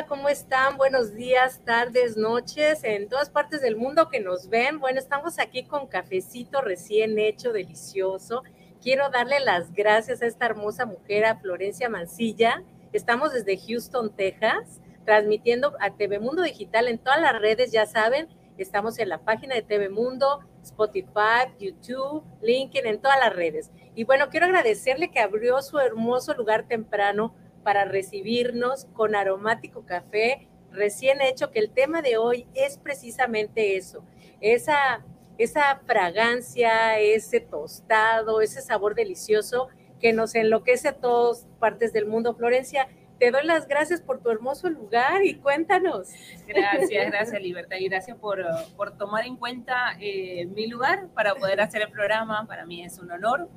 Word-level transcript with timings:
hola, 0.00 0.08
¿cómo 0.08 0.30
están? 0.30 0.78
Buenos 0.78 1.14
días, 1.14 1.60
tardes, 1.62 2.16
noches, 2.16 2.84
en 2.84 3.10
todas 3.10 3.28
partes 3.28 3.60
del 3.60 3.76
mundo 3.76 4.08
que 4.08 4.18
nos 4.18 4.48
ven. 4.48 4.78
Bueno, 4.78 4.98
estamos 4.98 5.38
aquí 5.38 5.64
con 5.64 5.88
cafecito 5.88 6.62
recién 6.62 7.18
hecho, 7.18 7.52
delicioso. 7.52 8.42
Quiero 8.80 9.10
darle 9.10 9.40
las 9.40 9.72
gracias 9.74 10.22
a 10.22 10.26
esta 10.26 10.46
hermosa 10.46 10.86
mujer, 10.86 11.26
a 11.26 11.36
Florencia 11.36 11.90
Mancilla. 11.90 12.62
Estamos 12.94 13.34
desde 13.34 13.58
Houston, 13.58 14.16
Texas, 14.16 14.80
transmitiendo 15.04 15.76
a 15.80 15.90
TV 15.90 16.18
Mundo 16.18 16.42
Digital 16.42 16.88
en 16.88 16.96
todas 16.96 17.20
las 17.20 17.38
redes, 17.38 17.70
ya 17.70 17.84
saben. 17.84 18.26
Estamos 18.56 18.98
en 18.98 19.10
la 19.10 19.18
página 19.18 19.54
de 19.54 19.62
TV 19.62 19.90
Mundo, 19.90 20.40
Spotify, 20.62 21.52
YouTube, 21.58 22.24
LinkedIn, 22.40 22.86
en 22.86 23.02
todas 23.02 23.18
las 23.18 23.36
redes. 23.36 23.70
Y 23.94 24.04
bueno, 24.04 24.30
quiero 24.30 24.46
agradecerle 24.46 25.10
que 25.10 25.20
abrió 25.20 25.60
su 25.60 25.78
hermoso 25.78 26.32
lugar 26.32 26.66
temprano 26.68 27.34
para 27.62 27.84
recibirnos 27.84 28.86
con 28.94 29.14
aromático 29.14 29.84
café 29.86 30.48
recién 30.72 31.20
hecho, 31.20 31.50
que 31.50 31.58
el 31.58 31.70
tema 31.70 32.02
de 32.02 32.16
hoy 32.16 32.46
es 32.54 32.78
precisamente 32.78 33.76
eso, 33.76 34.04
esa, 34.40 35.04
esa 35.38 35.80
fragancia, 35.86 36.98
ese 36.98 37.40
tostado, 37.40 38.40
ese 38.40 38.60
sabor 38.60 38.94
delicioso 38.94 39.68
que 40.00 40.12
nos 40.12 40.34
enloquece 40.34 40.88
a 40.88 40.92
todas 40.92 41.46
partes 41.58 41.92
del 41.92 42.06
mundo. 42.06 42.34
Florencia, 42.34 42.88
te 43.18 43.30
doy 43.30 43.44
las 43.44 43.68
gracias 43.68 44.00
por 44.00 44.22
tu 44.22 44.30
hermoso 44.30 44.70
lugar 44.70 45.22
y 45.24 45.34
cuéntanos. 45.34 46.08
Gracias, 46.46 46.90
gracias 47.10 47.42
Libertad 47.42 47.76
y 47.78 47.88
gracias 47.88 48.16
por, 48.16 48.42
por 48.76 48.96
tomar 48.96 49.26
en 49.26 49.36
cuenta 49.36 49.94
eh, 50.00 50.46
mi 50.46 50.66
lugar 50.66 51.08
para 51.14 51.34
poder 51.34 51.60
hacer 51.60 51.82
el 51.82 51.90
programa. 51.90 52.46
Para 52.46 52.64
mí 52.64 52.82
es 52.82 52.98
un 52.98 53.10
honor 53.10 53.48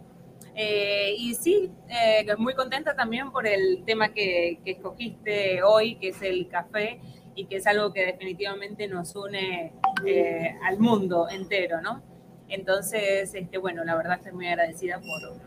eh, 0.56 1.16
y 1.18 1.34
sí, 1.34 1.72
eh, 1.90 2.26
muy 2.38 2.54
contenta 2.54 2.96
también 2.96 3.32
por 3.32 3.48
el 3.48 3.84
tema 3.86 4.14
que, 4.14 4.60
escogiste 4.66 5.64
hoy, 5.64 5.96
que 5.96 6.10
es 6.10 6.22
el 6.22 6.48
café, 6.48 7.00
y 7.36 7.46
que 7.46 7.56
es 7.56 7.66
algo 7.66 7.92
que 7.92 8.06
definitivamente 8.06 8.88
nos 8.88 9.16
une 9.16 9.74
eh, 10.06 10.56
al 10.64 10.80
mundo 10.80 11.28
entero, 11.30 11.82
¿no? 11.82 12.04
Entonces, 12.48 13.34
este, 13.34 13.58
bueno, 13.58 13.84
la 13.84 13.96
verdad 13.96 14.18
estoy 14.18 14.34
muy 14.34 14.48
agradecida 14.48 15.02
por, 15.02 15.42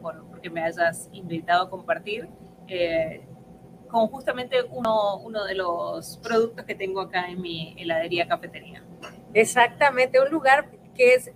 por 0.00 0.26
porque 0.28 0.50
me 0.50 0.62
hayas 0.62 1.08
invitado 1.12 1.64
a 1.64 1.70
compartir 1.70 2.28
con 3.88 4.08
justamente 4.08 4.56
uno, 4.70 5.18
uno 5.18 5.44
de 5.44 5.54
los 5.54 6.16
productos 6.22 6.64
que 6.64 6.74
tengo 6.74 7.02
acá 7.02 7.26
en 7.28 7.40
mi 7.40 7.76
heladería 7.78 8.26
cafetería. 8.26 8.82
Exactamente, 9.34 10.18
un 10.20 10.30
lugar 10.30 10.70
que 10.94 11.14
es 11.14 11.30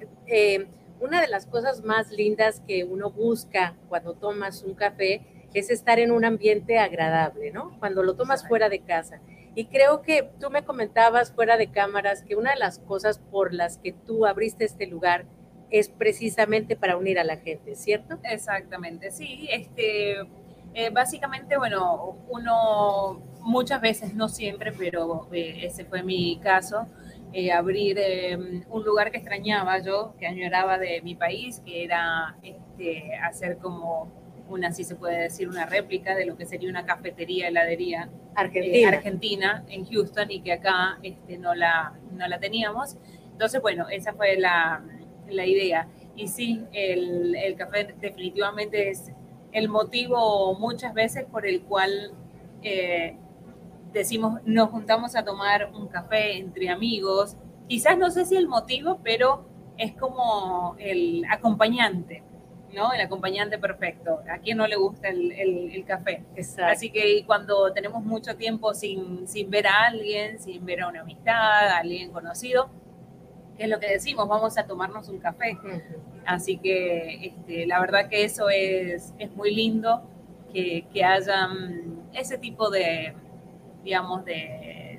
una 1.01 1.21
de 1.21 1.29
las 1.29 1.47
cosas 1.47 1.85
más 1.85 2.11
lindas 2.11 2.61
que 2.67 2.85
uno 2.85 3.11
busca 3.11 3.75
cuando 3.89 4.15
tomas 4.15 4.63
un 4.63 4.75
café 4.75 5.23
es 5.59 5.71
estar 5.71 5.99
en 5.99 6.11
un 6.11 6.25
ambiente 6.25 6.79
agradable, 6.79 7.51
¿no? 7.51 7.79
Cuando 7.79 8.03
lo 8.03 8.15
tomas 8.15 8.47
fuera 8.47 8.69
de 8.69 8.81
casa. 8.81 9.21
Y 9.55 9.67
creo 9.67 10.03
que 10.03 10.31
tú 10.39 10.51
me 10.51 10.65
comentabas 10.65 11.33
fuera 11.33 11.57
de 11.57 11.71
cámaras 11.71 12.23
que 12.23 12.37
una 12.37 12.51
de 12.51 12.59
las 12.59 12.79
cosas 12.79 13.19
por 13.19 13.55
las 13.55 13.79
que 13.79 13.93
tú 13.93 14.27
abriste 14.27 14.67
este 14.67 14.87
lugar 14.87 15.25
es 15.71 15.89
precisamente 15.89 16.77
para 16.77 16.99
unir 16.99 17.19
a 17.19 17.25
la 17.25 17.39
gente, 17.39 17.75
¿cierto? 17.75 18.19
Exactamente, 18.23 19.11
sí. 19.11 19.49
Este, 19.51 20.19
eh, 20.75 20.91
básicamente, 20.93 21.57
bueno, 21.57 22.19
uno 22.29 23.23
muchas 23.41 23.81
veces, 23.81 24.15
no 24.15 24.29
siempre, 24.29 24.73
pero 24.73 25.27
eh, 25.33 25.61
ese 25.63 25.87
fue 25.87 26.03
mi 26.03 26.39
caso, 26.43 26.87
eh, 27.33 27.53
abrir 27.53 27.99
em, 27.99 28.65
un 28.71 28.85
lugar 28.85 29.11
que 29.11 29.19
extrañaba 29.19 29.79
yo, 29.81 30.15
que 30.19 30.27
añoraba 30.27 30.79
de 30.79 31.01
mi 31.03 31.15
país, 31.15 31.61
que 31.65 31.85
era 31.85 32.37
este, 32.43 33.15
hacer 33.17 33.59
como 33.59 34.11
una, 34.49 34.73
si 34.73 34.85
se 34.85 34.95
puede 34.95 35.23
decir, 35.23 35.49
una 35.49 35.67
réplica 35.67 36.15
de 36.15 36.25
lo 36.25 36.37
que 36.37 36.47
sería 36.47 36.71
una 36.71 36.87
cafetería, 36.87 37.49
heladería 37.49 38.05
eh, 38.05 38.33
argentina, 38.35 38.89
argentina 38.89 39.65
en 39.69 39.85
Houston 39.87 40.31
y 40.31 40.41
que 40.41 40.53
acá 40.53 40.99
este, 41.03 41.39
no, 41.39 41.55
la, 41.55 41.95
no 42.13 42.27
la 42.29 42.39
teníamos. 42.39 42.97
Entonces, 43.33 43.61
bueno, 43.61 43.89
esa 43.89 44.13
fue 44.15 44.37
la, 44.37 44.83
la 45.29 45.47
idea. 45.47 45.89
Y 46.15 46.29
sí, 46.29 46.63
el, 46.73 47.35
el, 47.37 47.57
café 47.57 47.95
definitivamente 48.01 48.89
es 48.89 49.13
el 49.53 49.69
motivo 49.69 50.55
muchas 50.59 50.95
veces 50.95 51.25
por 51.25 51.47
el 51.47 51.63
cual 51.63 52.13
eh, 52.63 53.17
decimos, 53.99 54.41
nos 54.45 54.71
juntamos 54.71 55.17
a 55.17 55.25
tomar 55.25 55.71
un 55.75 55.89
café 55.89 56.37
entre 56.37 56.69
amigos. 56.69 57.37
Quizás 57.69 57.97
no 57.99 58.11
sé 58.11 58.25
si 58.25 58.37
el 58.37 58.47
motivo, 58.47 59.01
pero 59.03 59.45
es 59.79 59.93
como 59.93 60.77
el 60.79 61.25
acompañante, 61.31 62.23
¿no? 62.73 62.93
El 62.93 63.01
acompañante 63.01 63.59
perfecto. 63.59 64.21
¿A 64.31 64.39
quién 64.39 64.59
no 64.59 64.67
le 64.67 64.77
gusta 64.77 65.09
el, 65.09 65.33
el, 65.33 65.85
café? 65.85 66.23
Así 66.65 66.91
que 66.91 67.25
cuando 67.27 67.73
tenemos 67.73 68.05
mucho 68.05 68.37
tiempo 68.37 68.75
sin, 68.75 69.27
sin 69.27 69.51
ver 69.51 69.67
a 69.67 69.87
alguien, 69.87 70.39
sin 70.39 70.65
ver 70.65 70.83
a 70.83 70.89
una 70.89 71.01
amistad, 71.01 71.69
a 71.69 71.79
alguien 71.79 72.13
conocido, 72.13 72.69
¿qué 73.57 73.65
es 73.65 73.71
lo 73.71 73.81
que 73.81 73.89
decimos? 73.89 74.29
Vamos 74.29 74.59
a 74.59 74.67
tomarnos 74.67 75.09
un 75.09 75.19
café. 75.19 75.59
Así 76.25 76.59
que 76.59 77.27
este, 77.27 77.67
la 77.67 77.81
verdad 77.81 78.09
que 78.09 78.25
eso 78.25 78.51
es, 78.51 79.15
es 79.19 79.35
muy 79.35 79.55
lindo, 79.55 80.03
que, 80.53 80.87
que 80.93 81.05
haya 81.05 81.49
ese 82.13 82.39
tipo 82.39 82.71
de, 82.71 83.15
digamos, 83.87 84.25
de, 84.25 84.99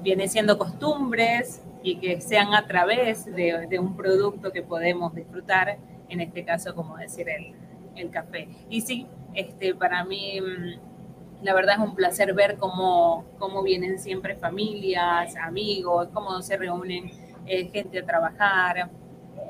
viene 0.00 0.28
siendo 0.28 0.56
costumbres 0.56 1.60
y 1.82 1.96
que 1.96 2.20
sean 2.20 2.54
a 2.54 2.68
través 2.68 3.24
de, 3.26 3.78
un 3.80 3.96
producto 3.96 4.52
que 4.52 4.62
podemos 4.62 5.12
disfrutar, 5.12 5.76
en 6.08 6.20
este 6.20 6.44
caso, 6.44 6.72
como 6.76 6.96
decir, 6.96 7.28
el, 7.28 7.52
el 7.96 8.10
café. 8.10 8.48
Y 8.70 8.82
sí, 8.82 9.08
este, 9.34 9.74
para 9.74 10.04
mí, 10.04 10.40
mm, 10.40 11.44
la 11.44 11.52
verdad 11.52 11.74
es 11.78 11.82
un 11.82 11.96
placer 11.96 12.32
ver 12.32 12.58
cómo, 12.58 13.24
cómo 13.40 13.64
vienen 13.64 13.98
siempre 13.98 14.36
familias, 14.36 15.34
amigos, 15.34 16.08
cómo 16.14 16.40
se 16.42 16.56
reúnen 16.56 17.10
eh, 17.46 17.70
gente 17.72 17.98
a 17.98 18.06
trabajar, 18.06 18.88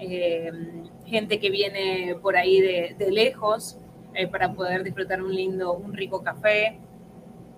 eh, 0.01 0.51
gente 1.05 1.39
que 1.39 1.51
viene 1.51 2.17
por 2.23 2.37
ahí 2.39 2.59
de, 2.59 2.97
de 2.99 3.11
lejos 3.11 3.77
eh, 4.15 4.27
para 4.29 4.55
poder 4.55 4.83
disfrutar 4.83 5.23
un 5.23 5.35
lindo, 5.35 5.75
un 5.75 5.93
rico 5.93 6.23
café 6.23 6.79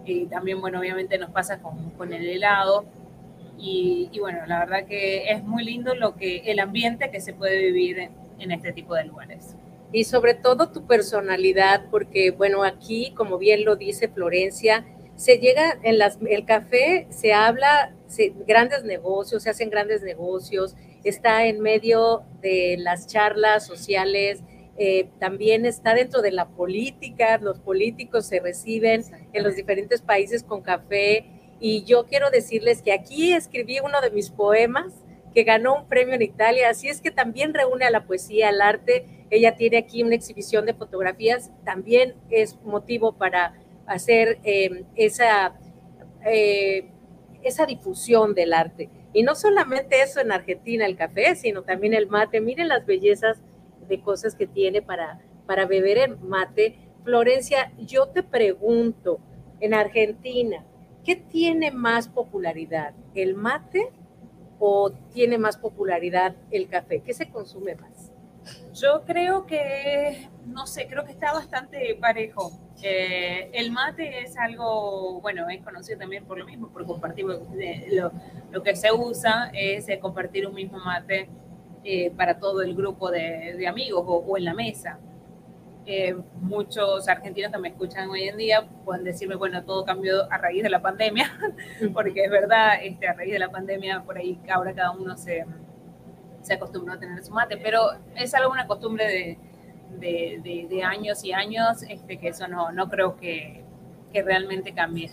y 0.05 0.27
también, 0.27 0.61
bueno, 0.61 0.81
obviamente 0.81 1.19
nos 1.19 1.31
pasa 1.31 1.59
con, 1.59 1.91
con 1.91 2.13
el 2.13 2.27
helado. 2.29 2.85
Y, 3.59 4.11
y, 4.13 4.19
bueno, 4.21 4.41
la 4.47 4.61
verdad 4.61 4.87
que 4.87 5.31
es 5.31 5.43
muy 5.45 5.65
lindo 5.65 5.95
lo 5.95 6.17
que 6.17 6.39
el 6.47 6.59
ambiente 6.59 7.11
que 7.11 7.21
se 7.21 7.33
puede 7.33 7.59
vivir 7.59 7.99
en, 7.99 8.11
en 8.39 8.53
este 8.53 8.73
tipo 8.73 8.95
de 8.95 9.05
lugares. 9.05 9.55
Y 9.93 10.05
sobre 10.05 10.35
todo 10.35 10.71
tu 10.71 10.87
personalidad, 10.87 11.85
porque 11.91 12.33
bueno, 12.33 12.65
aquí, 12.65 13.13
como 13.17 13.39
bien 13.39 13.65
lo 13.65 13.77
dice 13.77 14.09
Florencia, 14.09 14.85
se 15.17 15.39
llega 15.39 15.79
en 15.83 15.99
las, 15.99 16.19
el 16.29 16.45
café, 16.45 17.07
se 17.11 17.33
habla 17.33 17.95
se, 18.09 18.33
grandes 18.47 18.85
negocios, 18.85 19.45
se 19.45 19.51
hacen 19.51 19.71
grandes 19.71 20.03
negocios, 20.03 20.75
está 21.05 21.47
en 21.47 21.61
medio 21.61 22.25
de 22.41 22.77
las 22.79 23.07
charlas 23.07 23.67
sociales, 23.67 24.43
eh, 24.76 25.09
también 25.21 25.67
está 25.67 25.94
dentro 25.94 26.21
de 26.21 26.32
la 26.32 26.49
política, 26.49 27.38
los 27.38 27.61
políticos 27.61 28.26
se 28.26 28.41
reciben 28.41 29.05
en 29.32 29.43
los 29.43 29.55
diferentes 29.55 30.03
países 30.03 30.43
con 30.43 30.62
café. 30.62 31.26
Y 31.61 31.85
yo 31.85 32.06
quiero 32.06 32.31
decirles 32.31 32.82
que 32.82 32.93
aquí 32.93 33.32
escribí 33.32 33.79
uno 33.81 34.00
de 34.00 34.11
mis 34.11 34.31
poemas 34.31 34.93
que 35.32 35.44
ganó 35.44 35.75
un 35.75 35.88
premio 35.88 36.15
en 36.15 36.23
Italia, 36.23 36.71
así 36.71 36.88
es 36.88 37.00
que 37.00 37.11
también 37.11 37.55
reúne 37.55 37.85
a 37.85 37.91
la 37.91 38.06
poesía, 38.06 38.50
al 38.50 38.61
arte, 38.61 39.26
ella 39.31 39.56
tiene 39.56 39.79
aquí 39.79 40.03
una 40.03 40.15
exhibición 40.15 40.65
de 40.65 40.75
fotografías, 40.75 41.50
también 41.65 42.15
es 42.31 42.56
motivo 42.62 43.12
para 43.12 43.55
hacer 43.87 44.38
eh, 44.44 44.85
esa, 44.94 45.55
eh, 46.25 46.87
esa 47.43 47.67
difusión 47.67 48.35
del 48.35 48.53
arte. 48.53 48.88
Y 49.12 49.23
no 49.23 49.35
solamente 49.35 50.03
eso 50.03 50.21
en 50.21 50.32
Argentina, 50.32 50.87
el 50.87 50.97
café, 50.97 51.35
sino 51.37 51.62
también 51.62 51.94
el 51.94 52.09
mate. 52.09 52.41
Miren 52.41 52.69
las 52.69 52.85
bellezas 52.87 53.38
de 53.89 54.01
cosas 54.01 54.35
que 54.35 54.47
tiene 54.47 54.83
para, 54.83 55.21
para 55.47 55.67
beber 55.67 55.99
el 55.99 56.19
mate. 56.19 56.79
Florencia, 57.05 57.73
yo 57.79 58.07
te 58.09 58.23
pregunto, 58.23 59.21
en 59.61 59.75
Argentina, 59.75 60.65
¿qué 61.05 61.17
tiene 61.17 61.71
más 61.71 62.09
popularidad? 62.09 62.95
¿El 63.15 63.35
mate 63.35 63.91
o 64.59 64.91
tiene 65.13 65.39
más 65.39 65.57
popularidad 65.57 66.35
el 66.51 66.69
café? 66.69 67.01
¿Qué 67.01 67.13
se 67.13 67.29
consume 67.31 67.75
más? 67.75 68.11
Yo 68.75 69.05
creo 69.07 69.47
que, 69.47 70.29
no 70.47 70.67
sé, 70.67 70.87
creo 70.87 71.05
que 71.05 71.13
está 71.13 71.33
bastante 71.33 71.95
parejo. 72.01 72.53
Eh, 72.83 73.51
el 73.55 73.71
mate 73.71 74.21
es 74.21 74.37
algo, 74.37 75.21
bueno, 75.21 75.49
es 75.49 75.63
conocido 75.63 75.99
también 75.99 76.25
por 76.25 76.39
lo 76.39 76.45
mismo, 76.45 76.69
por 76.69 76.85
compartir 76.85 77.25
lo, 77.25 78.13
lo 78.51 78.63
que 78.63 78.77
se 78.77 78.93
usa 78.93 79.51
es 79.55 79.87
compartir 80.01 80.47
un 80.47 80.55
mismo 80.55 80.79
mate 80.79 81.29
eh, 81.85 82.11
para 82.11 82.39
todo 82.39 82.63
el 82.63 82.75
grupo 82.75 83.11
de, 83.11 83.67
amigos 83.69 84.05
o, 84.07 84.39
en 84.39 84.45
la 84.45 84.55
mesa. 84.55 84.99
Eh, 85.87 86.17
muchos 86.41 87.07
argentinos 87.09 87.53
que 87.53 87.59
me 87.59 87.69
escuchan 87.69 88.09
hoy 88.09 88.23
en 88.23 88.39
día 88.39 88.67
pueden 88.87 89.05
decirme, 89.05 89.35
bueno, 89.35 89.63
todo 89.65 89.85
cambió 89.85 90.33
a 90.33 90.39
raíz 90.39 90.63
de 90.63 90.71
la 90.71 90.81
pandemia, 90.81 91.31
porque 91.93 92.25
es 92.25 92.31
verdad, 92.31 92.83
este, 92.83 93.07
a 93.07 93.13
raíz 93.13 93.33
de 93.33 93.39
la 93.39 93.51
pandemia, 93.51 94.03
por 94.03 94.17
ahí 94.17 94.41
ahora 94.51 94.73
cada 94.73 94.93
uno 94.93 95.15
se, 95.19 95.45
se 96.41 96.55
acostumbró 96.55 96.95
a 96.95 96.99
tener 96.99 97.23
su 97.23 97.33
mate, 97.33 97.59
pero 97.59 97.81
es 98.17 98.33
algo, 98.35 98.51
una 98.51 98.67
costumbre 98.67 99.05
de, 99.07 100.41
de, 100.43 100.67
de, 100.71 100.83
años 100.83 101.23
y 101.25 101.33
años, 101.33 101.83
este, 101.83 102.19
que 102.19 102.29
eso 102.29 102.49
no, 102.49 102.73
no 102.73 102.89
creo 102.89 103.17
que, 103.17 103.63
que 104.14 104.22
realmente 104.22 104.72
cambie. 104.72 105.11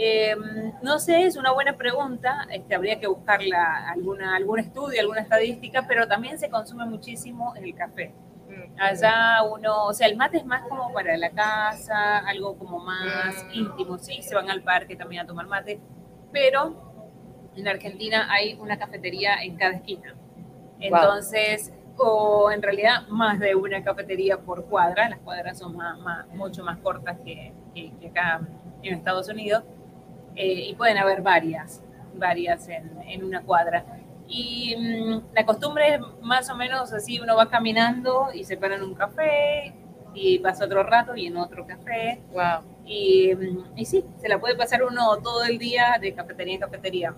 Eh, 0.00 0.36
no 0.80 1.00
sé, 1.00 1.24
es 1.24 1.36
una 1.36 1.50
buena 1.50 1.76
pregunta, 1.76 2.46
este, 2.52 2.76
habría 2.76 3.00
que 3.00 3.08
buscar 3.08 3.40
alguna, 3.88 4.36
algún 4.36 4.60
estudio, 4.60 5.00
alguna 5.00 5.22
estadística, 5.22 5.86
pero 5.88 6.06
también 6.06 6.38
se 6.38 6.48
consume 6.48 6.86
muchísimo 6.86 7.52
el 7.56 7.74
café. 7.74 8.14
Allá 8.78 9.42
uno, 9.42 9.86
o 9.86 9.92
sea, 9.92 10.06
el 10.06 10.16
mate 10.16 10.38
es 10.38 10.46
más 10.46 10.62
como 10.68 10.92
para 10.92 11.16
la 11.16 11.30
casa, 11.30 12.18
algo 12.18 12.56
como 12.56 12.78
más 12.78 13.44
mm. 13.44 13.54
íntimo, 13.54 13.98
sí, 13.98 14.22
se 14.22 14.36
van 14.36 14.48
al 14.48 14.62
parque 14.62 14.94
también 14.94 15.22
a 15.22 15.26
tomar 15.26 15.48
mate, 15.48 15.80
pero 16.32 17.50
en 17.56 17.66
Argentina 17.66 18.28
hay 18.30 18.54
una 18.54 18.78
cafetería 18.78 19.42
en 19.42 19.56
cada 19.56 19.72
esquina. 19.72 20.14
Entonces, 20.78 21.72
o 21.98 22.50
en 22.50 22.62
realidad 22.62 23.08
más 23.08 23.40
de 23.40 23.54
una 23.54 23.82
cafetería 23.82 24.38
por 24.38 24.66
cuadra, 24.66 25.08
las 25.08 25.18
cuadras 25.18 25.58
son 25.58 25.76
mucho 26.34 26.64
más 26.64 26.78
cortas 26.78 27.18
que, 27.24 27.52
acá 28.08 28.40
en 28.82 28.94
Estados 28.94 29.28
Unidos, 29.28 29.64
eh, 30.36 30.68
y 30.68 30.74
pueden 30.74 30.98
haber 30.98 31.22
varias, 31.22 31.82
varias 32.14 32.68
en, 32.68 33.24
una 33.24 33.42
cuadra. 33.42 33.84
Y 34.28 34.76
mm, 34.76 35.34
la 35.34 35.44
costumbre 35.44 35.94
es 35.94 36.00
más 36.22 36.48
o 36.50 36.56
menos 36.56 36.92
así, 36.92 37.18
uno 37.18 37.36
va 37.36 37.48
caminando 37.48 38.28
y 38.32 38.44
se 38.44 38.56
para 38.56 38.76
en 38.76 38.82
un 38.82 38.94
café 38.94 39.74
y 40.14 40.38
pasa 40.38 40.66
otro 40.66 40.82
rato 40.84 41.16
y 41.16 41.26
en 41.26 41.36
otro 41.36 41.66
café. 41.66 42.20
Wow. 42.32 42.62
Y, 42.86 43.34
mm, 43.34 43.76
y 43.76 43.84
sí, 43.84 44.04
se 44.18 44.28
la 44.28 44.38
puede 44.38 44.54
pasar 44.54 44.84
uno 44.84 45.16
todo 45.18 45.44
el 45.44 45.58
día 45.58 45.98
de 46.00 46.14
cafetería 46.14 46.54
en 46.54 46.60
cafetería. 46.60 47.14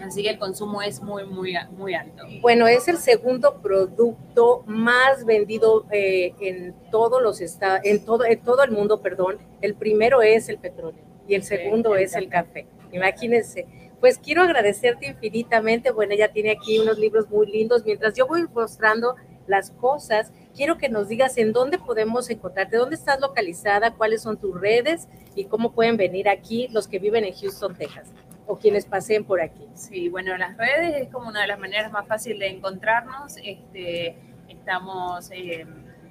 Así 0.00 0.22
que 0.22 0.30
el 0.30 0.38
consumo 0.38 0.82
es 0.82 1.02
muy, 1.02 1.24
muy, 1.24 1.54
muy 1.76 1.94
alto. 1.94 2.24
Bueno, 2.40 2.66
es 2.66 2.88
el 2.88 2.98
segundo 2.98 3.60
producto 3.62 4.64
más 4.66 5.24
vendido 5.24 5.86
eh, 5.90 6.34
en 6.40 6.74
todos 6.90 7.22
los 7.22 7.40
estados, 7.40 7.80
en 7.84 8.04
todo, 8.04 8.24
en 8.24 8.40
todo 8.40 8.62
el 8.64 8.70
mundo, 8.70 9.00
perdón. 9.00 9.38
El 9.60 9.74
primero 9.74 10.22
es 10.22 10.48
el 10.48 10.58
petróleo 10.58 11.02
y 11.28 11.34
el 11.34 11.44
segundo 11.44 11.94
es 11.94 12.14
el 12.14 12.28
café. 12.28 12.66
Imagínense. 12.92 13.66
Pues 14.00 14.18
quiero 14.18 14.42
agradecerte 14.42 15.06
infinitamente. 15.06 15.92
Bueno, 15.92 16.14
ella 16.14 16.32
tiene 16.32 16.50
aquí 16.50 16.80
unos 16.80 16.98
libros 16.98 17.30
muy 17.30 17.46
lindos. 17.46 17.84
Mientras 17.84 18.14
yo 18.14 18.26
voy 18.26 18.44
mostrando 18.52 19.14
las 19.46 19.70
cosas, 19.70 20.32
quiero 20.56 20.78
que 20.78 20.88
nos 20.88 21.08
digas 21.08 21.38
en 21.38 21.52
dónde 21.52 21.78
podemos 21.78 22.28
encontrarte, 22.30 22.76
dónde 22.76 22.96
estás 22.96 23.20
localizada, 23.20 23.94
cuáles 23.94 24.22
son 24.22 24.36
tus 24.36 24.60
redes 24.60 25.06
y 25.36 25.44
cómo 25.44 25.72
pueden 25.72 25.96
venir 25.96 26.28
aquí 26.28 26.68
los 26.72 26.88
que 26.88 26.98
viven 26.98 27.24
en 27.24 27.34
Houston, 27.34 27.76
Texas 27.76 28.08
o 28.46 28.58
quienes 28.58 28.86
pasen 28.86 29.24
por 29.24 29.40
aquí. 29.40 29.66
Sí, 29.74 30.08
bueno, 30.08 30.36
las 30.36 30.56
redes 30.56 31.02
es 31.02 31.08
como 31.08 31.28
una 31.28 31.42
de 31.42 31.46
las 31.48 31.58
maneras 31.58 31.92
más 31.92 32.06
fáciles 32.06 32.38
de 32.38 32.48
encontrarnos. 32.48 33.36
Este, 33.42 34.16
estamos 34.48 35.30
eh, 35.30 35.66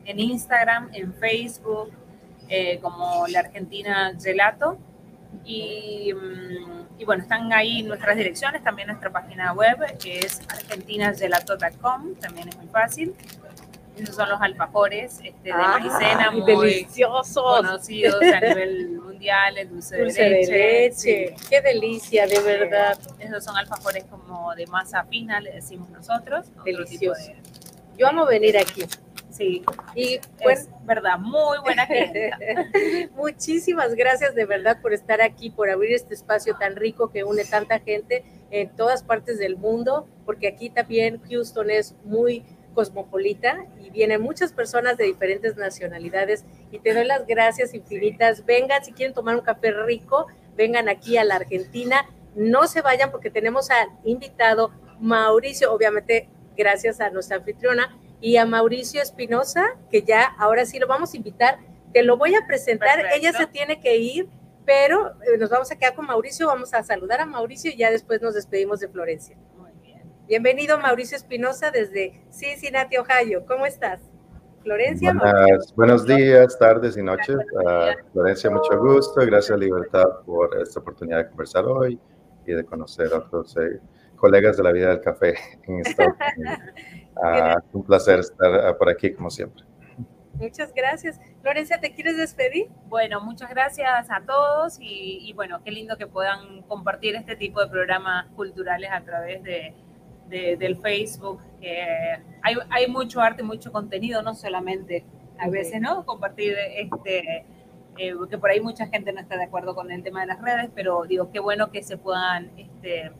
en 0.06 0.20
Instagram, 0.20 0.90
en 0.94 1.14
Facebook, 1.14 1.92
eh, 2.50 2.80
como 2.82 3.28
la 3.28 3.40
Argentina 3.40 4.14
Gelato. 4.22 4.78
Y, 5.46 6.14
mm, 6.14 7.00
y, 7.00 7.06
bueno, 7.06 7.24
están 7.24 7.52
ahí 7.54 7.84
nuestras 7.84 8.18
direcciones, 8.18 8.64
también 8.64 8.88
nuestra 8.88 9.10
página 9.10 9.54
web, 9.54 9.98
que 9.98 10.20
es 10.20 10.42
argentinagelato.com, 10.50 12.16
también 12.16 12.50
es 12.50 12.58
muy 12.58 12.68
fácil. 12.68 13.16
Esos 14.02 14.16
son 14.16 14.30
los 14.30 14.42
alfajores 14.42 15.20
este, 15.24 15.32
de 15.44 15.52
ah, 15.52 15.78
maicena 15.80 16.32
muy 16.32 16.42
deliciosos. 16.42 17.58
conocidos 17.58 18.22
a 18.22 18.40
nivel 18.48 19.00
mundial, 19.00 19.58
el 19.58 19.70
dulce, 19.70 19.98
de 19.98 20.48
leche. 20.48 21.36
Qué 21.50 21.62
delicia, 21.62 22.26
de 22.26 22.40
verdad. 22.40 22.98
esos 23.20 23.44
son 23.44 23.56
alfajores 23.58 24.06
como 24.06 24.56
de 24.56 24.66
masa 24.68 25.04
fina, 25.06 25.40
le 25.40 25.52
decimos 25.52 25.90
nosotros. 25.92 26.48
Delicioso. 26.66 27.32
Yo 27.98 28.08
amo 28.08 28.26
venir 28.26 28.58
aquí. 28.58 28.86
Sí, 29.30 29.64
y 29.96 30.20
pues, 30.44 30.68
verdad, 30.84 31.18
muy 31.18 31.60
buena 31.60 31.86
gente. 31.88 32.32
Muchísimas 33.16 33.96
gracias 33.96 34.36
de 34.36 34.46
verdad 34.46 34.82
por 34.82 34.94
estar 34.94 35.22
aquí, 35.22 35.50
por 35.50 35.70
abrir 35.70 35.94
este 35.94 36.14
espacio 36.16 36.58
tan 36.58 36.76
rico 36.76 37.10
que 37.12 37.24
une 37.24 37.46
tanta 37.46 37.80
gente 37.80 38.26
en 38.50 38.70
todas 38.76 39.04
partes 39.04 39.40
del 39.40 39.56
mundo, 39.58 40.08
porque 40.26 40.48
aquí 40.48 40.70
también 40.70 41.22
Houston 41.30 41.70
es 41.70 41.96
muy 42.04 42.44
cosmopolita 42.74 43.66
y 43.80 43.90
vienen 43.90 44.22
muchas 44.22 44.54
personas 44.54 44.98
de 44.98 45.06
diferentes 45.06 45.56
nacionalidades 45.56 46.46
y 46.72 46.80
te 46.80 46.94
doy 46.94 47.06
las 47.06 47.26
gracias 47.28 47.74
infinitas. 47.74 48.46
Vengan, 48.46 48.84
si 48.84 48.94
quieren 48.94 49.14
tomar 49.14 49.36
un 49.36 49.42
café 49.42 49.72
rico, 49.72 50.28
vengan 50.56 50.90
aquí 50.90 51.18
a 51.18 51.24
la 51.24 51.36
Argentina. 51.36 52.06
No 52.36 52.68
se 52.68 52.82
vayan 52.82 53.12
porque 53.12 53.30
tenemos 53.30 53.70
al 53.70 53.88
invitado 54.04 54.72
Mauricio, 55.00 55.74
obviamente 55.74 56.30
gracias 56.56 57.02
a 57.02 57.10
nuestra 57.10 57.38
anfitriona, 57.38 57.98
y 58.22 58.38
a 58.38 58.46
Mauricio 58.46 59.02
Espinosa, 59.02 59.78
que 59.90 60.04
ya 60.04 60.24
ahora 60.38 60.66
sí 60.66 60.78
lo 60.78 60.88
vamos 60.88 61.14
a 61.14 61.18
invitar. 61.18 61.60
Te 61.92 62.04
lo 62.04 62.18
voy 62.18 62.36
a 62.36 62.46
presentar, 62.46 63.04
ella 63.14 63.34
se 63.34 63.48
tiene 63.48 63.80
que 63.80 63.98
ir, 63.98 64.30
pero 64.64 65.10
eh, 65.24 65.38
nos 65.38 65.50
vamos 65.50 65.72
a 65.72 65.76
quedar 65.76 65.96
con 65.96 66.06
Mauricio, 66.06 66.48
vamos 66.48 66.74
a 66.74 66.84
saludar 66.84 67.20
a 67.20 67.26
Mauricio 67.26 67.72
y 67.72 67.78
ya 67.78 67.92
después 67.92 68.22
nos 68.22 68.36
despedimos 68.36 68.80
de 68.80 68.88
Florencia. 68.88 69.36
Bienvenido 70.32 70.80
Mauricio 70.80 71.18
Espinosa 71.18 71.72
desde 71.72 72.24
Cincinnati, 72.30 72.96
Ohio. 72.96 73.46
¿Cómo 73.46 73.66
estás? 73.66 74.00
Florencia. 74.64 75.14
buenos 75.76 76.08
días, 76.08 76.58
tardes 76.58 76.96
y 76.96 77.04
noches. 77.04 77.36
Uh, 77.36 78.12
Florencia, 78.14 78.50
mucho 78.50 78.80
gusto. 78.80 79.26
Gracias 79.26 79.60
Libertad 79.60 80.06
por 80.26 80.58
esta 80.62 80.80
oportunidad 80.80 81.18
de 81.18 81.28
conversar 81.28 81.66
hoy 81.66 82.00
y 82.48 82.54
de 82.54 82.64
conocer 82.64 83.12
a 83.12 83.18
otros 83.18 83.58
eh, 83.58 83.82
colegas 84.16 84.56
de 84.56 84.64
la 84.64 84.72
vida 84.72 84.88
del 84.88 85.02
café 85.02 85.36
en 85.68 85.82
Estados 85.82 86.16
Unidos. 86.38 86.60
Uh, 87.18 87.78
un 87.78 87.84
placer 87.84 88.20
estar 88.20 88.72
uh, 88.72 88.78
por 88.78 88.88
aquí 88.88 89.12
como 89.12 89.30
siempre. 89.30 89.66
Muchas 90.36 90.74
gracias. 90.74 91.20
Florencia, 91.42 91.82
¿te 91.82 91.94
quieres 91.94 92.16
despedir? 92.16 92.70
Bueno, 92.86 93.20
muchas 93.20 93.50
gracias 93.50 94.10
a 94.10 94.22
todos 94.26 94.80
y, 94.80 95.28
y 95.28 95.34
bueno, 95.34 95.62
qué 95.62 95.72
lindo 95.72 95.98
que 95.98 96.08
puedan 96.08 96.62
compartir 96.70 97.16
este 97.16 97.36
tipo 97.36 97.60
de 97.60 97.68
programas 97.68 98.28
culturales 98.38 98.90
a 98.94 99.02
través 99.04 99.44
de, 99.44 99.76
del 100.32 100.78
Facebook. 100.78 101.42
hay, 102.42 102.56
hay 102.70 102.88
mucho 102.88 103.22
arte, 103.22 103.44
mucho 103.44 103.72
contenido, 103.72 104.22
no 104.22 104.34
solamente 104.34 105.06
a 105.38 105.50
veces, 105.50 105.82
¿no? 105.82 106.06
Compartir 106.06 106.56
este, 106.76 107.46
eh, 107.98 108.16
que 108.30 108.38
por 108.38 108.50
ahí 108.50 108.62
mucha 108.62 108.88
gente 108.88 109.12
no 109.12 109.20
está 109.20 109.38
de 109.38 109.44
acuerdo 109.44 109.76
con 109.76 109.92
el 109.92 110.04
tema 110.04 110.22
de 110.22 110.28
las 110.28 110.42
redes, 110.42 110.70
pero 110.74 111.04
digo, 111.08 111.30
qué 111.32 111.40
bueno 111.40 111.72
que 111.72 111.84
se 111.84 111.98
puedan 111.98 112.52
este, 112.58 113.12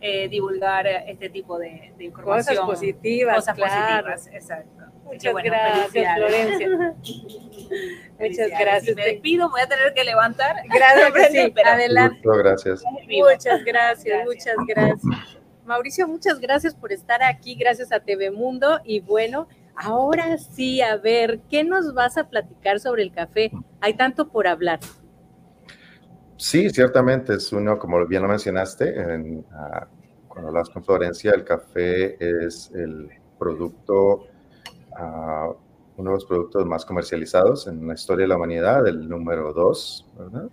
eh, 0.00 0.28
divulgar 0.28 0.86
este 0.86 1.30
tipo 1.30 1.58
de, 1.58 1.94
información. 1.98 2.56
Cosas 2.56 2.66
positivas, 2.66 3.36
Cosas 3.36 3.58
positivas, 3.58 4.26
exacto. 4.32 4.84
Muchas 5.04 5.34
gracias, 5.34 6.16
Florencia. 6.16 6.68
Muchas 8.18 8.50
gracias. 8.50 8.96
me 8.96 9.04
despido, 9.04 9.50
voy 9.50 9.60
a 9.62 9.66
tener 9.66 9.94
que 9.94 10.04
levantar. 10.04 10.56
Gracias, 10.68 11.52
adelante. 11.64 12.20
gracias. 12.22 12.82
Muchas 13.08 13.64
gracias, 13.64 14.24
muchas 14.24 14.56
gracias. 14.66 15.39
Mauricio, 15.70 16.08
muchas 16.08 16.40
gracias 16.40 16.74
por 16.74 16.90
estar 16.90 17.22
aquí, 17.22 17.54
gracias 17.54 17.92
a 17.92 18.00
TV 18.00 18.32
Mundo. 18.32 18.80
Y 18.84 18.98
bueno, 18.98 19.46
ahora 19.76 20.36
sí, 20.36 20.82
a 20.82 20.96
ver, 20.96 21.42
¿qué 21.48 21.62
nos 21.62 21.94
vas 21.94 22.18
a 22.18 22.28
platicar 22.28 22.80
sobre 22.80 23.04
el 23.04 23.12
café? 23.12 23.52
Hay 23.80 23.94
tanto 23.94 24.26
por 24.26 24.48
hablar. 24.48 24.80
Sí, 26.36 26.70
ciertamente 26.70 27.34
es 27.34 27.52
uno, 27.52 27.78
como 27.78 28.04
bien 28.04 28.22
lo 28.22 28.28
mencionaste, 28.28 29.00
en, 29.00 29.38
uh, 29.38 30.26
cuando 30.26 30.48
hablas 30.48 30.70
con 30.70 30.82
Florencia, 30.82 31.30
el 31.30 31.44
café 31.44 32.16
es 32.18 32.72
el 32.74 33.08
producto, 33.38 34.26
uh, 34.90 35.54
uno 35.98 36.10
de 36.10 36.16
los 36.16 36.24
productos 36.24 36.66
más 36.66 36.84
comercializados 36.84 37.68
en 37.68 37.86
la 37.86 37.94
historia 37.94 38.24
de 38.24 38.28
la 38.28 38.36
humanidad, 38.36 38.88
el 38.88 39.08
número 39.08 39.52
dos, 39.52 40.04
¿verdad? 40.18 40.48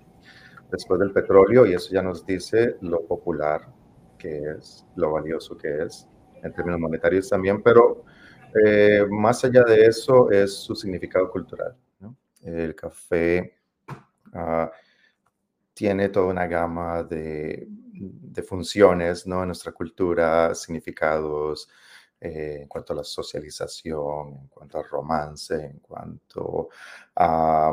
Después 0.70 1.00
del 1.00 1.12
petróleo, 1.12 1.66
y 1.66 1.74
eso 1.74 1.92
ya 1.92 2.04
nos 2.04 2.24
dice 2.24 2.76
lo 2.82 3.02
popular 3.08 3.77
que 4.18 4.52
es, 4.58 4.86
lo 4.96 5.12
valioso 5.12 5.58
que 5.58 5.84
es, 5.84 6.08
en 6.44 6.54
términos 6.54 6.80
monetarios 6.80 7.30
también, 7.30 7.62
pero 7.62 8.04
eh, 8.66 9.06
más 9.10 9.44
allá 9.44 9.64
de 9.64 9.86
eso 9.86 10.32
es 10.32 10.54
su 10.54 10.76
significado 10.76 11.30
cultural. 11.30 11.76
El 12.42 12.76
café 12.76 13.56
uh, 14.34 14.68
tiene 15.74 16.10
toda 16.10 16.28
una 16.28 16.48
gama 16.48 17.04
de, 17.04 17.68
funciones 18.48 19.28
¿no? 19.28 19.42
en 19.42 19.48
nuestra 19.48 19.72
cultura, 19.72 20.54
significados 20.56 21.70
eh, 22.22 22.60
en 22.62 22.68
cuanto 22.68 22.94
a 22.94 22.98
la 22.98 23.04
socialización, 23.04 24.30
en 24.30 24.48
cuanto 24.48 24.78
al 24.78 24.86
romance, 24.86 25.54
en 25.56 25.80
cuanto 25.80 26.70
a 27.16 27.72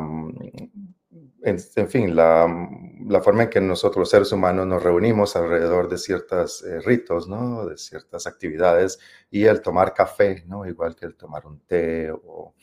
en, 1.43 1.89
fin, 1.89 2.15
la, 2.15 3.21
forma 3.21 3.43
en 3.43 3.49
que 3.49 3.61
nosotros 3.61 3.97
los 3.97 4.09
seres 4.09 4.31
humanos 4.31 4.65
nos 4.67 4.83
reunimos 4.83 5.35
alrededor 5.35 5.87
de 5.89 5.97
ciertos 5.97 6.63
eh, 6.63 6.81
ritos, 6.81 7.27
¿no? 7.27 7.65
De 7.67 7.77
ciertas 7.77 8.27
actividades 8.27 8.99
y 9.29 9.45
el 9.45 9.61
tomar 9.61 9.93
café, 9.93 10.43
¿no? 10.47 10.65
Igual 10.65 10.95
que 10.95 11.05
el 11.05 11.15
tomar 11.15 11.45
un 11.45 11.59
té 11.61 12.11
o, 12.11 12.53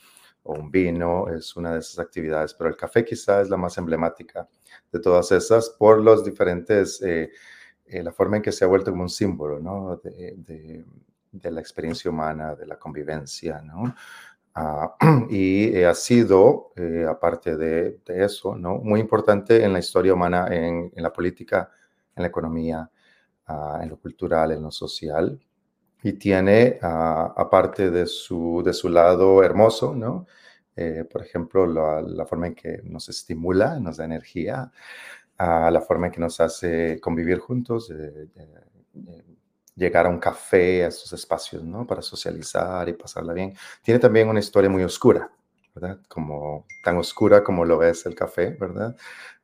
un 0.44 0.72
vino 0.72 1.28
es 1.28 1.54
una 1.54 1.74
de 1.74 1.78
esas 1.78 2.00
actividades, 2.00 2.52
pero 2.54 2.68
el 2.68 2.76
café 2.76 3.04
quizá 3.04 3.40
es 3.42 3.48
la 3.48 3.56
más 3.56 3.78
emblemática 3.78 4.48
de 4.90 4.98
todas 4.98 5.30
esas 5.30 5.70
por 5.70 6.00
los 6.00 6.24
diferentes, 6.24 7.00
eh, 7.02 7.30
eh, 7.86 8.02
la 8.02 8.10
forma 8.10 8.38
en 8.38 8.42
que 8.42 8.50
se 8.50 8.64
ha 8.64 8.68
vuelto 8.68 8.90
como 8.90 9.04
un 9.04 9.08
símbolo, 9.08 9.60
¿no? 9.60 9.98
De, 9.98 10.84
de 11.32 11.50
la 11.50 11.60
experiencia 11.60 12.10
humana, 12.10 12.54
de 12.54 12.66
la 12.66 12.78
convivencia, 12.78 13.62
¿no? 13.62 13.94
Ah, 14.54 14.96
y 15.30 15.82
ha 15.82 15.94
sido, 15.94 16.72
aparte 17.08 17.56
de, 17.56 18.00
eso, 18.06 18.54
¿no? 18.56 18.78
muy 18.78 19.00
importante 19.00 19.64
en 19.64 19.72
la 19.72 19.78
historia 19.78 20.14
humana, 20.14 20.46
en, 20.50 20.92
en 20.94 21.02
la 21.02 21.12
política, 21.12 21.70
en 22.16 22.22
la 22.22 22.28
economía, 22.28 22.90
ah, 23.46 23.80
en 23.82 23.88
lo 23.90 23.98
cultural, 23.98 24.52
en 24.52 24.62
lo 24.62 24.70
social. 24.70 25.40
Y 26.02 26.14
tiene, 26.14 26.78
ah, 26.82 27.34
aparte 27.36 27.90
de 27.90 28.06
su, 28.06 28.62
de 28.64 28.72
su 28.72 28.88
lado 28.88 29.42
hermoso, 29.42 29.94
¿no? 29.94 30.26
Eh, 30.76 31.04
por 31.10 31.22
ejemplo, 31.22 31.66
la, 31.66 32.26
forma 32.26 32.48
en 32.48 32.54
que 32.54 32.80
nos 32.84 33.08
estimula, 33.08 33.78
nos 33.80 33.98
da 33.98 34.04
energía, 34.06 34.72
la 35.38 35.80
forma 35.80 36.06
en 36.06 36.12
que 36.12 36.20
nos 36.20 36.40
hace 36.40 37.00
convivir 37.00 37.38
juntos, 37.40 37.92
llegar 39.74 40.06
a 40.06 40.08
un 40.08 40.18
café, 40.18 40.84
a 40.84 40.88
esos 40.88 41.12
espacios, 41.12 41.64
¿no? 41.64 41.86
Para 41.86 42.02
socializar 42.02 42.88
y 42.88 42.92
pasarla 42.94 43.32
bien. 43.32 43.54
Tiene 43.82 44.00
también 44.00 44.28
una 44.28 44.40
historia 44.40 44.70
muy 44.70 44.82
oscura, 44.84 45.30
¿verdad? 45.74 46.00
Como 46.08 46.66
tan 46.82 46.96
oscura 46.98 47.42
como 47.42 47.64
lo 47.64 47.82
es 47.82 48.04
el 48.06 48.14
café, 48.14 48.56
¿verdad? 48.58 48.96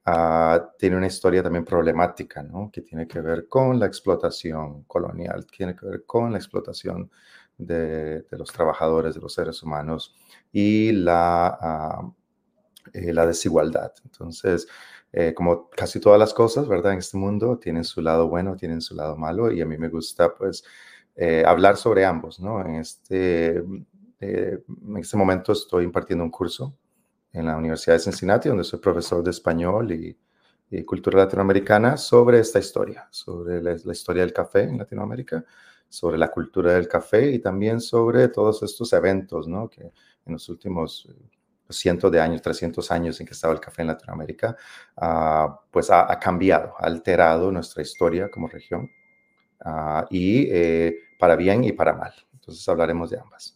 Ah, 0.05 0.73
tiene 0.79 0.97
una 0.97 1.07
historia 1.07 1.43
también 1.43 1.65
problemática, 1.65 2.43
¿no? 2.43 2.71
Que 2.73 2.83
tiene 2.83 3.07
que 3.07 3.21
ver 3.21 3.49
con 3.49 3.79
la 3.79 3.87
explotación 3.87 4.85
colonial, 4.85 5.47
tiene 5.47 5.77
que 5.77 5.87
ver 5.87 6.05
con 6.07 6.33
la 6.33 6.39
explotación 6.39 7.11
de, 7.59 8.25
los 8.31 8.53
trabajadores, 8.53 9.15
de 9.15 9.21
los 9.21 9.35
seres 9.35 9.63
humanos 9.63 10.15
y 10.53 10.93
la, 10.93 11.59
ah, 11.61 12.13
eh, 12.93 13.13
la 13.13 13.27
desigualdad. 13.27 13.93
Entonces, 14.05 14.69
eh, 15.13 15.35
como 15.35 15.71
casi 15.71 16.01
todas 16.01 16.19
las 16.19 16.35
cosas, 16.35 16.69
¿verdad? 16.69 16.93
En 16.93 16.99
este 16.99 17.17
mundo 17.17 17.59
tienen 17.59 17.85
su 17.85 18.01
lado 18.03 18.29
bueno, 18.29 18.57
tienen 18.57 18.81
su 18.81 18.95
lado 18.95 19.17
malo 19.17 19.51
y 19.51 19.61
a 19.61 19.67
mí 19.67 19.79
me 19.79 19.89
gusta, 19.89 20.35
pues, 20.35 20.65
eh, 21.17 21.43
hablar 21.47 21.77
sobre 21.77 22.05
ambos, 22.05 22.41
¿no? 22.41 22.61
En 22.61 22.77
este, 22.77 23.57
en 24.21 24.97
este 24.97 25.17
momento 25.17 25.53
estoy 25.53 25.85
impartiendo 25.85 26.25
un 26.25 26.31
curso 26.31 26.77
en 27.33 27.47
la 27.47 27.57
Universidad 27.57 27.97
de 27.97 28.01
Cincinnati, 28.01 28.49
donde 28.49 28.65
soy 28.65 28.79
profesor 28.81 29.23
de 29.23 29.31
español 29.31 29.93
y, 29.93 30.17
cultura 30.85 31.21
latinoamericana, 31.21 31.97
sobre 31.97 32.41
esta 32.41 32.59
historia, 32.59 33.09
sobre 33.11 33.63
la, 33.63 33.73
historia 33.73 34.23
del 34.23 34.35
café 34.35 34.65
en 34.65 34.77
Latinoamérica, 34.77 35.43
sobre 35.89 36.19
la 36.19 36.29
cultura 36.31 36.75
del 36.75 36.87
café 36.87 37.31
y 37.31 37.39
también 37.39 37.81
sobre 37.81 38.29
todos 38.29 38.63
estos 38.63 38.93
eventos, 38.93 39.49
¿no? 39.49 39.71
Que 39.71 39.81
en 40.27 40.33
los 40.35 40.47
últimos 40.51 41.09
eh, 41.09 41.38
cientos 41.77 42.11
de 42.11 42.21
años, 42.21 42.43
300 42.43 42.91
años 42.91 43.21
en 43.21 43.27
que 43.27 43.35
estaba 43.35 43.53
el 43.53 43.61
café 43.61 43.83
en 43.83 43.89
Latinoamérica, 43.89 44.57
ah, 44.97 45.61
pues 45.71 45.91
ha, 45.91 46.19
cambiado, 46.19 46.75
ha 46.79 46.87
alterado 46.87 47.51
nuestra 47.53 47.83
historia 47.83 48.31
como 48.31 48.49
región, 48.49 48.91
ah, 49.65 50.07
y 50.11 50.49
eh, 50.51 50.99
para 51.19 51.37
bien 51.37 51.65
y 51.65 51.73
para 51.73 51.93
mal. 51.93 52.15
Entonces 52.33 52.67
hablaremos 52.69 53.11
de 53.11 53.19
ambas. 53.19 53.55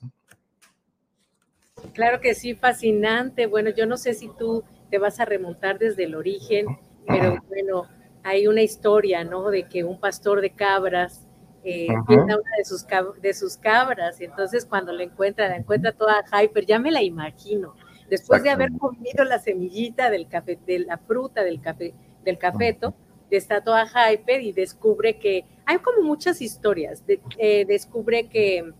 Claro 1.94 2.20
que 2.20 2.34
sí, 2.34 2.54
fascinante. 2.54 3.46
Bueno, 3.46 3.70
yo 3.70 3.86
no 3.86 3.96
sé 3.96 4.14
si 4.14 4.28
tú 4.28 4.64
te 4.90 4.98
vas 4.98 5.18
a 5.20 5.24
remontar 5.24 5.78
desde 5.78 6.04
el 6.04 6.14
origen, 6.14 6.66
pero 7.06 7.42
bueno, 7.48 7.88
hay 8.22 8.46
una 8.46 8.62
historia, 8.62 9.24
¿no? 9.24 9.50
De 9.50 9.64
que 9.68 9.82
un 9.82 9.98
pastor 9.98 10.40
de 10.40 10.50
cabras 10.50 11.26
eh, 11.64 11.86
una 12.08 12.36
de 12.36 12.64
sus, 12.64 12.84
de 13.20 13.34
sus 13.34 13.56
cabras, 13.56 14.20
y 14.20 14.24
entonces 14.24 14.66
cuando 14.66 14.92
la 14.92 15.04
encuentra, 15.04 15.48
la 15.48 15.56
encuentra 15.56 15.92
toda 15.92 16.24
hyper, 16.32 16.66
ya 16.66 16.80
me 16.80 16.90
la 16.90 17.02
imagino. 17.02 17.74
Después 18.08 18.42
de 18.42 18.50
haber 18.50 18.72
comido 18.78 19.24
la 19.24 19.38
semillita 19.38 20.10
del 20.10 20.28
café, 20.28 20.58
de 20.66 20.80
la 20.80 20.98
fruta 20.98 21.44
del 21.44 21.60
café, 21.60 21.94
del 22.24 22.38
cafeto, 22.38 22.94
está 23.36 23.62
toda 23.62 23.86
hyper 23.86 24.42
y 24.42 24.52
descubre 24.52 25.18
que 25.18 25.44
hay 25.64 25.78
como 25.78 26.02
muchas 26.02 26.40
historias. 26.42 27.02
Eh, 27.38 27.64
descubre 27.66 28.28
que, 28.28 28.72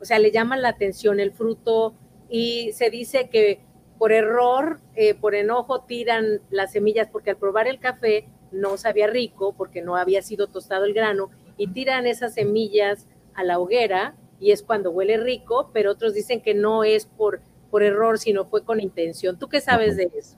o 0.00 0.04
sea, 0.04 0.18
le 0.18 0.30
llama 0.30 0.56
la 0.56 0.70
atención 0.70 1.20
el 1.20 1.32
fruto 1.32 1.94
y 2.28 2.72
se 2.72 2.90
dice 2.90 3.28
que 3.28 3.60
por 3.98 4.12
error, 4.12 4.80
eh, 4.94 5.14
por 5.14 5.34
enojo, 5.34 5.82
tiran 5.82 6.40
las 6.50 6.72
semillas 6.72 7.08
porque 7.10 7.30
al 7.30 7.36
probar 7.36 7.68
el 7.68 7.78
café 7.78 8.26
no 8.50 8.76
sabía 8.78 9.06
rico 9.06 9.54
porque 9.56 9.82
no 9.82 9.96
había 9.96 10.22
sido 10.22 10.46
tostado 10.46 10.84
el 10.84 10.94
grano 10.94 11.30
y 11.56 11.68
tiran 11.68 12.06
esas 12.06 12.34
semillas 12.34 13.06
a 13.34 13.44
la 13.44 13.58
hoguera 13.58 14.16
y 14.40 14.52
es 14.52 14.62
cuando 14.62 14.90
huele 14.90 15.18
rico, 15.18 15.70
pero 15.74 15.92
otros 15.92 16.14
dicen 16.14 16.40
que 16.40 16.54
no 16.54 16.82
es 16.82 17.04
por, 17.04 17.42
por 17.70 17.82
error, 17.82 18.18
sino 18.18 18.44
fue 18.44 18.64
con 18.64 18.80
intención. 18.80 19.38
¿Tú 19.38 19.48
qué 19.48 19.60
sabes 19.60 19.96
de 19.96 20.10
eso? 20.14 20.36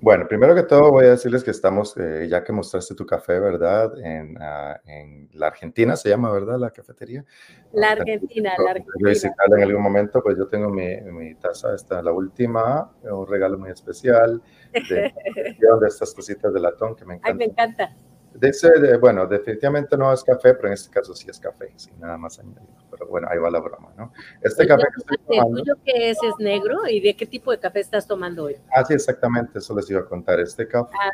Bueno, 0.00 0.26
primero 0.26 0.54
que 0.54 0.62
todo 0.62 0.90
voy 0.90 1.06
a 1.06 1.10
decirles 1.10 1.44
que 1.44 1.50
estamos, 1.50 1.94
eh, 1.98 2.26
ya 2.28 2.42
que 2.42 2.52
mostraste 2.52 2.94
tu 2.94 3.04
café, 3.04 3.38
¿verdad? 3.38 3.92
Ah, 4.40 4.80
en, 4.86 5.28
la 5.34 5.48
Argentina 5.48 5.94
se 5.94 6.08
llama, 6.08 6.32
¿verdad? 6.32 6.58
La 6.58 6.70
cafetería. 6.70 7.24
La 7.72 7.90
Argentina, 7.90 8.52
la 8.64 8.70
Argentina. 8.70 9.08
visitarla 9.10 9.56
en 9.58 9.62
algún 9.64 9.82
momento, 9.82 10.22
pues 10.22 10.38
yo 10.38 10.48
tengo 10.48 10.70
mi, 10.70 11.00
mi 11.02 11.34
taza, 11.34 11.74
esta 11.74 12.02
la 12.02 12.12
última, 12.12 12.90
un 13.02 13.26
regalo 13.26 13.58
muy 13.58 13.70
especial 13.70 14.42
de, 14.72 14.80
de 15.80 15.86
estas 15.86 16.14
cositas 16.14 16.52
de 16.52 16.60
latón 16.60 16.96
que 16.96 17.04
me 17.04 17.14
encanta. 17.14 17.30
Ay, 17.30 17.34
me 17.34 17.44
encanta. 17.44 17.96
Dice, 18.34 18.96
bueno, 18.98 19.26
definitivamente 19.26 19.96
no 19.96 20.12
es 20.12 20.22
café, 20.22 20.54
pero 20.54 20.68
en 20.68 20.74
este 20.74 20.90
caso 20.90 21.14
sí 21.14 21.28
es 21.28 21.38
café, 21.38 21.72
sin 21.76 21.98
nada 21.98 22.16
más 22.16 22.38
añadido. 22.38 22.66
Pero 22.90 23.06
bueno, 23.06 23.28
ahí 23.30 23.38
va 23.38 23.50
la 23.50 23.60
broma, 23.60 23.92
¿no? 23.96 24.12
Este 24.40 24.66
café 24.66 24.84
que 24.84 25.00
estoy 25.00 25.18
tomando... 25.26 25.62
¿Tuyo 25.62 25.74
qué 25.84 26.10
es? 26.10 26.18
¿Es 26.22 26.34
negro? 26.38 26.86
¿Y 26.88 27.00
de 27.00 27.16
qué 27.16 27.26
tipo 27.26 27.50
de 27.50 27.58
café 27.58 27.80
estás 27.80 28.06
tomando 28.06 28.44
hoy? 28.44 28.56
Ah, 28.72 28.84
sí, 28.84 28.94
exactamente, 28.94 29.58
eso 29.58 29.74
les 29.74 29.90
iba 29.90 30.00
a 30.00 30.04
contar. 30.04 30.38
Este 30.40 30.66
café, 30.68 30.96
ah, 30.96 31.10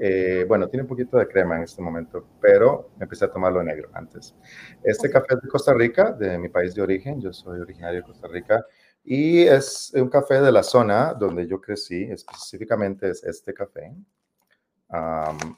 eh, 0.00 0.44
bueno, 0.46 0.68
tiene 0.68 0.82
un 0.82 0.88
poquito 0.88 1.18
de 1.18 1.26
crema 1.26 1.56
en 1.56 1.64
este 1.64 1.82
momento, 1.82 2.24
pero 2.40 2.90
empecé 3.00 3.24
a 3.24 3.30
tomarlo 3.30 3.62
negro 3.62 3.90
antes. 3.92 4.34
Este 4.82 5.10
café 5.10 5.34
es 5.34 5.42
de 5.42 5.48
Costa 5.48 5.74
Rica, 5.74 6.12
de 6.12 6.38
mi 6.38 6.48
país 6.48 6.74
de 6.74 6.82
origen, 6.82 7.20
yo 7.20 7.32
soy 7.32 7.60
originario 7.60 8.00
de 8.00 8.06
Costa 8.06 8.28
Rica, 8.28 8.64
y 9.04 9.42
es 9.42 9.92
un 9.94 10.08
café 10.08 10.40
de 10.40 10.50
la 10.50 10.62
zona 10.62 11.14
donde 11.14 11.46
yo 11.46 11.60
crecí, 11.60 12.04
específicamente 12.04 13.10
es 13.10 13.22
este 13.24 13.52
café, 13.52 13.92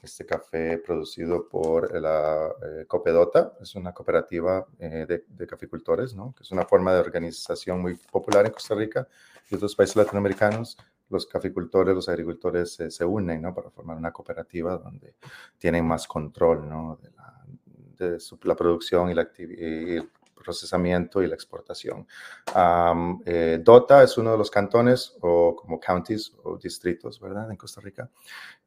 este 0.01 0.25
café 0.25 0.77
producido 0.77 1.47
por 1.47 1.99
la 1.99 2.49
eh, 2.63 2.85
Copedota, 2.87 3.53
es 3.61 3.75
una 3.75 3.93
cooperativa 3.93 4.65
eh, 4.79 5.05
de, 5.07 5.25
de, 5.27 5.47
caficultores, 5.47 6.15
¿no? 6.15 6.33
que 6.35 6.43
es 6.43 6.51
una 6.51 6.65
forma 6.65 6.93
de 6.93 6.99
organización 6.99 7.81
muy 7.81 7.95
popular 7.95 8.45
en 8.45 8.51
Costa 8.51 8.75
Rica 8.75 9.07
y 9.49 9.55
otros 9.55 9.75
países 9.75 9.95
latinoamericanos. 9.95 10.77
Los 11.09 11.25
caficultores, 11.25 11.95
los 11.95 12.09
agricultores 12.09 12.77
se 12.89 13.05
unen 13.05 13.41
¿no? 13.41 13.53
para 13.53 13.69
formar 13.69 13.97
una 13.97 14.11
cooperativa 14.11 14.77
donde 14.77 15.15
tienen 15.57 15.85
más 15.85 16.07
control 16.07 16.67
¿no? 16.67 16.99
de, 17.01 17.11
la, 17.11 17.45
de 17.97 18.17
la 18.43 18.55
producción 18.55 19.09
y 19.09 19.13
la, 19.13 19.21
actividad 19.21 20.03
procesamiento 20.47 21.21
y 21.21 21.27
la 21.27 21.35
exportación. 21.35 22.07
Eh, 23.25 23.59
Dota 23.61 24.01
es 24.01 24.17
uno 24.17 24.31
de 24.31 24.37
los 24.37 24.49
cantones 24.49 25.17
o 25.19 25.53
como 25.57 25.77
counties 25.77 26.33
o 26.43 26.57
distritos, 26.57 27.19
¿verdad? 27.19 27.51
En 27.51 27.57
Costa 27.57 27.81
Rica, 27.81 28.09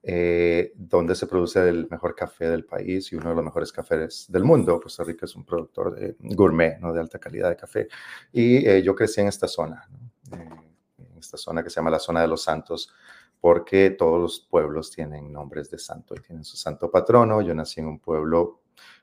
eh, 0.03 0.73
donde 0.77 1.15
se 1.15 1.27
produce 1.27 1.67
el 1.67 1.89
mejor 1.91 2.15
café 2.15 2.51
del 2.51 2.67
país 2.67 3.11
y 3.11 3.17
uno 3.17 3.31
de 3.31 3.37
los 3.37 3.45
mejores 3.45 3.73
cafés 3.73 4.27
del 4.29 4.45
mundo. 4.45 4.79
Costa 4.79 5.05
Rica 5.05 5.25
es 5.25 5.35
un 5.35 5.45
productor 5.47 5.95
de 5.95 6.17
gourmet, 6.19 6.79
¿no? 6.81 6.93
De 6.93 7.01
alta 7.01 7.19
calidad 7.19 7.49
de 7.49 7.57
café. 7.57 7.89
Y 8.31 8.69
eh, 8.69 8.83
yo 8.83 8.95
crecí 8.95 9.23
en 9.23 9.29
esta 9.29 9.49
zona, 9.49 9.89
en 10.31 11.19
esta 11.19 11.39
zona 11.39 11.63
que 11.63 11.71
se 11.71 11.77
llama 11.77 11.91
la 11.91 11.99
zona 11.99 12.21
de 12.21 12.29
los 12.29 12.43
santos 12.43 12.93
porque 13.41 13.89
todos 13.89 14.21
los 14.21 14.41
pueblos 14.41 14.91
tienen 14.91 15.33
nombres 15.33 15.71
de 15.71 15.79
santo 15.79 16.15
y 16.15 16.21
tienen 16.21 16.45
su 16.45 16.59
santo 16.59 16.91
patrono. 16.91 17.41
Yo 17.41 17.55
nací 17.55 17.81
en 17.81 17.87
un 17.87 17.99
pueblo 17.99 18.61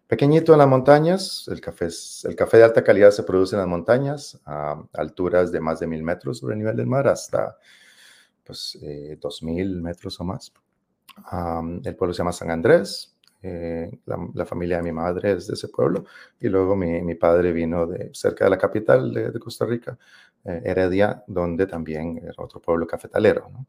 Pequeñito 0.07 0.53
en 0.53 0.59
las 0.59 0.69
montañas, 0.69 1.49
el 1.49 1.59
café, 1.59 1.89
el 2.23 2.35
café 2.35 2.57
de 2.57 2.63
alta 2.63 2.81
calidad 2.81 3.11
se 3.11 3.23
produce 3.23 3.55
en 3.55 3.59
las 3.59 3.67
montañas 3.67 4.39
a 4.45 4.81
alturas 4.93 5.51
de 5.51 5.59
más 5.59 5.81
de 5.81 5.87
mil 5.87 6.01
metros 6.01 6.37
sobre 6.37 6.53
el 6.53 6.59
nivel 6.59 6.77
del 6.77 6.87
mar 6.87 7.09
hasta 7.09 7.57
pues, 8.45 8.77
eh, 8.81 9.17
dos 9.19 9.43
mil 9.43 9.81
metros 9.81 10.17
o 10.21 10.23
más. 10.23 10.53
el 11.83 11.95
pueblo 11.97 12.13
se 12.13 12.19
llama 12.19 12.31
San 12.31 12.51
Andrés, 12.51 13.16
eh, 13.49 13.99
la, 14.05 14.45
familia 14.45 14.77
de 14.77 14.83
mi 14.83 14.91
madre 14.91 15.31
es 15.31 15.47
de 15.47 15.53
ese 15.53 15.69
pueblo 15.69 16.03
y 16.39 16.49
luego 16.49 16.75
mi, 16.75 17.15
padre 17.15 17.53
vino 17.53 17.87
de 17.87 18.09
cerca 18.13 18.43
de 18.43 18.49
la 18.51 18.57
capital 18.57 19.13
de, 19.13 19.39
Costa 19.39 19.65
Rica, 19.65 19.97
eh, 20.43 20.61
Heredia, 20.65 21.23
donde 21.27 21.65
también 21.65 22.17
era 22.17 22.33
otro 22.37 22.59
pueblo 22.59 22.85
cafetalero, 22.85 23.49
¿no? 23.49 23.65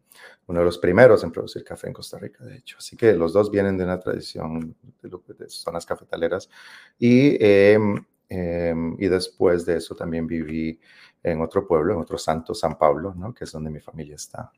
uno 0.49 0.59
de 0.59 0.65
los 0.65 0.79
primeros 0.79 1.23
en 1.23 1.31
producir 1.31 1.63
café 1.63 1.87
en 1.87 1.93
Costa 1.93 2.19
Rica, 2.19 2.45
de 2.45 2.57
hecho. 2.57 2.77
Así 2.79 2.97
que 2.97 3.13
los 3.13 3.33
dos 3.33 3.53
vienen 3.53 3.79
de 3.79 3.85
una 3.85 4.01
tradición 4.01 4.75
de, 5.01 5.11
de 5.39 5.49
zonas 5.49 5.87
cafetaleras 5.87 6.51
y, 6.99 7.37
em, 7.39 8.05
em, 8.29 8.97
y 8.99 9.07
después 9.07 9.65
de 9.65 9.77
eso 9.77 9.95
también 9.95 10.27
viví 10.27 10.81
en 11.23 11.41
otro 11.41 11.67
pueblo, 11.69 11.95
en 11.95 12.01
otro 12.01 12.19
santo, 12.19 12.53
San 12.53 12.77
Pablo, 12.77 13.15
¿no? 13.17 13.33
que 13.33 13.45
es 13.45 13.53
donde 13.53 13.71
mi 13.71 13.81
familia 13.81 14.17
está 14.17 14.51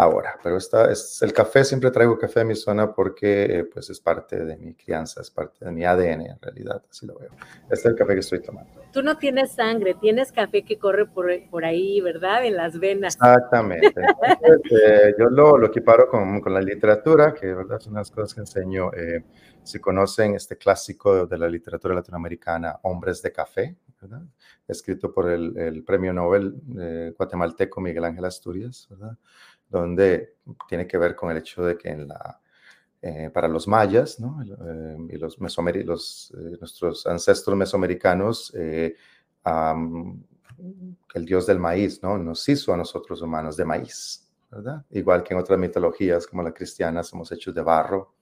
ahora. 0.00 0.38
Pero 0.42 0.56
esta 0.56 0.90
es 0.90 1.20
el 1.22 1.32
café, 1.32 1.64
siempre 1.64 1.90
traigo 1.90 2.18
café 2.18 2.40
a 2.40 2.44
mi 2.44 2.54
zona 2.54 2.92
porque 2.92 3.44
eh, 3.44 3.64
pues 3.64 3.90
es 3.90 4.00
parte 4.00 4.44
de 4.44 4.56
mi 4.56 4.74
crianza, 4.74 5.20
es 5.20 5.30
parte 5.30 5.64
de 5.64 5.70
mi 5.70 5.84
ADN 5.84 6.22
en 6.22 6.40
realidad, 6.40 6.82
así 6.90 7.06
lo 7.06 7.18
veo. 7.18 7.30
Este 7.64 7.74
es 7.74 7.84
el 7.86 7.94
café 7.94 8.14
que 8.14 8.20
estoy 8.20 8.40
tomando. 8.40 8.72
Tú 8.92 9.02
no 9.02 9.18
tienes 9.18 9.52
sangre, 9.52 9.94
tienes 9.94 10.32
café 10.32 10.62
que 10.64 10.78
corre 10.78 11.06
por, 11.06 11.30
por 11.50 11.64
ahí, 11.64 12.00
¿verdad? 12.00 12.44
En 12.44 12.56
las 12.56 12.78
venas. 12.78 13.14
Exactamente. 13.14 13.94
Eh, 14.72 15.14
yo 15.18 15.28
lo, 15.28 15.58
lo 15.58 15.66
equiparo 15.66 16.08
con, 16.08 16.40
con, 16.40 16.54
la 16.54 16.60
literatura, 16.60 17.34
que 17.34 17.52
¿verdad? 17.52 17.78
son 17.80 17.92
unas 17.92 18.10
cosas 18.10 18.34
que 18.34 18.40
enseño. 18.40 18.92
Eh, 18.92 19.24
si 19.62 19.78
conocen 19.78 20.34
este 20.34 20.56
clásico 20.56 21.26
de 21.26 21.38
la 21.38 21.48
literatura 21.48 21.94
latinoamericana, 21.94 22.78
Hombres 22.82 23.20
de 23.22 23.32
Café, 23.32 23.76
¿verdad? 24.00 24.22
escrito 24.70 25.12
por 25.12 25.30
el, 25.30 25.82
premio 25.84 26.12
Nobel 26.12 26.54
eh, 26.78 27.12
guatemalteco 27.16 27.80
Miguel 27.80 28.04
Ángel 28.04 28.24
Asturias, 28.24 28.86
¿verdad? 28.90 29.16
Donde 29.70 30.36
tiene 30.68 30.86
que 30.86 30.98
ver 30.98 31.16
con 31.16 31.30
el 31.30 31.38
hecho 31.38 31.64
de 31.64 31.78
que 31.78 31.96
eh, 33.02 33.30
para 33.32 33.48
los 33.48 33.66
mayas. 33.66 34.18
Eh, 34.20 34.96
y 35.10 35.16
los, 35.16 35.38
los 35.38 36.32
nuestros 36.60 37.06
ancestros 37.06 37.56
mesoamericanos, 37.56 38.52
el 38.54 38.94
dios 41.24 41.46
del 41.46 41.58
maíz 41.58 42.02
¿no? 42.02 42.18
nos 42.18 42.46
hizo 42.48 42.74
a 42.74 42.76
nosotros 42.76 43.22
humanos 43.22 43.56
de 43.56 43.64
maíz, 43.64 44.28
igual 44.90 45.22
que 45.22 45.32
en 45.32 45.40
otras 45.40 45.58
mitologías 45.58 46.26
como 46.26 46.42
la 46.42 46.52
cristiana 46.52 47.02
somos 47.02 47.32
hechos 47.32 47.54
de 47.54 47.62
barro 47.62 48.14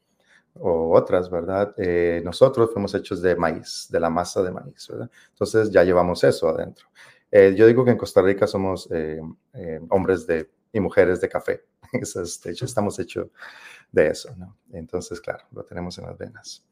o 0.61 0.97
otras, 0.97 1.31
¿verdad? 1.31 1.75
Eh, 1.77 2.21
nosotros 2.25 2.71
fuimos 2.73 2.95
hechos 2.95 3.23
de 3.23 3.37
maíz, 3.37 3.89
de 3.91 4.01
la 4.01 4.11
masa 4.11 4.43
de 4.43 4.51
maíz, 4.51 4.89
¿verdad? 4.89 5.11
Entonces 5.31 5.71
ya 5.71 5.85
llevamos 5.85 6.23
eso 6.25 6.49
adentro. 6.49 6.89
Eh, 7.31 7.55
yo 7.57 7.67
digo 7.67 7.85
que 7.85 7.91
en 7.91 7.99
Costa 7.99 8.23
Rica 8.23 8.47
somos 8.47 8.89
eh, 8.91 9.21
hombres 9.91 10.27
de, 10.27 10.51
y 10.73 10.81
mujeres 10.81 11.21
de 11.21 11.29
café. 11.29 11.65
de 11.93 12.51
hecho, 12.51 12.65
estamos 12.65 12.99
hechos 12.99 13.29
de 13.91 14.09
eso, 14.09 14.35
¿no? 14.37 14.57
Entonces, 14.73 15.21
claro, 15.21 15.45
lo 15.53 15.65
tenemos 15.65 15.99
en 15.99 16.07
las 16.07 16.19
venas. 16.19 16.65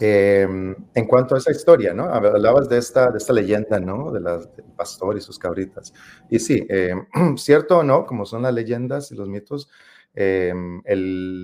en 0.00 1.06
cuanto 1.06 1.34
a 1.34 1.38
esa 1.38 1.52
historia, 1.52 1.94
¿no? 1.94 2.04
Hablabas 2.04 2.68
de 2.68 2.78
esta, 2.78 3.10
de 3.10 3.18
esta 3.18 3.32
leyenda, 3.32 3.78
¿no? 3.78 4.10
De 4.10 4.20
las, 4.20 4.54
del 4.56 4.66
pastor 4.76 5.16
y 5.16 5.20
sus 5.20 5.38
cabritas. 5.38 5.92
Y 6.28 6.38
sí, 6.38 6.66
cierto 7.36 7.78
o 7.78 7.82
no, 7.82 8.04
como 8.04 8.26
son 8.26 8.42
las 8.42 8.52
leyendas 8.52 9.12
y 9.12 9.14
los 9.14 9.28
mitos, 9.28 9.68
Em, 10.14 10.80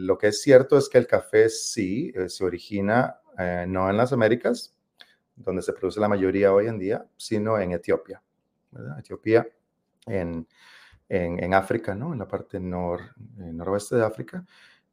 lo 0.07 0.17
que 0.17 0.29
es 0.29 0.43
cierto 0.43 0.79
es 0.79 0.89
que 0.89 0.99
el 0.99 1.07
café 1.09 1.49
sí 1.49 2.13
eh, 2.15 2.29
se 2.29 2.45
origina 2.45 3.17
eh, 3.37 3.65
no 3.67 3.91
en 3.91 3.97
las 3.97 4.13
Américas, 4.13 4.75
donde 5.35 5.63
se 5.63 5.73
produce 5.73 5.99
la 5.99 6.09
mayoría 6.09 6.53
hoy 6.53 6.69
en 6.69 6.79
día, 6.79 7.05
sino 7.17 7.59
en 7.59 7.73
Etiopía. 7.73 8.23
Etiopía, 8.99 9.49
en, 10.07 10.47
en, 11.11 11.53
África, 11.55 11.95
¿no? 11.95 12.13
en 12.13 12.21
la 12.21 12.29
parte 12.29 12.61
nor, 12.61 13.01
eh, 13.39 13.53
noroeste 13.53 13.97
de 13.97 14.05
África. 14.05 14.45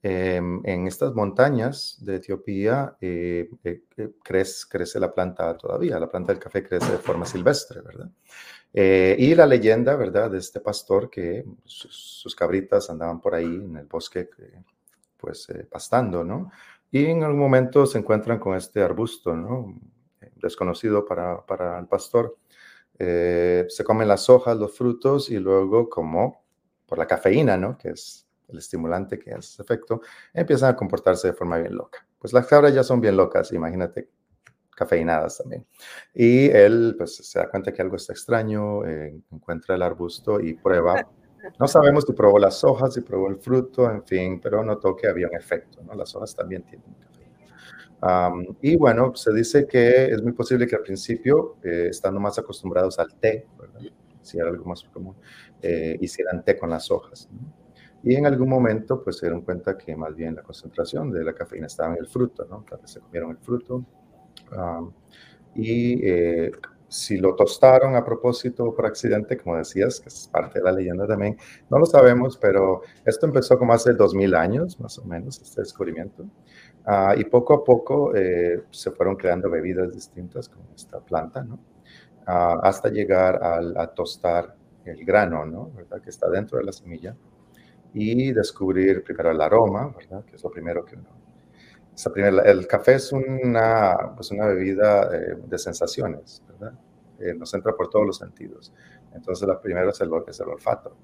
Em, 0.02 0.62
en 0.64 0.88
estas 0.88 1.14
montañas 1.14 1.98
de 2.02 2.18
Etiopía 2.18 2.96
crece, 4.24 4.68
crece 4.70 5.00
la 5.00 5.14
planta 5.14 5.56
todavía, 5.58 6.00
la 6.00 6.10
planta 6.10 6.34
del 6.34 6.42
café 6.42 6.64
crece 6.64 6.92
de 6.92 6.98
forma 6.98 7.26
silvestre, 7.26 7.82
¿verdad? 7.82 8.10
Eh, 8.74 9.16
y 9.18 9.34
la 9.36 9.46
leyenda, 9.46 9.96
¿verdad?, 9.96 10.32
de 10.32 10.40
este 10.40 10.60
pastor 10.60 11.10
que 11.10 11.46
sus, 11.66 12.36
cabritas 12.36 12.90
andaban 12.90 13.22
por 13.22 13.34
ahí 13.34 13.46
en 13.46 13.78
el 13.78 13.86
bosque, 13.86 14.30
pues 15.18 15.50
eh, 15.50 15.66
pastando, 15.70 16.24
¿no? 16.24 16.52
Y 16.92 17.06
en 17.06 17.24
algún 17.24 17.40
momento 17.40 17.86
se 17.86 17.98
encuentran 17.98 18.40
con 18.40 18.56
este 18.56 18.82
arbusto, 18.82 19.36
¿no? 19.36 19.80
Desconocido 20.36 21.06
para, 21.06 21.46
para 21.46 21.80
el 21.80 21.88
pastor. 21.88 22.38
Eh, 23.00 23.66
se 23.70 23.84
comen 23.84 24.08
las 24.08 24.30
hojas, 24.30 24.58
los 24.58 24.76
frutos 24.76 25.30
y 25.30 25.40
luego, 25.40 25.90
como 25.90 26.44
por 26.86 26.98
la 26.98 27.08
cafeína, 27.08 27.58
¿no? 27.58 27.78
Que 27.78 27.90
es 27.90 28.28
el 28.48 28.58
estimulante 28.58 29.20
que 29.20 29.34
hace 29.34 29.62
efecto, 29.62 30.02
empiezan 30.34 30.72
a 30.74 30.76
comportarse 30.76 31.28
de 31.28 31.34
forma 31.34 31.58
bien 31.58 31.76
loca. 31.76 32.06
Pues 32.18 32.34
las 32.34 32.48
cabras 32.48 32.74
ya 32.74 32.84
son 32.84 33.02
bien 33.02 33.18
locas, 33.18 33.52
imagínate 33.52 34.10
cafeinadas 34.78 35.40
también. 35.40 35.66
Y 36.14 36.50
él 36.52 36.96
pues 36.98 37.16
se 37.16 37.40
da 37.40 37.50
cuenta 37.50 37.74
que 37.74 37.82
algo 37.82 37.96
está 37.96 38.14
extraño, 38.14 38.86
eh, 38.86 39.20
encuentra 39.32 39.76
el 39.76 39.82
arbusto 39.82 40.40
y 40.40 40.54
prueba. 40.54 41.10
No 41.60 41.68
sabemos 41.68 42.04
si 42.06 42.14
probó 42.14 42.38
las 42.38 42.64
hojas, 42.64 42.94
si 42.94 43.02
probó 43.02 43.28
el 43.28 43.38
fruto, 43.38 43.90
en 43.90 44.04
fin, 44.04 44.40
pero 44.40 44.64
notó 44.64 44.96
que 44.96 45.08
había 45.08 45.28
un 45.28 45.36
efecto, 45.36 45.82
¿no? 45.84 45.96
Las 45.96 46.16
hojas 46.16 46.36
también 46.36 46.64
tienen 46.64 46.94
cafeína. 46.94 47.17
Y 48.62 48.76
bueno, 48.76 49.16
se 49.16 49.34
dice 49.34 49.68
que 49.68 50.06
es 50.06 50.22
muy 50.22 50.34
posible 50.34 50.68
que 50.68 50.76
al 50.76 50.84
principio, 50.84 51.58
eh, 51.64 51.88
estando 51.90 52.20
más 52.20 52.38
acostumbrados 52.38 53.00
al 53.00 53.14
té, 53.16 53.48
si 54.22 54.38
era 54.38 54.50
algo 54.50 54.66
más 54.66 54.84
común, 54.84 55.16
eh, 55.62 55.98
hicieran 56.02 56.44
té 56.44 56.58
con 56.58 56.70
las 56.70 56.92
hojas. 56.92 57.30
Y 58.04 58.16
en 58.16 58.26
algún 58.26 58.50
momento, 58.50 59.04
pues 59.04 59.18
se 59.18 59.26
dieron 59.26 59.42
cuenta 59.42 59.78
que 59.78 59.96
más 59.96 60.16
bien 60.16 60.36
la 60.36 60.44
concentración 60.44 61.12
de 61.12 61.24
la 61.24 61.34
cafeína 61.34 61.68
estaba 61.68 61.94
en 61.94 62.00
el 62.00 62.08
fruto, 62.08 62.46
¿no? 62.46 62.64
Tal 62.70 62.80
vez 62.80 62.92
se 62.92 63.00
comieron 63.00 63.32
el 63.32 63.38
fruto, 63.38 63.84
y 65.56 66.08
eh, 66.08 66.52
si 66.88 67.18
lo 67.18 67.36
tostaron 67.36 67.96
a 67.96 68.06
propósito 68.06 68.74
por 68.74 68.86
accidente, 68.86 69.38
como 69.38 69.58
decías, 69.58 70.00
que 70.00 70.10
es 70.10 70.30
parte 70.32 70.60
de 70.60 70.66
la 70.66 70.72
leyenda 70.72 71.06
también, 71.08 71.38
no 71.70 71.80
lo 71.80 71.86
sabemos, 71.86 72.38
pero 72.38 72.82
esto 73.06 73.26
empezó 73.26 73.58
como 73.58 73.74
hace 73.74 73.94
2000 73.94 74.36
años, 74.36 74.80
más 74.80 74.98
o 75.00 75.04
menos, 75.06 75.42
este 75.42 75.62
descubrimiento. 75.62 76.26
Ah, 76.88 77.14
y 77.18 77.26
poco 77.26 77.54
a 77.54 77.64
poco 77.64 78.16
eh, 78.16 78.64
se 78.72 78.92
fueron 78.92 79.16
creando 79.18 79.50
bebidas 79.50 79.94
distintas 79.94 80.50
con 80.50 80.64
esta 80.76 81.00
planta, 81.00 81.44
¿no? 81.44 81.60
Ah, 82.26 82.60
hasta 82.64 82.90
llegar 82.90 83.44
al, 83.44 83.78
a 83.78 83.88
tostar 83.88 84.56
el 84.86 85.04
grano, 85.06 85.46
¿no? 85.46 85.72
¿verdad? 85.76 86.02
Que 86.02 86.10
está 86.10 86.30
dentro 86.30 86.58
de 86.58 86.64
la 86.66 86.72
semilla. 86.72 87.16
Y 87.94 88.32
descubrir 88.32 89.04
primero 89.04 89.32
el 89.32 89.42
aroma, 89.42 89.94
¿verdad? 89.98 90.24
Que 90.26 90.38
es 90.38 90.44
lo 90.44 90.50
primero 90.52 90.86
que 90.86 90.96
uno 90.96 91.18
el 92.46 92.68
café 92.68 92.96
es 92.96 93.12
una, 93.12 94.14
pues 94.16 94.32
una 94.32 94.46
bebida 94.46 95.10
eh, 95.16 95.36
de 95.48 95.58
sensaciones, 95.58 96.44
¿verdad? 96.48 96.74
Eh, 97.20 97.34
nos 97.34 97.54
entra 97.56 97.76
por 97.76 97.90
todos 97.90 98.06
los 98.06 98.18
sentidos. 98.18 98.72
Entonces, 99.14 99.48
la 99.48 99.60
primera 99.60 99.90
es 99.90 100.00
el, 100.02 100.12
es 100.28 100.40
el 100.40 100.50
olfato, 100.50 100.96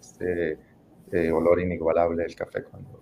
este 0.00 0.58
eh, 1.12 1.30
olor 1.30 1.60
inigualable 1.60 2.24
del 2.24 2.34
café 2.34 2.64
cuando, 2.64 3.01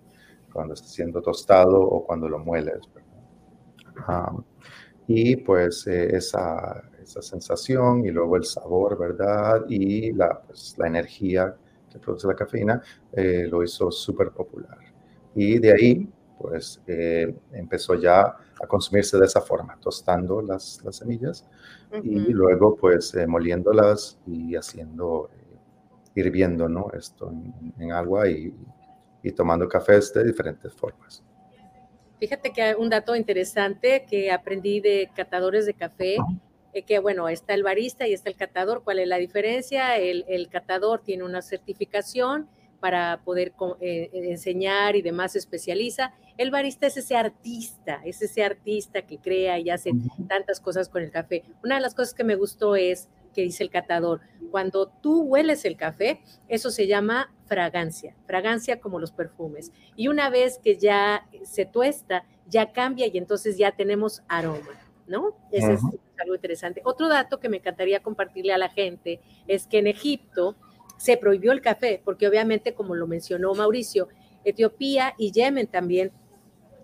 cuando 0.52 0.74
está 0.74 0.88
siendo 0.88 1.22
tostado 1.22 1.80
o 1.80 2.04
cuando 2.04 2.28
lo 2.28 2.38
mueles, 2.38 2.80
¿verdad? 2.94 4.32
y 5.06 5.36
pues 5.36 5.86
esa, 5.86 6.82
esa 7.02 7.20
sensación 7.20 8.04
y 8.04 8.10
luego 8.10 8.36
el 8.36 8.44
sabor, 8.44 8.98
¿verdad? 8.98 9.64
Y 9.68 10.12
la, 10.12 10.40
pues, 10.40 10.76
la 10.78 10.86
energía 10.86 11.54
que 11.90 11.98
produce 11.98 12.28
la 12.28 12.34
cafeína 12.34 12.80
lo 13.14 13.64
hizo 13.64 13.90
súper 13.90 14.30
popular. 14.30 14.78
Y 15.34 15.58
de 15.58 15.72
ahí 15.72 16.08
pues 16.40 16.80
eh, 16.86 17.34
empezó 17.52 17.94
ya 17.94 18.22
a 18.22 18.66
consumirse 18.66 19.18
de 19.18 19.26
esa 19.26 19.42
forma, 19.42 19.78
tostando 19.78 20.40
las, 20.40 20.82
las 20.84 20.96
semillas 20.96 21.46
y 22.02 22.32
luego 22.32 22.76
pues 22.76 23.14
eh, 23.14 23.26
moliéndolas 23.26 24.18
y 24.26 24.56
haciendo, 24.56 25.28
eh, 25.34 25.58
hirviendo, 26.14 26.68
¿no? 26.68 26.88
Esto 26.92 27.30
en, 27.78 27.92
agua 27.92 28.28
y, 28.28 28.54
y, 29.22 29.33
tomando 29.33 29.68
cafés 29.68 30.12
de 30.12 30.24
diferentes 30.24 30.72
formas. 30.72 31.22
Fíjate 32.18 32.52
que 32.52 32.74
un 32.74 32.90
dato 32.90 33.16
interesante 33.16 34.04
que 34.09 34.30
aprendí 34.30 34.80
de 34.80 35.11
catadores 35.14 35.64
de 35.66 35.74
café, 35.74 36.16
que 36.87 36.98
bueno, 36.98 37.28
está 37.28 37.54
el 37.54 37.62
barista 37.62 38.06
y 38.06 38.12
está 38.12 38.28
el 38.28 38.37
catador. 38.37 38.83
¿Cuál 38.85 38.98
es 38.98 39.09
la 39.09 39.16
diferencia? 39.16 39.96
El, 39.96 40.24
el 40.28 40.48
catador 40.48 41.00
tiene 41.02 41.24
una 41.24 41.42
certificación 41.42 42.48
para 42.80 43.20
poder 43.24 43.52
eh, 43.80 44.11
enseñar 44.12 44.96
y 44.96 45.02
demás 45.02 45.33
se 45.33 45.38
especializa. 45.38 46.14
El 46.37 46.50
barista 46.50 46.87
es 46.87 46.96
ese 46.96 47.14
artista, 47.14 48.00
es 48.04 48.22
ese 48.22 48.42
artista 48.42 49.02
que 49.02 49.18
crea 49.18 49.59
y 49.59 49.70
hace 49.70 49.92
tantas 50.26 50.59
cosas 50.59 50.88
con 50.88 51.02
el 51.02 51.11
café. 51.11 51.44
Una 51.62 51.76
de 51.76 51.83
las 51.83 51.94
cosas 51.94 52.14
que 52.14 52.24
me 52.24 52.35
gustó 52.35 52.74
es 52.74 53.09
que 53.35 53.42
dice 53.42 53.62
el 53.62 53.70
catador, 53.70 54.20
cuando 54.50 54.88
tú 54.88 55.22
hueles 55.22 55.64
el 55.64 55.76
café, 55.76 56.20
eso 56.48 56.70
se 56.70 56.87
llama 56.87 57.33
fragancia, 57.50 58.14
fragancia 58.26 58.80
como 58.80 59.00
los 59.00 59.10
perfumes. 59.10 59.72
Y 59.96 60.06
una 60.06 60.30
vez 60.30 60.60
que 60.62 60.78
ya 60.78 61.26
se 61.42 61.66
tuesta, 61.66 62.24
ya 62.46 62.70
cambia 62.70 63.08
y 63.08 63.18
entonces 63.18 63.58
ya 63.58 63.72
tenemos 63.72 64.22
aroma, 64.28 64.70
¿no? 65.08 65.36
Eso 65.50 65.72
es 65.72 65.80
algo 66.16 66.36
interesante. 66.36 66.80
Otro 66.84 67.08
dato 67.08 67.40
que 67.40 67.48
me 67.48 67.56
encantaría 67.56 68.04
compartirle 68.04 68.52
a 68.52 68.58
la 68.58 68.68
gente 68.68 69.20
es 69.48 69.66
que 69.66 69.78
en 69.78 69.88
Egipto, 69.88 70.54
se 70.96 71.16
prohibió 71.16 71.52
el 71.52 71.62
café, 71.62 72.00
porque 72.04 72.28
obviamente, 72.28 72.74
como 72.74 72.94
lo 72.94 73.06
mencionó 73.06 73.54
Mauricio, 73.54 74.08
Etiopía 74.44 75.14
y 75.16 75.32
Yemen 75.32 75.66
también 75.66 76.12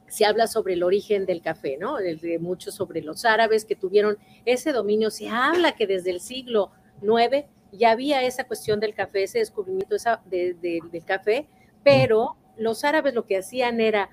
se 0.09 0.25
habla 0.25 0.47
sobre 0.47 0.73
el 0.73 0.83
origen 0.83 1.27
del 1.27 1.43
café, 1.43 1.77
¿no? 1.77 1.97
De, 1.97 2.39
mucho 2.41 2.73
sobre 2.73 3.03
los 3.03 3.27
árabes 3.27 3.67
que 3.67 3.77
tuvieron 3.77 4.17
ese 4.47 4.73
dominio. 4.73 5.11
Se 5.11 5.29
habla 5.29 5.77
que 5.77 5.87
desde 5.87 6.11
el 6.11 6.21
siglo 6.21 6.71
IX 7.03 7.47
ya 7.77 7.91
había 7.91 8.23
esa 8.23 8.45
cuestión 8.45 8.81
del 8.81 8.95
café, 8.95 9.25
ese 9.25 9.39
descubrimiento 9.39 9.97
esa, 9.97 10.23
del 10.27 11.05
café, 11.05 11.47
pero 11.83 12.37
los 12.57 12.85
árabes 12.85 13.15
lo 13.15 13.27
que 13.27 13.39
hacían 13.39 13.81
era 13.81 14.11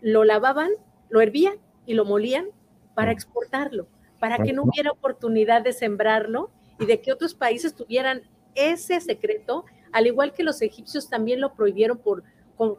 lo 0.00 0.24
lavaban, 0.24 0.70
lo 1.08 1.20
hervían 1.20 1.54
y 1.86 1.94
lo 1.94 2.04
molían 2.04 2.46
para 2.94 3.12
exportarlo, 3.12 3.88
para 4.18 4.38
que 4.38 4.52
no 4.52 4.64
hubiera 4.64 4.90
oportunidad 4.90 5.62
de 5.62 5.72
sembrarlo 5.72 6.50
y 6.78 6.86
de 6.86 7.00
que 7.00 7.12
otros 7.12 7.34
países 7.34 7.74
tuvieran 7.74 8.22
ese 8.54 9.00
secreto, 9.00 9.64
al 9.92 10.06
igual 10.06 10.32
que 10.32 10.42
los 10.42 10.62
egipcios 10.62 11.08
también 11.08 11.40
lo 11.40 11.54
prohibieron 11.54 11.98
por 11.98 12.24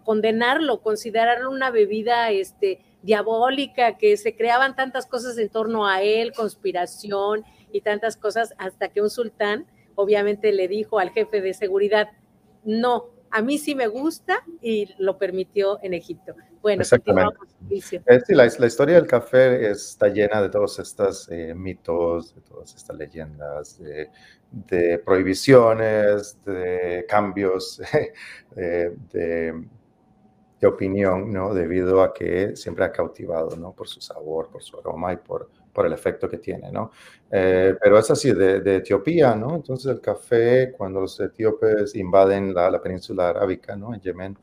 condenarlo, 0.04 0.82
considerarlo 0.82 1.50
una 1.50 1.72
bebida 1.72 2.32
este, 2.32 2.82
diabólica, 3.02 3.98
que 3.98 4.18
se 4.18 4.36
creaban 4.36 4.76
tantas 4.76 5.06
cosas 5.06 5.38
en 5.38 5.50
torno 5.50 5.88
a 5.88 6.02
él, 6.02 6.34
conspiración 6.34 7.46
y 7.72 7.82
tantas 7.82 8.18
cosas, 8.18 8.54
hasta 8.58 8.90
que 8.90 9.02
un 9.02 9.10
sultán 9.10 9.68
obviamente 10.00 10.52
le 10.52 10.68
dijo 10.68 11.00
al 11.00 11.12
jefe 11.12 11.42
de 11.42 11.54
seguridad, 11.54 12.10
no, 12.64 13.10
a 13.32 13.42
mí 13.42 13.58
sí 13.58 13.76
me 13.76 13.88
gusta 13.88 14.44
y 14.62 14.94
lo 14.98 15.18
permitió 15.18 15.80
en 15.84 15.94
Egipto. 15.94 16.36
Bueno, 16.62 16.82
Exactamente. 16.82 17.36
Eh, 17.70 17.82
sí, 17.82 18.34
la, 18.34 18.50
la, 18.58 18.68
historia 18.68 18.96
del 18.96 19.08
café 19.08 19.70
está 19.70 20.08
llena 20.08 20.42
de 20.42 20.50
todos 20.50 20.80
estos 20.80 21.30
eh, 21.30 21.54
mitos, 21.54 22.36
de 22.36 22.42
todas 22.42 22.76
estas 22.76 22.98
leyendas, 22.98 23.78
de, 23.80 24.10
de 24.52 25.00
prohibiciones, 25.00 26.44
de 26.44 27.06
cambios 27.08 27.82
de, 28.56 28.96
de, 29.12 29.64
de, 30.60 30.68
opinión, 30.68 31.32
¿no? 31.32 31.54
Debido 31.54 32.02
a 32.02 32.14
que 32.14 32.56
siempre 32.56 32.86
ha 32.86 32.92
cautivado, 32.92 33.56
¿no? 33.56 33.74
Por 33.74 33.88
su 33.88 34.02
sabor, 34.02 34.50
por 34.50 34.64
su 34.64 34.78
aroma 34.78 35.14
y 35.14 35.18
por, 35.18 35.50
por 35.74 35.86
el 35.86 35.94
efecto 35.94 36.28
que 36.30 36.38
tiene, 36.38 36.72
¿no? 36.72 36.92
Eh, 37.32 37.76
pero 37.82 38.00
es 38.00 38.10
así, 38.12 38.32
de, 38.34 38.62
de, 38.62 38.78
Etiopía, 38.78 39.36
¿no? 39.36 39.56
Entonces 39.56 39.92
el 39.92 40.02
café, 40.02 40.74
cuando 40.78 41.02
los 41.02 41.20
etíopes 41.20 41.96
invaden 41.96 42.54
la, 42.54 42.70
la 42.72 42.82
península 42.82 43.30
arábica, 43.30 43.76
¿no? 43.76 43.94
En 43.94 44.02
Yemen, 44.02 44.38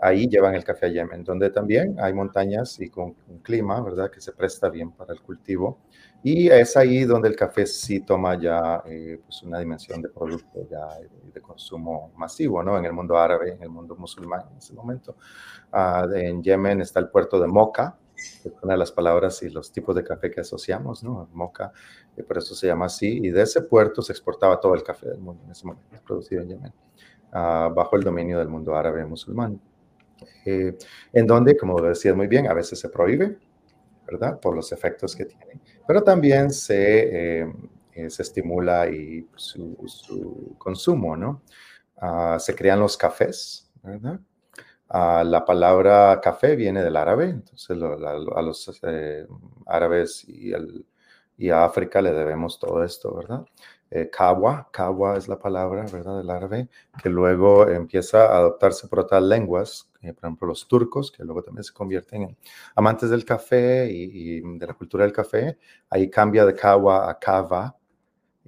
ahí 0.00 0.28
llevan 0.28 0.54
el 0.54 0.64
café 0.64 0.86
a 0.86 0.88
Yemen, 0.90 1.24
donde 1.24 1.50
también 1.50 1.96
hay 2.00 2.12
montañas 2.12 2.78
y 2.80 2.88
con 2.88 3.16
un 3.28 3.38
clima, 3.38 3.80
¿verdad? 3.82 4.10
Que 4.10 4.20
se 4.20 4.32
presta 4.32 4.68
bien 4.68 4.92
para 4.92 5.12
el 5.12 5.20
cultivo. 5.22 5.80
Y 6.22 6.48
es 6.48 6.76
ahí 6.76 7.04
donde 7.04 7.28
el 7.28 7.36
café 7.36 7.64
sí 7.66 8.00
toma 8.00 8.38
ya 8.40 8.82
eh, 8.86 9.20
pues 9.24 9.42
una 9.42 9.60
dimensión 9.60 10.02
de 10.02 10.08
producto 10.08 10.66
ya 10.68 10.86
de 11.32 11.40
consumo 11.40 12.12
masivo, 12.16 12.62
¿no? 12.62 12.76
En 12.76 12.84
el 12.84 12.92
mundo 12.92 13.16
árabe, 13.16 13.52
en 13.52 13.62
el 13.62 13.70
mundo 13.70 13.96
musulmán 13.96 14.42
en 14.50 14.58
ese 14.58 14.74
momento. 14.74 15.16
Uh, 15.72 16.12
en 16.14 16.42
Yemen 16.42 16.80
está 16.80 16.98
el 17.00 17.08
puerto 17.08 17.38
de 17.38 17.46
Moca, 17.46 17.96
es 18.18 18.52
una 18.62 18.74
de 18.74 18.78
las 18.78 18.92
palabras 18.92 19.42
y 19.42 19.50
los 19.50 19.72
tipos 19.72 19.94
de 19.94 20.04
café 20.04 20.30
que 20.30 20.40
asociamos, 20.40 21.02
¿no? 21.04 21.28
Moca, 21.32 21.72
y 22.16 22.22
por 22.22 22.38
eso 22.38 22.54
se 22.54 22.66
llama 22.66 22.86
así. 22.86 23.20
Y 23.22 23.30
de 23.30 23.42
ese 23.42 23.62
puerto 23.62 24.02
se 24.02 24.12
exportaba 24.12 24.60
todo 24.60 24.74
el 24.74 24.82
café 24.82 25.08
del 25.08 25.18
mundo 25.18 25.44
en 25.44 25.52
ese 25.52 25.66
momento, 25.66 25.96
producido 26.04 26.42
en 26.42 26.48
Yemen, 26.48 26.72
uh, 27.32 27.72
bajo 27.74 27.96
el 27.96 28.02
dominio 28.02 28.38
del 28.38 28.48
mundo 28.48 28.74
árabe 28.74 29.04
musulmán. 29.04 29.60
Eh, 30.44 30.76
en 31.12 31.26
donde, 31.26 31.56
como 31.56 31.80
decías 31.80 32.16
muy 32.16 32.26
bien, 32.26 32.48
a 32.48 32.54
veces 32.54 32.80
se 32.80 32.88
prohíbe, 32.88 33.38
¿verdad? 34.06 34.40
Por 34.40 34.56
los 34.56 34.72
efectos 34.72 35.14
que 35.14 35.26
tiene, 35.26 35.60
pero 35.86 36.02
también 36.02 36.50
se, 36.50 37.42
eh, 37.42 37.52
eh, 37.92 38.10
se 38.10 38.22
estimula 38.22 38.88
y 38.88 39.28
su, 39.36 39.76
su 39.86 40.56
consumo, 40.58 41.16
¿no? 41.16 41.42
Uh, 42.00 42.38
se 42.38 42.54
crean 42.54 42.78
los 42.78 42.96
cafés, 42.96 43.70
¿verdad? 43.82 44.20
Uh, 44.90 45.22
la 45.22 45.44
palabra 45.44 46.18
café 46.22 46.56
viene 46.56 46.82
del 46.82 46.96
árabe, 46.96 47.28
entonces 47.28 47.76
lo, 47.76 47.98
la, 47.98 48.12
a 48.12 48.42
los 48.42 48.80
eh, 48.84 49.26
árabes 49.66 50.24
y, 50.26 50.52
el, 50.52 50.86
y, 51.36 51.50
a 51.50 51.64
África 51.66 52.00
le 52.00 52.10
debemos 52.12 52.58
todo 52.58 52.82
esto, 52.82 53.14
¿verdad? 53.14 53.44
Eh, 53.90 54.08
kawa, 54.10 54.70
kawa 54.72 55.18
es 55.18 55.28
la 55.28 55.38
palabra, 55.38 55.84
¿verdad? 55.92 56.16
Del 56.18 56.30
árabe, 56.30 56.68
que 57.02 57.10
luego 57.10 57.68
empieza 57.68 58.26
a 58.32 58.38
adoptarse 58.38 58.88
por 58.88 59.00
otras 59.00 59.22
lenguas, 59.22 59.90
eh, 60.00 60.14
por 60.14 60.24
ejemplo 60.24 60.48
los 60.48 60.66
turcos, 60.66 61.12
que 61.12 61.22
luego 61.22 61.42
también 61.42 61.64
se 61.64 61.74
convierten 61.74 62.22
en 62.22 62.36
amantes 62.74 63.10
del 63.10 63.26
café 63.26 63.90
y, 63.90 64.38
y 64.38 64.58
de 64.58 64.66
la 64.66 64.74
cultura 64.74 65.04
del 65.04 65.12
café. 65.12 65.58
Ahí 65.90 66.08
cambia 66.08 66.46
de 66.46 66.54
kawa 66.54 67.10
a 67.10 67.18
kava 67.18 67.76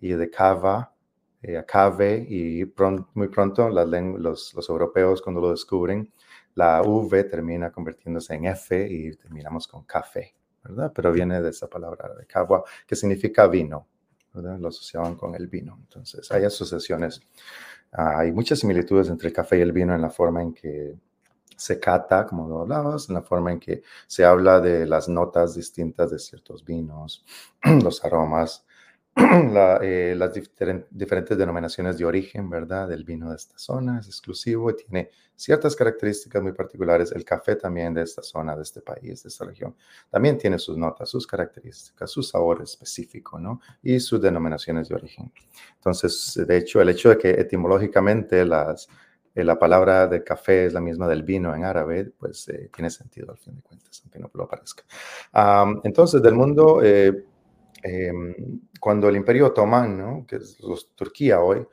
y 0.00 0.12
de 0.12 0.30
kava 0.30 0.94
eh, 1.42 1.56
a 1.56 1.64
cave 1.64 2.26
y 2.28 2.66
pronto, 2.66 3.08
muy 3.14 3.28
pronto 3.28 3.68
las 3.70 3.88
los, 3.88 4.54
los 4.54 4.68
europeos 4.68 5.22
cuando 5.22 5.40
lo 5.40 5.50
descubren, 5.50 6.12
la 6.54 6.82
V 6.82 7.24
termina 7.24 7.70
convirtiéndose 7.70 8.34
en 8.34 8.46
F 8.46 8.86
y 8.88 9.16
terminamos 9.16 9.66
con 9.68 9.84
café, 9.84 10.34
¿verdad? 10.64 10.92
Pero 10.94 11.12
viene 11.12 11.40
de 11.40 11.50
esa 11.50 11.68
palabra 11.68 12.14
de 12.14 12.26
kawa, 12.26 12.64
que 12.86 12.96
significa 12.96 13.46
vino, 13.46 13.86
¿verdad? 14.34 14.58
Lo 14.58 14.68
asociaban 14.68 15.14
con 15.14 15.34
el 15.34 15.46
vino. 15.46 15.78
Entonces, 15.80 16.30
hay 16.32 16.44
asociaciones, 16.44 17.22
hay 17.92 18.32
muchas 18.32 18.58
similitudes 18.58 19.08
entre 19.08 19.28
el 19.28 19.34
café 19.34 19.58
y 19.58 19.62
el 19.62 19.72
vino 19.72 19.94
en 19.94 20.02
la 20.02 20.10
forma 20.10 20.42
en 20.42 20.52
que 20.52 20.96
se 21.56 21.78
cata, 21.78 22.26
como 22.26 22.48
lo 22.48 22.60
hablabas, 22.62 23.08
en 23.08 23.16
la 23.16 23.22
forma 23.22 23.52
en 23.52 23.60
que 23.60 23.82
se 24.06 24.24
habla 24.24 24.60
de 24.60 24.86
las 24.86 25.08
notas 25.08 25.54
distintas 25.54 26.10
de 26.10 26.18
ciertos 26.18 26.64
vinos, 26.64 27.24
los 27.82 28.02
aromas, 28.04 28.64
eh, 29.82 30.14
las 30.16 30.32
diferen, 30.32 30.86
diferentes 30.90 31.36
denominaciones 31.36 31.98
de 31.98 32.04
origen, 32.04 32.48
¿verdad? 32.48 32.88
Del 32.88 33.04
vino 33.04 33.30
de 33.30 33.36
esta 33.36 33.58
zona 33.58 33.98
es 33.98 34.06
exclusivo 34.06 34.70
y 34.70 34.76
tiene 34.76 35.10
ciertas 35.34 35.74
características 35.74 36.40
muy 36.42 36.52
particulares. 36.52 37.10
El 37.12 37.24
café 37.24 37.56
también 37.56 37.92
de 37.92 38.02
esta 38.02 38.22
zona, 38.22 38.54
de 38.54 38.62
este 38.62 38.80
país, 38.82 39.22
de 39.22 39.28
esta 39.28 39.44
región, 39.44 39.74
también 40.10 40.38
tiene 40.38 40.58
sus 40.58 40.76
notas, 40.76 41.08
sus 41.08 41.26
características, 41.26 42.10
su 42.10 42.22
sabor 42.22 42.62
específico, 42.62 43.38
¿no? 43.40 43.60
Y 43.82 43.98
sus 43.98 44.20
denominaciones 44.20 44.88
de 44.88 44.94
origen. 44.94 45.32
Entonces, 45.74 46.40
de 46.46 46.56
hecho, 46.56 46.80
el 46.80 46.88
hecho 46.90 47.08
de 47.08 47.18
que 47.18 47.30
etimológicamente 47.30 48.42
eh, 48.42 49.44
la 49.44 49.58
palabra 49.58 50.06
de 50.06 50.22
café 50.22 50.66
es 50.66 50.72
la 50.72 50.80
misma 50.80 51.08
del 51.08 51.24
vino 51.24 51.52
en 51.54 51.64
árabe, 51.64 52.12
pues 52.16 52.48
eh, 52.48 52.70
tiene 52.72 52.90
sentido 52.90 53.32
al 53.32 53.38
fin 53.38 53.56
de 53.56 53.62
cuentas, 53.62 54.00
aunque 54.04 54.20
no 54.20 54.30
lo 54.32 54.46
parezca. 54.46 54.84
Entonces, 55.82 56.22
del 56.22 56.34
mundo... 56.34 56.80
Eh, 57.82 58.12
cuando 58.78 59.08
el 59.08 59.16
imperio 59.16 59.46
otomán, 59.46 59.98
¿no? 59.98 60.26
que 60.26 60.36
es 60.36 60.58
los, 60.60 60.94
Turquía 60.94 61.40
hoy, 61.40 61.66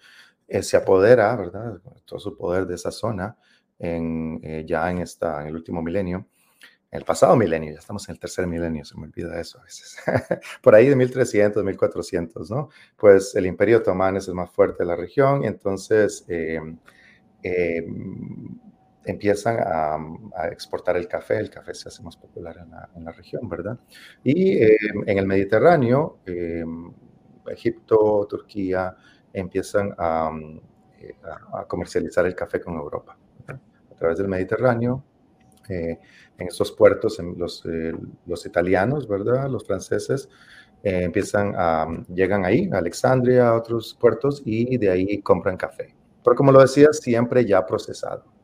eh, 0.48 0.64
se 0.64 0.78
apodera, 0.78 1.36
¿verdad? 1.36 1.80
Todo 2.06 2.20
su 2.20 2.38
poder 2.38 2.66
de 2.66 2.76
esa 2.76 2.92
zona, 2.92 3.38
en, 3.80 4.40
eh, 4.44 4.64
ya 4.66 4.90
en, 4.90 5.00
esta, 5.00 5.42
en 5.42 5.48
el 5.50 5.56
último 5.56 5.82
milenio, 5.82 6.28
en 6.92 7.00
el 7.00 7.06
pasado 7.06 7.36
milenio, 7.36 7.74
ya 7.74 7.80
estamos 7.80 8.08
en 8.08 8.14
el 8.14 8.20
tercer 8.20 8.48
milenio, 8.48 8.86
se 8.86 8.98
me 8.98 9.04
olvida 9.06 9.40
eso 9.40 9.60
a 9.60 9.64
veces, 9.64 9.98
por 10.62 10.74
ahí 10.74 10.88
de 10.88 10.96
1300, 10.96 11.64
1400, 11.64 12.50
¿no? 12.50 12.70
Pues 12.96 13.36
el 13.36 13.46
imperio 13.46 13.80
otomán 13.80 14.16
es 14.16 14.28
el 14.30 14.36
más 14.36 14.50
fuerte 14.50 14.84
de 14.84 14.88
la 14.88 14.96
región, 14.96 15.44
entonces 15.44 16.26
eh, 16.30 16.60
empiezan 19.08 19.58
a, 19.60 19.96
a, 20.36 20.48
exportar 20.50 20.98
el 20.98 21.08
café, 21.08 21.38
el 21.38 21.50
café 21.50 21.74
se 21.74 21.90
hace 21.90 22.04
más 22.04 22.16
popular 22.18 22.58
en 22.58 22.72
la, 22.72 22.90
en 22.96 23.06
la 23.06 23.12
región, 23.12 23.48
¿verdad? 23.48 23.80
Y 24.24 24.58
eh, 24.58 24.78
en 25.06 25.18
el 25.18 25.26
Mediterráneo, 25.26 26.20
eh, 26.26 26.64
Egipto, 27.48 28.28
Turquía, 28.30 28.96
empiezan 29.34 29.94
a, 29.98 30.32
eh, 31.00 31.16
a, 31.54 31.66
comercializar 31.66 32.26
el 32.26 32.36
café 32.36 32.60
con 32.60 32.76
Europa, 32.76 33.18
¿verdad? 33.40 33.62
a 33.92 33.96
través 33.96 34.18
del 34.18 34.28
Mediterráneo. 34.28 35.04
Eh, 35.70 36.00
en 36.40 36.48
estos 36.48 36.72
puertos, 36.72 37.20
en 37.20 37.38
los, 37.38 37.66
eh, 37.66 37.92
los, 38.26 38.46
italianos, 38.46 39.08
¿verdad? 39.08 39.50
Los 39.50 39.66
franceses, 39.66 40.30
empiezan 40.84 41.54
a, 41.58 41.88
llegan 42.14 42.46
ahí, 42.46 42.70
a 42.72 42.78
Alexandria, 42.78 43.50
a 43.50 43.58
otros 43.58 43.98
puertos, 44.00 44.44
y 44.46 44.78
de 44.78 44.90
ahí 44.90 45.22
compran 45.22 45.58
café. 45.58 45.94
Pero 46.24 46.36
como 46.36 46.52
lo 46.52 46.62
decía, 46.62 46.94
siempre 46.94 47.44
ya 47.44 47.66
procesado. 47.66 48.37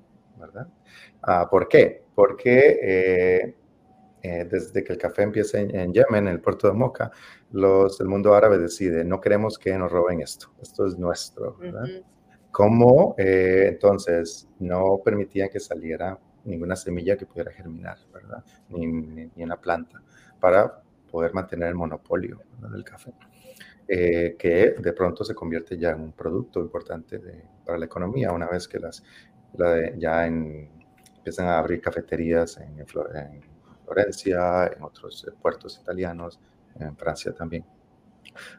Uh, 1.25 1.49
¿Por 1.49 1.67
qué? 1.67 2.03
Porque 2.15 2.79
eh, 2.81 3.55
eh, 4.21 4.47
desde 4.49 4.83
que 4.83 4.93
el 4.93 4.99
café 4.99 5.23
empieza 5.23 5.59
en, 5.59 5.75
en, 5.75 5.93
Yemen, 5.93 6.27
en 6.27 6.33
el 6.33 6.39
puerto 6.39 6.67
de 6.67 6.73
Moca, 6.73 7.11
los, 7.51 7.99
el 7.99 8.07
mundo 8.07 8.33
árabe 8.33 8.57
decide, 8.57 9.03
no 9.03 9.19
queremos 9.19 9.57
que 9.57 9.77
nos 9.77 9.91
roben 9.91 10.21
esto, 10.21 10.51
esto 10.61 10.85
es 10.85 10.97
nuestro, 10.97 11.57
¿verdad? 11.57 11.83
Uh 11.83 11.87
-huh. 11.87 12.03
¿Cómo 12.51 13.15
eh, 13.17 13.65
entonces 13.67 14.47
no 14.59 15.01
permitían 15.03 15.49
que 15.49 15.59
saliera 15.59 16.17
ninguna 16.45 16.75
semilla 16.75 17.17
que 17.17 17.25
pudiera 17.25 17.51
germinar, 17.51 17.97
¿verdad? 18.13 18.43
Ni, 18.69 18.85
ni, 18.85 19.31
ni 19.35 19.43
una 19.43 19.59
planta, 19.59 20.01
para 20.39 20.81
poder 21.11 21.33
mantener 21.33 21.69
el 21.69 21.75
monopolio 21.75 22.41
¿verdad? 22.55 22.75
del 22.75 22.83
café. 22.83 23.13
Eh, 23.87 24.35
que 24.39 24.75
de 24.79 24.93
pronto 24.93 25.25
se 25.25 25.35
convierte 25.35 25.77
ya 25.77 25.91
en 25.91 26.01
un 26.01 26.13
producto 26.13 26.61
importante 26.61 27.19
de, 27.19 27.43
para 27.65 27.77
la 27.77 27.85
economía 27.85 28.31
una 28.31 28.47
vez 28.47 28.67
que 28.67 28.79
las, 28.79 29.03
la 29.57 29.71
de, 29.73 29.95
ya 29.97 30.25
en, 30.25 30.69
empiezan 31.23 31.47
a 31.47 31.57
abrir 31.57 31.79
cafeterías 31.79 32.57
en, 32.57 32.77
en, 32.79 32.85
Florencia, 32.85 34.67
en 34.75 34.83
otros 34.83 35.25
puertos 35.41 35.79
italianos, 35.81 36.37
en 36.77 36.97
Francia 36.97 37.31
también. 37.31 37.63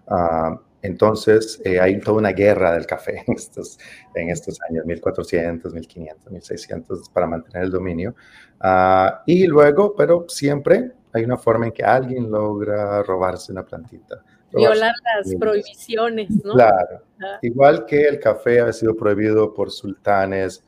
Uh, 0.07 0.57
entonces, 0.81 1.61
eh, 1.65 1.79
hay 1.79 2.01
toda 2.01 2.19
una 2.19 2.33
guerra 2.33 2.73
del 2.73 2.87
café 2.87 3.23
en 3.27 3.35
estos, 3.35 3.79
en 4.15 4.31
estos 4.31 4.59
años, 4.69 4.87
1400, 4.87 5.75
1500, 5.75 6.33
1600, 6.33 7.09
para 7.11 7.27
mantener 7.27 7.65
el 7.65 7.71
dominio. 7.71 8.15
Uh, 8.63 9.11
y 9.27 9.47
luego, 9.47 9.95
pero 9.95 10.25
siempre 10.29 10.93
hay 11.13 11.25
una 11.25 11.37
forma 11.37 11.67
en 11.67 11.73
que 11.73 11.83
alguien 11.83 12.31
logra 12.31 13.03
robarse 13.03 13.53
una 13.53 13.65
plantita. 13.65 14.23
Violar 14.53 14.95
las 15.17 15.35
prohibiciones, 15.35 16.31
¿no? 16.45 16.55
Claro. 16.55 17.03
Uh, 17.19 17.39
Igual 17.43 17.85
que 17.85 18.07
el 18.07 18.21
café 18.21 18.61
ha 18.61 18.73
sido 18.73 18.97
prohibido 18.97 19.53
por 19.53 19.71
sultanes, 19.71 20.65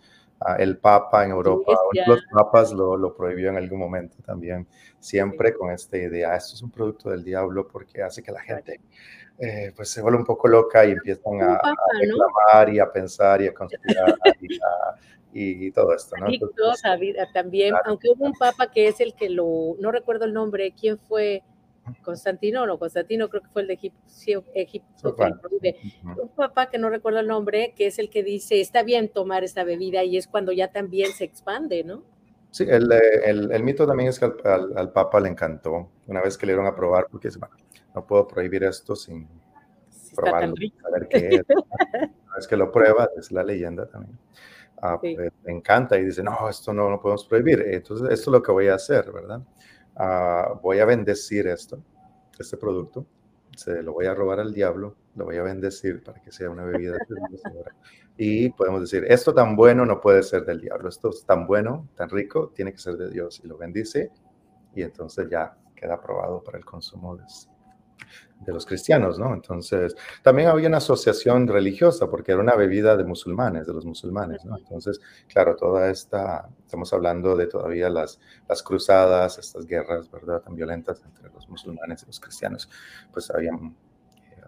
el 0.58 0.78
Papa 0.78 1.24
en 1.24 1.30
Europa, 1.30 1.72
sí, 1.92 2.00
los 2.06 2.20
papas 2.30 2.72
lo, 2.72 2.96
lo, 2.96 3.14
prohibió 3.14 3.50
en 3.50 3.56
algún 3.56 3.78
momento 3.78 4.16
también, 4.24 4.66
siempre 4.98 5.50
sí. 5.50 5.54
con 5.58 5.70
esta 5.70 5.96
idea, 5.96 6.36
esto 6.36 6.54
es 6.54 6.62
un 6.62 6.70
producto 6.70 7.10
del 7.10 7.24
diablo 7.24 7.66
porque 7.66 8.02
hace 8.02 8.22
que 8.22 8.32
la 8.32 8.40
gente 8.40 8.80
eh, 9.38 9.72
pues 9.76 9.90
se 9.90 10.00
vuelve 10.00 10.18
un 10.18 10.24
poco 10.24 10.48
loca 10.48 10.84
y 10.86 10.92
empiezan 10.92 11.42
a, 11.42 11.58
papa, 11.58 11.70
a 11.70 11.98
reclamar 11.98 12.68
¿no? 12.68 12.74
y 12.74 12.78
a 12.78 12.90
pensar 12.90 13.42
y 13.42 13.48
a 13.48 13.54
conspirar 13.54 14.14
y, 14.40 14.54
a, 14.56 14.96
y, 15.32 15.70
todo 15.72 15.94
esto, 15.94 16.16
¿no? 16.16 16.26
Entonces, 16.28 16.82
también, 17.34 17.70
claro. 17.70 17.84
aunque 17.86 18.08
hubo 18.10 18.24
un 18.24 18.32
papa 18.32 18.70
que 18.70 18.88
es 18.88 19.00
el 19.00 19.14
que 19.14 19.28
lo, 19.28 19.76
no 19.78 19.90
recuerdo 19.90 20.24
el 20.24 20.32
nombre, 20.32 20.72
¿quién 20.78 20.98
fue? 20.98 21.42
Constantino, 22.02 22.66
no, 22.66 22.78
Constantino 22.78 23.28
creo 23.28 23.42
que 23.42 23.48
fue 23.48 23.62
el 23.62 23.68
de 23.68 23.74
Egipto, 23.74 24.00
sí, 24.06 24.34
Egipto 24.54 25.14
que 25.14 25.32
prohíbe. 25.40 25.76
Un 26.02 26.28
papá 26.28 26.68
que 26.68 26.78
no 26.78 26.90
recuerdo 26.90 27.20
el 27.20 27.26
nombre, 27.26 27.74
que 27.76 27.86
es 27.86 27.98
el 27.98 28.10
que 28.10 28.22
dice, 28.22 28.60
está 28.60 28.82
bien 28.82 29.08
tomar 29.08 29.44
esta 29.44 29.64
bebida 29.64 30.04
y 30.04 30.16
es 30.16 30.26
cuando 30.26 30.52
ya 30.52 30.72
también 30.72 31.12
se 31.12 31.24
expande, 31.24 31.84
¿no? 31.84 32.02
Sí, 32.50 32.64
el, 32.68 32.90
el, 32.90 33.52
el, 33.52 33.62
mito 33.62 33.86
también 33.86 34.08
es 34.08 34.18
que 34.18 34.24
al, 34.44 34.76
al, 34.76 34.92
Papa 34.92 35.20
le 35.20 35.28
encantó 35.28 35.90
una 36.06 36.22
vez 36.22 36.38
que 36.38 36.46
le 36.46 36.52
dieron 36.52 36.66
a 36.66 36.74
probar, 36.74 37.06
porque 37.10 37.28
bueno, 37.38 37.54
no 37.94 38.06
puedo 38.06 38.26
prohibir 38.26 38.64
esto 38.64 38.96
sin 38.96 39.28
probarlo, 40.14 40.54
saber 40.80 41.08
qué 41.08 41.28
es. 41.36 41.42
Una 41.48 42.36
vez 42.36 42.48
que 42.48 42.56
lo 42.56 42.72
prueba, 42.72 43.10
es 43.16 43.30
la 43.30 43.42
leyenda 43.42 43.86
también. 43.86 44.18
Ah, 44.80 44.98
sí. 45.02 45.14
pues, 45.14 45.32
le 45.44 45.52
encanta 45.52 45.98
y 45.98 46.04
dice, 46.04 46.22
no, 46.22 46.48
esto 46.48 46.72
no 46.72 46.88
lo 46.90 47.00
podemos 47.00 47.24
prohibir. 47.26 47.62
Entonces, 47.66 48.10
esto 48.10 48.30
es 48.30 48.32
lo 48.32 48.42
que 48.42 48.52
voy 48.52 48.68
a 48.68 48.74
hacer, 48.74 49.10
¿verdad? 49.12 49.42
Uh, 49.96 50.60
voy 50.60 50.78
a 50.80 50.84
bendecir 50.84 51.46
esto, 51.46 51.82
este 52.38 52.56
producto, 52.58 53.06
se 53.56 53.82
lo 53.82 53.94
voy 53.94 54.06
a 54.06 54.14
robar 54.14 54.40
al 54.40 54.52
diablo, 54.52 54.94
lo 55.14 55.24
voy 55.24 55.36
a 55.38 55.42
bendecir 55.42 56.02
para 56.02 56.20
que 56.20 56.30
sea 56.30 56.50
una 56.50 56.64
bebida 56.64 56.98
y 58.18 58.50
podemos 58.50 58.82
decir, 58.82 59.04
esto 59.08 59.32
tan 59.32 59.56
bueno 59.56 59.86
no 59.86 60.00
puede 60.00 60.22
ser 60.22 60.44
del 60.44 60.60
diablo, 60.60 60.90
esto 60.90 61.08
es 61.08 61.24
tan 61.24 61.46
bueno, 61.46 61.88
tan 61.94 62.10
rico, 62.10 62.52
tiene 62.54 62.72
que 62.72 62.78
ser 62.78 62.96
de 62.98 63.10
Dios 63.10 63.40
y 63.42 63.48
lo 63.48 63.56
bendice 63.56 64.10
y 64.74 64.82
entonces 64.82 65.28
ya 65.30 65.56
queda 65.74 65.94
aprobado 65.94 66.42
para 66.44 66.58
el 66.58 66.64
consumo 66.64 67.18
de 68.40 68.52
los 68.52 68.66
cristianos, 68.66 69.18
¿no? 69.18 69.32
Entonces, 69.34 69.96
también 70.22 70.48
había 70.48 70.68
una 70.68 70.76
asociación 70.78 71.46
religiosa 71.48 72.08
porque 72.08 72.32
era 72.32 72.40
una 72.40 72.54
bebida 72.54 72.96
de 72.96 73.04
musulmanes, 73.04 73.66
de 73.66 73.72
los 73.72 73.84
musulmanes, 73.84 74.44
¿no? 74.44 74.56
Entonces, 74.56 75.00
claro, 75.28 75.56
toda 75.56 75.90
esta, 75.90 76.48
estamos 76.64 76.92
hablando 76.92 77.34
de 77.36 77.46
todavía 77.46 77.88
las, 77.88 78.20
las 78.48 78.62
cruzadas, 78.62 79.38
estas 79.38 79.66
guerras, 79.66 80.10
¿verdad? 80.10 80.42
Tan 80.42 80.54
violentas 80.54 81.02
entre 81.04 81.30
los 81.30 81.48
musulmanes 81.48 82.02
y 82.02 82.06
los 82.06 82.20
cristianos, 82.20 82.68
pues 83.12 83.30
habían 83.30 83.74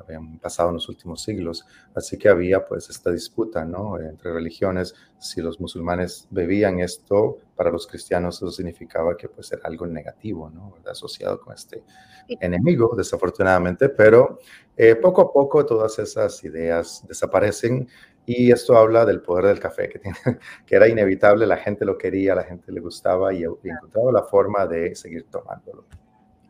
habían 0.01 0.39
pasado 0.39 0.71
en 0.71 0.77
los 0.77 0.89
últimos 0.89 1.23
siglos. 1.23 1.65
Así 1.95 2.17
que 2.17 2.29
había 2.29 2.65
pues 2.65 2.89
esta 2.91 3.11
disputa, 3.11 3.65
¿no? 3.65 3.99
Entre 3.99 4.33
religiones, 4.33 4.95
si 5.19 5.41
los 5.41 5.61
musulmanes 5.61 6.27
bebían 6.31 6.81
esto, 6.81 7.39
para 7.55 7.71
los 7.71 7.87
cristianos 7.87 8.37
eso 8.37 8.51
significaba 8.51 9.17
que 9.17 9.29
pues 9.29 9.51
era 9.53 9.63
algo 9.65 9.87
negativo, 9.87 10.51
¿no? 10.51 10.75
Asociado 10.91 11.41
con 11.41 11.55
este 11.55 11.83
enemigo, 12.29 12.95
desafortunadamente, 12.97 13.89
pero 13.89 14.39
eh, 14.77 14.95
poco 14.95 15.23
a 15.23 15.33
poco 15.33 15.65
todas 15.67 15.99
esas 15.99 16.43
ideas 16.45 17.05
desaparecen 17.09 17.89
y 18.27 18.53
esto 18.53 18.77
habla 18.77 19.07
del 19.07 19.23
poder 19.23 19.47
del 19.47 19.59
café, 19.59 19.89
que, 19.89 19.99
tiene, 19.99 20.17
que 20.67 20.77
era 20.77 20.87
inevitable, 20.87 21.47
la 21.47 21.57
gente 21.57 21.85
lo 21.85 21.97
quería, 21.97 22.35
la 22.35 22.45
gente 22.45 22.71
le 22.71 22.81
gustaba 22.81 23.33
y, 23.33 23.39
y 23.39 23.71
encontraba 23.71 24.13
la 24.13 24.23
forma 24.23 24.67
de 24.67 24.95
seguir 24.95 25.27
tomándolo. 25.31 25.87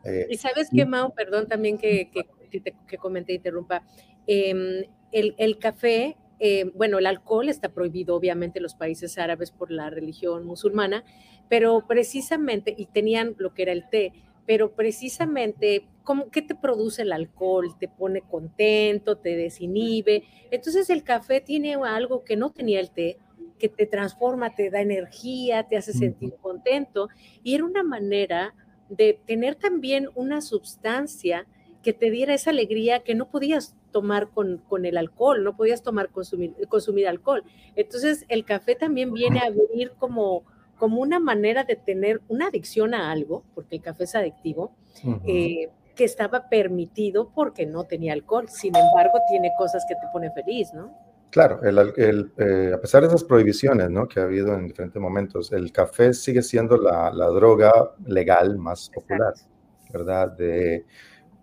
Eh, 0.03 0.27
y 0.29 0.37
sabes 0.37 0.69
qué, 0.73 0.85
Mao, 0.85 1.13
perdón 1.13 1.47
también 1.47 1.77
que, 1.77 2.09
que 2.11 2.25
que, 2.49 2.61
que 2.87 2.97
comenté, 2.97 3.33
interrumpa, 3.33 3.83
eh, 4.27 4.85
el, 5.11 5.35
el, 5.37 5.57
café, 5.57 6.17
eh, 6.39 6.71
bueno, 6.75 6.99
el 6.99 7.05
alcohol 7.05 7.49
está 7.49 7.69
prohibido 7.69 8.15
obviamente 8.15 8.59
en 8.59 8.63
los 8.63 8.75
países 8.75 9.17
árabes 9.17 9.51
por 9.51 9.71
la 9.71 9.89
religión 9.89 10.45
musulmana, 10.45 11.03
pero 11.49 11.85
precisamente, 11.87 12.73
y 12.77 12.85
tenían 12.85 13.35
lo 13.37 13.53
que 13.53 13.63
era 13.63 13.71
el 13.71 13.89
té, 13.89 14.13
pero 14.45 14.71
precisamente, 14.71 15.87
¿cómo, 16.03 16.31
¿qué 16.31 16.41
te 16.41 16.55
produce 16.55 17.03
el 17.03 17.11
alcohol? 17.11 17.77
Te 17.79 17.87
pone 17.87 18.21
contento, 18.21 19.17
te 19.17 19.35
desinhibe. 19.35 20.23
Entonces 20.49 20.89
el 20.89 21.03
café 21.03 21.39
tiene 21.39 21.75
algo 21.75 22.23
que 22.23 22.35
no 22.35 22.49
tenía 22.49 22.79
el 22.79 22.89
té, 22.89 23.19
que 23.59 23.69
te 23.69 23.85
transforma, 23.85 24.55
te 24.55 24.71
da 24.71 24.81
energía, 24.81 25.67
te 25.67 25.77
hace 25.77 25.93
sentir 25.93 26.33
contento. 26.41 27.09
Y 27.43 27.53
era 27.53 27.63
una 27.65 27.83
manera 27.83 28.55
de 28.89 29.19
tener 29.27 29.53
también 29.53 30.09
una 30.15 30.41
sustancia 30.41 31.45
que 31.83 31.93
te 31.93 32.11
diera 32.11 32.33
esa 32.33 32.49
alegría 32.49 32.99
que 32.99 33.15
no 33.15 33.29
podías 33.29 33.75
tomar 33.91 34.29
con, 34.29 34.57
con 34.67 34.85
el 34.85 34.97
alcohol, 34.97 35.43
no 35.43 35.55
podías 35.55 35.81
tomar, 35.81 36.09
consumir, 36.09 36.53
consumir 36.67 37.07
alcohol. 37.07 37.43
Entonces, 37.75 38.25
el 38.27 38.45
café 38.45 38.75
también 38.75 39.13
viene 39.13 39.39
a 39.39 39.49
venir 39.49 39.93
como, 39.97 40.43
como 40.77 41.01
una 41.01 41.19
manera 41.19 41.63
de 41.63 41.75
tener 41.75 42.21
una 42.27 42.47
adicción 42.47 42.93
a 42.93 43.11
algo, 43.11 43.43
porque 43.55 43.77
el 43.77 43.81
café 43.81 44.03
es 44.03 44.15
adictivo, 44.15 44.71
uh 45.03 45.07
-huh. 45.07 45.21
eh, 45.25 45.69
que 45.95 46.03
estaba 46.03 46.49
permitido 46.49 47.31
porque 47.33 47.65
no 47.65 47.85
tenía 47.85 48.13
alcohol. 48.13 48.47
Sin 48.49 48.75
embargo, 48.75 49.19
tiene 49.29 49.51
cosas 49.57 49.85
que 49.87 49.95
te 49.95 50.07
ponen 50.13 50.33
feliz, 50.33 50.73
¿no? 50.73 50.93
Claro, 51.29 51.61
el, 51.61 51.77
el, 51.97 52.31
eh, 52.37 52.71
a 52.73 52.81
pesar 52.81 53.01
de 53.01 53.07
esas 53.07 53.23
prohibiciones 53.23 53.89
¿no? 53.91 54.07
que 54.07 54.19
ha 54.19 54.23
habido 54.23 54.55
en 54.55 54.67
diferentes 54.67 54.99
momentos, 54.99 55.51
el 55.51 55.71
café 55.71 56.13
sigue 56.13 56.41
siendo 56.41 56.75
la, 56.75 57.11
la 57.11 57.27
droga 57.27 57.71
legal 58.07 58.57
más 58.57 58.89
popular, 58.89 59.33
Exacto. 59.35 59.53
¿verdad? 59.93 60.31
De, 60.31 60.85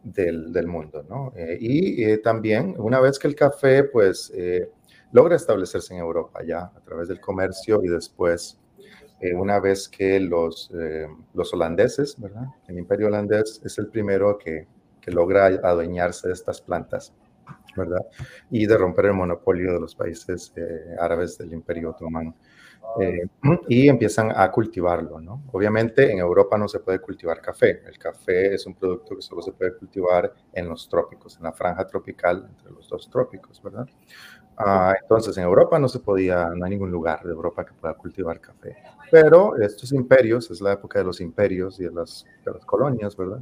del, 0.07 0.67
mundo, 0.67 1.05
¿no? 1.09 1.33
Eh, 1.37 1.59
y 1.61 2.05
eh, 2.05 2.19
también, 2.19 2.75
una 2.79 3.01
vez 3.01 3.19
que 3.19 3.27
el 3.27 3.35
café, 3.35 3.85
pues, 3.85 4.33
eh, 4.35 4.71
logra 5.13 5.37
establecerse 5.37 5.95
en 5.95 6.01
Europa 6.01 6.41
ya 6.47 6.61
a 6.75 6.81
través 6.85 7.09
del 7.09 7.21
comercio 7.21 7.83
y 7.83 7.89
después, 7.89 8.59
una 9.35 9.59
vez 9.61 9.89
que 9.89 10.21
los, 10.21 10.71
los 11.33 11.55
holandeses, 11.55 12.21
¿verdad? 12.21 12.49
El 12.69 12.77
imperio 12.77 13.07
holandés 13.07 13.63
es 13.65 13.79
el 13.79 13.89
primero 13.89 14.37
que, 14.37 14.67
que 15.01 15.11
logra 15.11 15.47
adueñarse 15.47 16.29
de 16.29 16.35
estas 16.35 16.61
plantas, 16.61 17.15
¿verdad? 17.75 18.05
Y 18.51 18.67
de 18.67 18.77
romper 18.77 19.07
el 19.07 19.15
monopolio 19.15 19.73
de 19.73 19.81
los 19.81 19.95
países 19.95 20.53
árabes 21.01 21.39
del 21.39 21.55
imperio 21.55 21.93
otomano. 21.93 22.35
Eh, 23.01 23.27
y 23.69 23.89
empiezan 23.89 24.33
a 24.35 24.51
cultivarlo, 24.51 25.21
¿no? 25.21 25.43
Obviamente 25.53 26.11
en 26.11 26.19
Europa 26.19 26.57
no 26.57 26.69
se 26.69 26.81
puede 26.81 26.99
cultivar 26.99 27.41
café. 27.41 27.83
El 27.87 27.99
café 27.99 28.55
es 28.55 28.67
un 28.67 28.75
producto 28.75 29.17
que 29.17 29.23
solo 29.23 29.43
se 29.43 29.53
puede 29.53 29.77
cultivar 29.77 30.33
en 30.53 30.69
los 30.69 30.89
trópicos, 30.89 31.37
en 31.37 31.45
la 31.45 31.53
franja 31.53 31.87
tropical 31.87 32.47
entre 32.49 32.71
los 32.73 32.89
dos 32.89 33.11
trópicos, 33.11 33.63
¿verdad? 33.63 33.87
Uh, 34.59 34.95
entonces 35.03 35.37
en 35.37 35.45
Europa 35.45 35.79
no 35.79 35.87
se 35.87 35.99
podía, 35.99 36.49
no 36.55 36.65
hay 36.65 36.71
ningún 36.71 36.91
lugar 36.91 37.23
de 37.23 37.31
Europa 37.31 37.67
que 37.67 37.75
pueda 37.75 37.93
cultivar 37.95 38.41
café. 38.41 38.77
Pero 39.11 39.57
estos 39.59 39.93
imperios, 39.93 40.51
es 40.51 40.63
la 40.63 40.73
época 40.73 40.99
de 40.99 41.05
los 41.05 41.21
imperios 41.21 41.79
y 41.79 41.85
de 41.85 41.93
las, 41.93 42.25
de 42.45 42.53
las 42.53 42.65
colonias, 42.65 43.15
¿verdad? 43.17 43.41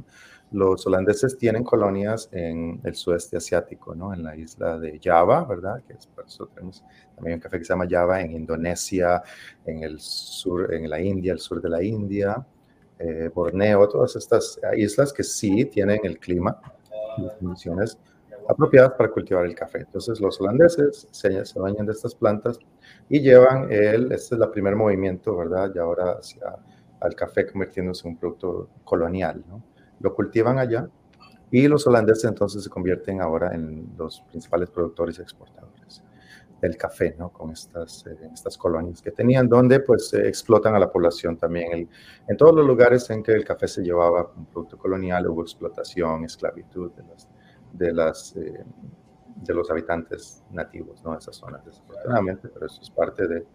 Los 0.51 0.85
holandeses 0.87 1.37
tienen 1.37 1.63
colonias 1.63 2.29
en 2.31 2.79
el 2.83 2.95
sudeste 2.95 3.37
asiático, 3.37 3.95
¿no? 3.95 4.13
En 4.13 4.23
la 4.23 4.35
isla 4.35 4.77
de 4.79 4.99
Java, 5.03 5.43
¿verdad? 5.43 5.83
Que 5.87 5.93
es 5.93 6.07
por 6.07 6.25
eso 6.25 6.47
tenemos 6.47 6.83
también 7.15 7.35
un 7.35 7.41
café 7.41 7.57
que 7.57 7.65
se 7.65 7.73
llama 7.73 7.87
Java 7.89 8.21
en 8.21 8.31
Indonesia, 8.31 9.21
en 9.65 9.83
el 9.83 9.99
sur, 9.99 10.73
en 10.73 10.89
la 10.89 11.01
India, 11.01 11.33
el 11.33 11.39
sur 11.39 11.61
de 11.61 11.69
la 11.69 11.83
India, 11.83 12.45
eh, 12.99 13.29
Borneo, 13.33 13.87
todas 13.89 14.15
estas 14.15 14.59
islas 14.77 15.11
que 15.11 15.23
sí 15.23 15.65
tienen 15.65 15.99
el 16.03 16.19
clima, 16.19 16.57
las 17.17 17.33
condiciones 17.33 17.97
apropiadas 18.47 18.93
para 18.93 19.09
cultivar 19.09 19.45
el 19.45 19.55
café. 19.55 19.79
Entonces 19.79 20.19
los 20.19 20.39
holandeses 20.39 21.07
se, 21.11 21.45
se 21.45 21.59
bañan 21.59 21.85
de 21.85 21.91
estas 21.91 22.15
plantas 22.15 22.59
y 23.09 23.19
llevan 23.19 23.71
el, 23.71 24.11
este 24.11 24.35
es 24.35 24.41
el 24.41 24.49
primer 24.49 24.75
movimiento, 24.75 25.35
¿verdad? 25.35 25.71
Y 25.73 25.79
ahora 25.79 26.13
hacia 26.19 26.55
al 27.01 27.15
café 27.15 27.45
convirtiéndose 27.45 28.07
en 28.07 28.13
un 28.13 28.19
producto 28.19 28.69
colonial, 28.83 29.43
¿no? 29.47 29.61
Lo 29.99 30.13
cultivan 30.13 30.59
allá 30.59 30.87
y 31.51 31.67
los 31.67 31.85
holandeses 31.87 32.25
entonces 32.25 32.63
se 32.63 32.69
convierten 32.69 33.21
ahora 33.21 33.53
en 33.53 33.93
los 33.97 34.21
principales 34.21 34.69
productores 34.69 35.19
y 35.19 35.21
exportadores 35.21 36.03
del 36.61 36.77
café, 36.77 37.15
¿no? 37.17 37.29
Con 37.29 37.51
estas, 37.51 38.05
eh, 38.07 38.17
estas 38.33 38.57
colonias 38.57 39.01
que 39.01 39.11
tenían, 39.11 39.47
donde 39.47 39.79
pues 39.81 40.13
explotan 40.13 40.75
a 40.75 40.79
la 40.79 40.89
población 40.89 41.37
también. 41.37 41.71
El, 41.71 41.89
en 42.27 42.37
todos 42.37 42.55
los 42.55 42.65
lugares 42.65 43.09
en 43.09 43.21
que 43.21 43.33
el 43.33 43.43
café 43.43 43.67
se 43.67 43.83
llevaba 43.83 44.31
como 44.31 44.47
producto 44.47 44.77
colonial 44.77 45.27
hubo 45.27 45.41
explotación, 45.43 46.25
esclavitud 46.25 46.91
de, 46.91 47.03
las, 47.03 47.29
de, 47.73 47.93
las, 47.93 48.35
eh, 48.37 48.63
de 49.35 49.53
los 49.53 49.69
habitantes 49.69 50.43
nativos, 50.51 51.03
¿no? 51.03 51.11
De 51.11 51.17
esas 51.19 51.35
zonas, 51.35 51.63
desafortunadamente, 51.65 52.47
pero 52.49 52.65
eso 52.65 52.81
es 52.81 52.89
parte 52.89 53.27
de, 53.27 53.45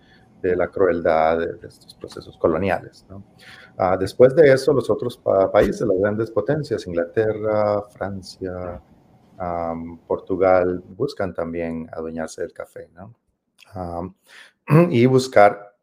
de 0.41 0.57
la 0.57 0.69
crueldad 0.69 1.39
de, 1.39 1.69
estos 1.69 1.95
procesos 1.95 2.37
coloniales. 2.37 3.05
Uh, 3.11 3.97
después 3.99 4.35
de 4.35 4.53
eso, 4.53 4.73
los 4.73 4.91
otros 4.91 5.17
pa 5.17 5.51
países, 5.51 5.87
las 5.87 5.99
grandes 5.99 6.31
potencias, 6.31 6.87
Inglaterra, 6.87 7.83
Francia, 7.91 8.81
Portugal, 10.07 10.83
buscan 10.87 11.33
también 11.33 11.89
adueñarse 11.93 12.43
del 12.43 12.53
café, 12.53 12.91
y 14.91 15.07
buscar, 15.07 15.77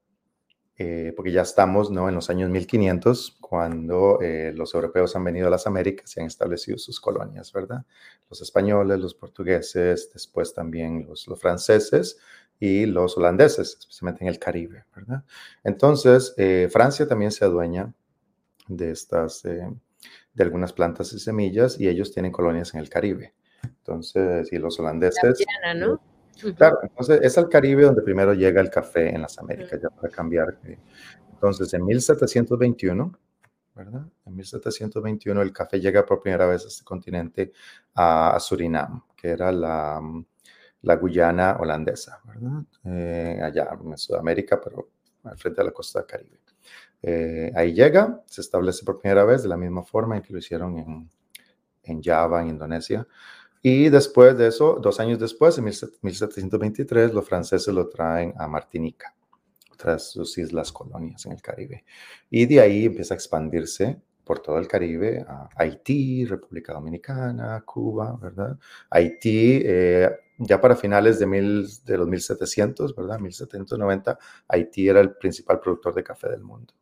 eh, 0.77 1.11
porque 1.15 1.31
ya 1.31 1.41
estamos 1.41 1.89
¿no? 1.89 2.07
en 2.07 2.15
los 2.15 2.29
años 2.29 2.51
1500, 2.51 3.37
cuando 3.41 4.19
eh, 4.21 4.53
los 4.55 4.75
europeos 4.75 5.15
han 5.15 5.23
venido 5.23 5.47
a 5.47 5.49
las 5.49 5.65
Américas 5.65 6.15
y 6.15 6.19
han 6.19 6.27
establecido 6.27 6.77
sus 6.77 6.99
colonias, 7.01 7.51
¿verdad? 7.51 7.83
Los 8.29 8.41
españoles, 8.41 8.99
los 8.99 9.15
portugueses, 9.15 10.11
después 10.13 10.53
también 10.53 11.07
los 11.07 11.27
franceses, 11.39 12.19
y 12.59 12.85
los 12.85 13.17
holandeses, 13.17 13.77
especialmente 13.79 14.23
en 14.23 14.29
el 14.29 14.39
Caribe, 14.39 14.85
¿verdad? 14.95 15.23
Entonces, 15.63 16.33
eh, 16.37 16.69
Francia 16.71 17.07
también 17.07 17.31
se 17.31 17.45
adueña 17.45 17.93
de 18.67 18.91
estas, 18.91 19.45
eh, 19.45 19.67
de 20.33 20.43
algunas 20.43 20.73
plantas 20.73 21.13
y 21.13 21.19
semillas 21.19 21.79
y 21.79 21.87
ellos 21.87 22.11
tienen 22.11 22.31
colonias 22.31 22.73
en 22.73 22.79
el 22.79 22.89
Caribe. 22.89 23.33
Entonces, 23.63 24.51
y 24.51 24.57
los 24.57 24.79
holandeses... 24.79 25.43
¿no? 25.75 26.01
Claro, 26.55 26.77
entonces 26.83 27.19
es 27.23 27.35
al 27.39 27.49
Caribe 27.49 27.83
donde 27.83 28.03
primero 28.03 28.33
llega 28.33 28.61
el 28.61 28.69
café 28.69 29.09
en 29.09 29.23
las 29.23 29.39
Américas, 29.39 29.81
ya 29.81 29.89
para 29.89 30.09
cambiar. 30.09 30.59
Entonces, 31.31 31.73
en 31.73 31.83
1721, 31.83 33.17
¿verdad? 33.73 34.05
En 34.25 34.35
1721 34.35 35.41
el 35.41 35.51
café 35.51 35.79
llega 35.79 36.05
por 36.05 36.21
primera 36.21 36.45
vez 36.45 36.63
a 36.65 36.67
este 36.67 36.83
continente, 36.83 37.53
a, 37.95 38.35
a 38.35 38.39
Surinam, 38.39 39.01
que 39.15 39.29
era 39.29 39.51
la 39.51 39.99
la 40.81 40.95
Guyana 40.95 41.57
holandesa, 41.59 42.21
¿verdad? 42.25 42.63
Eh, 42.85 43.39
allá 43.41 43.69
en 43.83 43.97
Sudamérica, 43.97 44.59
pero 44.61 44.89
al 45.23 45.37
frente 45.37 45.61
de 45.61 45.65
la 45.65 45.73
costa 45.73 45.99
del 45.99 46.07
Caribe. 46.07 46.39
Eh, 47.01 47.51
ahí 47.55 47.73
llega, 47.73 48.23
se 48.25 48.41
establece 48.41 48.83
por 48.83 48.99
primera 48.99 49.23
vez 49.23 49.43
de 49.43 49.49
la 49.49 49.57
misma 49.57 49.83
forma 49.83 50.17
en 50.17 50.23
que 50.23 50.33
lo 50.33 50.39
hicieron 50.39 50.77
en, 50.77 51.09
en 51.83 52.01
Java, 52.01 52.41
en 52.41 52.49
Indonesia. 52.49 53.07
Y 53.61 53.89
después 53.89 54.37
de 54.37 54.47
eso, 54.47 54.79
dos 54.81 54.99
años 54.99 55.19
después, 55.19 55.57
en 55.57 55.65
1723, 55.65 57.13
los 57.13 57.27
franceses 57.27 57.73
lo 57.73 57.89
traen 57.89 58.33
a 58.37 58.47
Martinica, 58.47 59.15
otras 59.71 60.11
sus 60.11 60.37
islas 60.37 60.71
colonias 60.71 61.25
en 61.25 61.33
el 61.33 61.41
Caribe. 61.41 61.83
Y 62.29 62.45
de 62.45 62.61
ahí 62.61 62.85
empieza 62.85 63.13
a 63.13 63.17
expandirse 63.17 63.99
por 64.23 64.39
todo 64.39 64.57
el 64.59 64.67
Caribe, 64.67 65.25
a 65.27 65.49
Haití, 65.55 66.25
República 66.25 66.73
Dominicana, 66.73 67.63
Cuba, 67.65 68.17
¿verdad? 68.21 68.57
Haití, 68.89 69.61
eh, 69.63 70.09
ya 70.37 70.61
para 70.61 70.75
finales 70.75 71.19
de, 71.19 71.97
los 71.97 72.07
1700, 72.07 72.95
¿verdad? 72.95 73.19
1790, 73.19 74.17
Haití 74.47 74.87
era 74.87 74.99
el 74.99 75.15
principal 75.15 75.59
productor 75.59 75.95
de 75.95 76.03
café 76.03 76.29
del 76.29 76.43
mundo. 76.43 76.73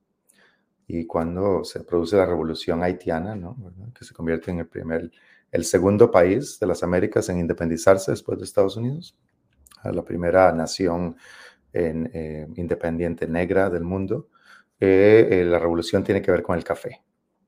Y 0.87 1.05
cuando 1.05 1.63
se 1.63 1.83
produce 1.83 2.17
la 2.17 2.25
revolución 2.25 2.83
haitiana, 2.83 3.35
¿no? 3.35 3.57
que 3.97 4.05
se 4.05 4.13
convierte 4.13 4.51
en 4.51 4.59
el 4.59 4.67
primer, 4.67 5.09
el 5.51 5.65
segundo 5.65 6.11
país 6.11 6.59
de 6.59 6.67
las 6.67 6.83
Américas 6.83 7.29
en 7.29 7.39
independizarse 7.39 8.11
después 8.11 8.37
de 8.37 8.45
Estados 8.45 8.77
Unidos, 8.77 9.17
la 9.83 10.03
primera 10.03 10.51
nación 10.51 11.15
eh, 11.73 12.47
independiente 12.55 13.27
negra 13.27 13.69
del 13.69 13.83
mundo, 13.83 14.29
eh, 14.79 15.43
la 15.47 15.59
revolución 15.59 16.03
tiene 16.03 16.21
que 16.21 16.31
ver 16.31 16.43
con 16.43 16.57
el 16.57 16.63
café 16.63 17.01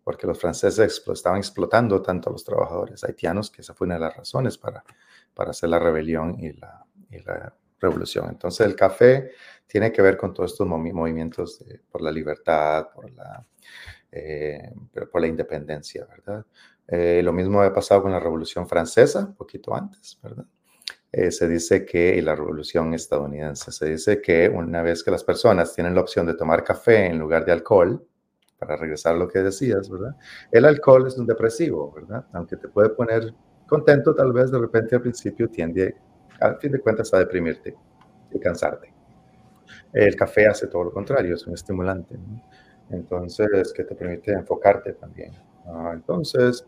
porque 0.07 0.25
los 0.25 0.39
franceses 0.39 1.03
estaban 1.05 1.39
explotando 1.39 2.01
tanto 2.01 2.29
a 2.29 2.31
los 2.31 2.45
trabajadores 2.45 3.03
haitianos 3.03 3.51
que 3.51 3.59
esa 3.59 3.73
fue 3.73 3.87
una 3.87 3.95
de 3.95 3.99
las 3.99 4.15
razones 4.15 4.57
para, 4.57 4.81
para 5.33 5.51
hacer 5.51 5.69
la 5.69 5.79
rebelión 5.79 6.37
y 6.39 6.53
la, 6.53 6.83
revolución. 7.79 8.27
Entonces 8.29 8.65
el 8.65 8.75
café 8.75 9.31
tiene 9.67 9.91
que 9.91 10.01
ver 10.01 10.17
con 10.17 10.33
todos 10.33 10.51
estos 10.51 10.67
movimientos 10.67 11.63
por 11.91 12.01
la 12.01 12.11
libertad, 12.11 12.87
por 12.93 13.11
la, 13.11 13.45
eh, 14.11 14.73
por 15.11 15.21
la 15.21 15.27
independencia, 15.27 16.07
¿verdad? 16.07 16.43
Eh, 16.87 17.21
lo 17.23 17.33
mismo 17.33 17.61
ha 17.61 17.71
pasado 17.71 18.01
con 18.01 18.11
la 18.11 18.19
Revolución 18.19 18.67
Francesa, 18.67 19.19
un 19.19 19.35
poquito 19.35 19.75
antes, 19.75 20.17
¿verdad? 20.23 20.45
Eh, 21.11 21.31
se 21.31 21.47
dice 21.47 21.85
que, 21.85 22.15
y 22.15 22.21
la 22.21 22.35
Revolución 22.35 22.93
Estadounidense, 22.93 23.71
se 23.71 23.85
dice 23.89 24.21
que 24.21 24.49
una 24.49 24.81
vez 24.81 25.03
que 25.03 25.11
las 25.11 25.23
personas 25.23 25.73
tienen 25.73 25.93
la 25.93 26.01
opción 26.01 26.25
de 26.25 26.33
tomar 26.33 26.63
café 26.63 27.05
en 27.05 27.19
lugar 27.19 27.45
de 27.45 27.51
alcohol, 27.51 28.07
para 28.57 28.75
regresar 28.75 29.15
a 29.15 29.17
lo 29.17 29.27
que 29.27 29.39
decías, 29.39 29.89
¿verdad? 29.89 30.15
El 30.51 30.65
alcohol 30.65 31.05
es 31.07 31.17
un 31.17 31.27
depresivo, 31.27 31.91
¿verdad? 31.93 32.25
Aunque 32.33 32.57
te 32.57 32.67
puede 32.67 32.89
poner 32.89 33.33
contento, 33.67 34.15
tal 34.15 34.34
vez 34.34 34.51
de 34.51 34.60
repente 34.60 34.95
al 34.95 35.01
principio 35.01 35.49
tiende, 35.49 35.95
al 36.39 36.58
fin 36.58 36.71
de 36.71 36.80
cuentas, 36.80 37.13
a 37.13 37.19
deprimirte 37.19 37.75
y 38.32 38.39
cansarte. 38.39 38.93
El 39.93 40.15
café 40.15 40.47
hace 40.47 40.67
todo 40.67 40.86
lo 40.86 40.91
contrario, 40.91 41.36
es 41.36 41.45
un 41.47 41.53
estimulante, 41.53 42.17
¿no? 42.17 42.41
Entonces, 42.89 43.73
que 43.73 43.84
te 43.84 43.95
permite 43.95 44.32
enfocarte 44.32 44.93
también. 44.93 45.32
Ah, 45.65 45.91
entonces, 45.93 46.65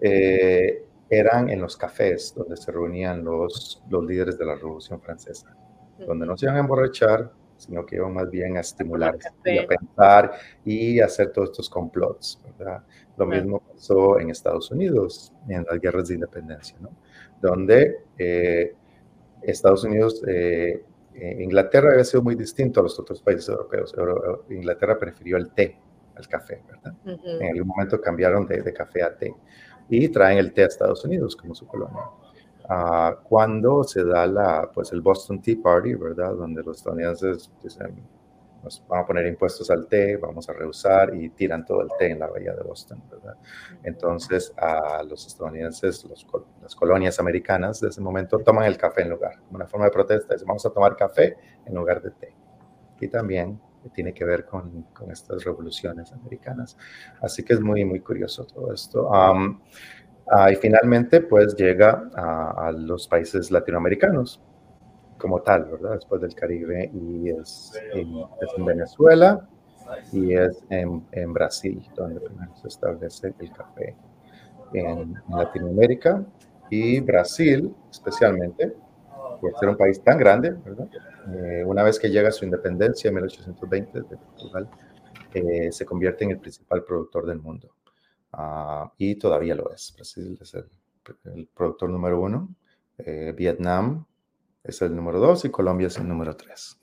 eh, 0.00 0.84
eran 1.08 1.48
en 1.48 1.60
los 1.60 1.76
cafés 1.76 2.34
donde 2.36 2.56
se 2.56 2.70
reunían 2.70 3.24
los, 3.24 3.82
los 3.88 4.04
líderes 4.04 4.38
de 4.38 4.44
la 4.44 4.54
Revolución 4.56 5.00
Francesa, 5.00 5.56
donde 6.06 6.26
no 6.26 6.36
se 6.36 6.46
iban 6.46 6.56
a 6.56 6.60
emborrachar, 6.60 7.32
sino 7.56 7.84
que 7.84 7.96
iban 7.96 8.12
más 8.12 8.30
bien 8.30 8.56
a 8.56 8.60
estimular 8.60 9.18
y 9.44 9.58
a 9.58 9.66
pensar 9.66 10.32
y 10.64 11.00
hacer 11.00 11.32
todos 11.32 11.50
estos 11.50 11.70
complots. 11.70 12.40
¿verdad? 12.58 12.84
Lo 13.18 13.26
mismo 13.26 13.60
pasó 13.60 14.20
en 14.20 14.30
Estados 14.30 14.70
Unidos, 14.70 15.32
en 15.48 15.64
las 15.68 15.80
guerras 15.80 16.08
de 16.08 16.14
independencia, 16.14 16.76
¿no? 16.80 16.90
donde 17.40 18.04
eh, 18.16 18.74
Estados 19.42 19.84
Unidos, 19.84 20.22
eh, 20.26 20.84
eh, 21.14 21.36
Inglaterra 21.40 21.90
había 21.92 22.04
sido 22.04 22.22
muy 22.22 22.34
distinto 22.34 22.80
a 22.80 22.84
los 22.84 22.98
otros 22.98 23.22
países 23.22 23.48
europeos. 23.48 23.94
Inglaterra 24.50 24.98
prefirió 24.98 25.36
el 25.36 25.50
té 25.50 25.76
al 26.16 26.26
café, 26.26 26.62
¿verdad? 26.66 26.94
En 27.04 27.52
algún 27.52 27.68
momento 27.68 28.00
cambiaron 28.00 28.46
de, 28.46 28.62
de 28.62 28.72
café 28.72 29.02
a 29.02 29.16
té 29.16 29.32
y 29.88 30.08
traen 30.08 30.38
el 30.38 30.52
té 30.52 30.64
a 30.64 30.66
Estados 30.66 31.04
Unidos 31.04 31.36
como 31.36 31.54
su 31.54 31.66
colonia. 31.66 32.02
Ah, 32.68 33.16
cuando 33.22 33.82
se 33.82 34.04
da 34.04 34.26
la, 34.26 34.70
pues 34.72 34.92
el 34.92 35.00
Boston 35.00 35.40
Tea 35.40 35.56
Party, 35.62 35.94
¿verdad? 35.94 36.34
Donde 36.34 36.62
los 36.62 36.76
estadounidenses 36.78 37.50
dicen, 37.62 37.96
nos 38.68 38.86
van 38.86 39.00
a 39.00 39.06
poner 39.06 39.26
impuestos 39.26 39.70
al 39.70 39.86
té, 39.86 40.16
vamos 40.18 40.48
a 40.48 40.52
rehusar 40.52 41.14
y 41.14 41.30
tiran 41.30 41.64
todo 41.64 41.80
el 41.80 41.88
té 41.98 42.10
en 42.10 42.18
la 42.18 42.26
bahía 42.26 42.52
de 42.52 42.62
Boston, 42.62 43.02
¿verdad? 43.10 43.36
Entonces, 43.82 44.52
a 44.56 45.02
los 45.02 45.26
estadounidenses, 45.26 46.04
los, 46.04 46.26
las 46.62 46.74
colonias 46.74 47.18
americanas 47.18 47.80
de 47.80 47.88
ese 47.88 48.00
momento 48.00 48.38
toman 48.40 48.66
el 48.66 48.76
café 48.76 49.02
en 49.02 49.10
lugar, 49.10 49.36
una 49.50 49.66
forma 49.66 49.86
de 49.86 49.92
protesta, 49.92 50.34
dicen, 50.34 50.46
vamos 50.46 50.66
a 50.66 50.70
tomar 50.70 50.96
café 50.96 51.36
en 51.64 51.74
lugar 51.74 52.02
de 52.02 52.10
té. 52.10 52.34
Y 53.00 53.08
también 53.08 53.58
tiene 53.94 54.12
que 54.12 54.24
ver 54.24 54.44
con, 54.44 54.82
con 54.92 55.10
estas 55.10 55.44
revoluciones 55.44 56.12
americanas. 56.12 56.76
Así 57.22 57.42
que 57.42 57.54
es 57.54 57.60
muy, 57.60 57.84
muy 57.84 58.00
curioso 58.00 58.44
todo 58.44 58.74
esto. 58.74 59.08
Ah, 60.30 60.52
y 60.52 60.56
finalmente, 60.56 61.22
pues 61.22 61.56
llega 61.56 62.10
a, 62.14 62.70
los 62.72 63.08
países 63.08 63.50
latinoamericanos 63.50 64.42
como 65.18 65.42
tal, 65.42 65.64
¿verdad? 65.64 65.94
Después 65.94 66.20
del 66.20 66.34
Caribe 66.34 66.90
y 66.94 67.30
es 67.30 67.72
en, 67.92 68.64
Venezuela 68.64 69.48
y 70.12 70.34
es 70.34 70.62
en, 70.70 71.04
en, 71.12 71.32
Brasil, 71.32 71.82
donde 71.94 72.20
primero 72.20 72.54
se 72.56 72.68
establece 72.68 73.34
el 73.38 73.52
café 73.52 73.96
en, 74.72 75.14
Latinoamérica 75.28 76.24
y 76.70 77.00
Brasil 77.00 77.74
especialmente, 77.90 78.74
por 79.40 79.56
ser 79.58 79.68
un 79.68 79.76
país 79.76 80.02
tan 80.02 80.18
grande, 80.18 80.50
¿verdad? 80.50 80.88
Eh, 81.34 81.64
una 81.64 81.82
vez 81.82 81.98
que 81.98 82.10
llega 82.10 82.30
su 82.30 82.44
independencia 82.44 83.08
en 83.08 83.14
1820 83.14 84.00
de 84.00 84.16
Portugal, 84.16 84.68
eh, 85.32 85.70
se 85.70 85.84
convierte 85.84 86.24
en 86.24 86.32
el 86.32 86.38
principal 86.38 86.84
productor 86.84 87.26
del 87.26 87.40
mundo. 87.40 87.74
Ah, 88.32 88.92
y 88.98 89.14
todavía 89.14 89.54
lo 89.54 89.72
es. 89.72 89.92
Brasil 89.94 90.38
es 90.40 90.54
el, 90.54 91.48
productor 91.54 91.88
número 91.88 92.20
uno, 92.20 92.48
eh, 92.98 93.32
Vietnam 93.36 94.04
es 94.68 94.82
el 94.82 94.94
número 94.94 95.18
dos 95.18 95.44
y 95.44 95.50
Colombia 95.50 95.86
es 95.86 95.96
el 95.98 96.06
número 96.06 96.36
tres. 96.36 96.78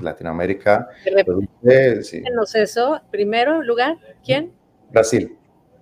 Latinoamérica. 0.00 0.88
Produce, 1.24 2.62
eso. 2.62 3.00
Primero 3.10 3.62
lugar, 3.62 3.98
¿quién? 4.24 4.52
Brasil. 4.90 5.36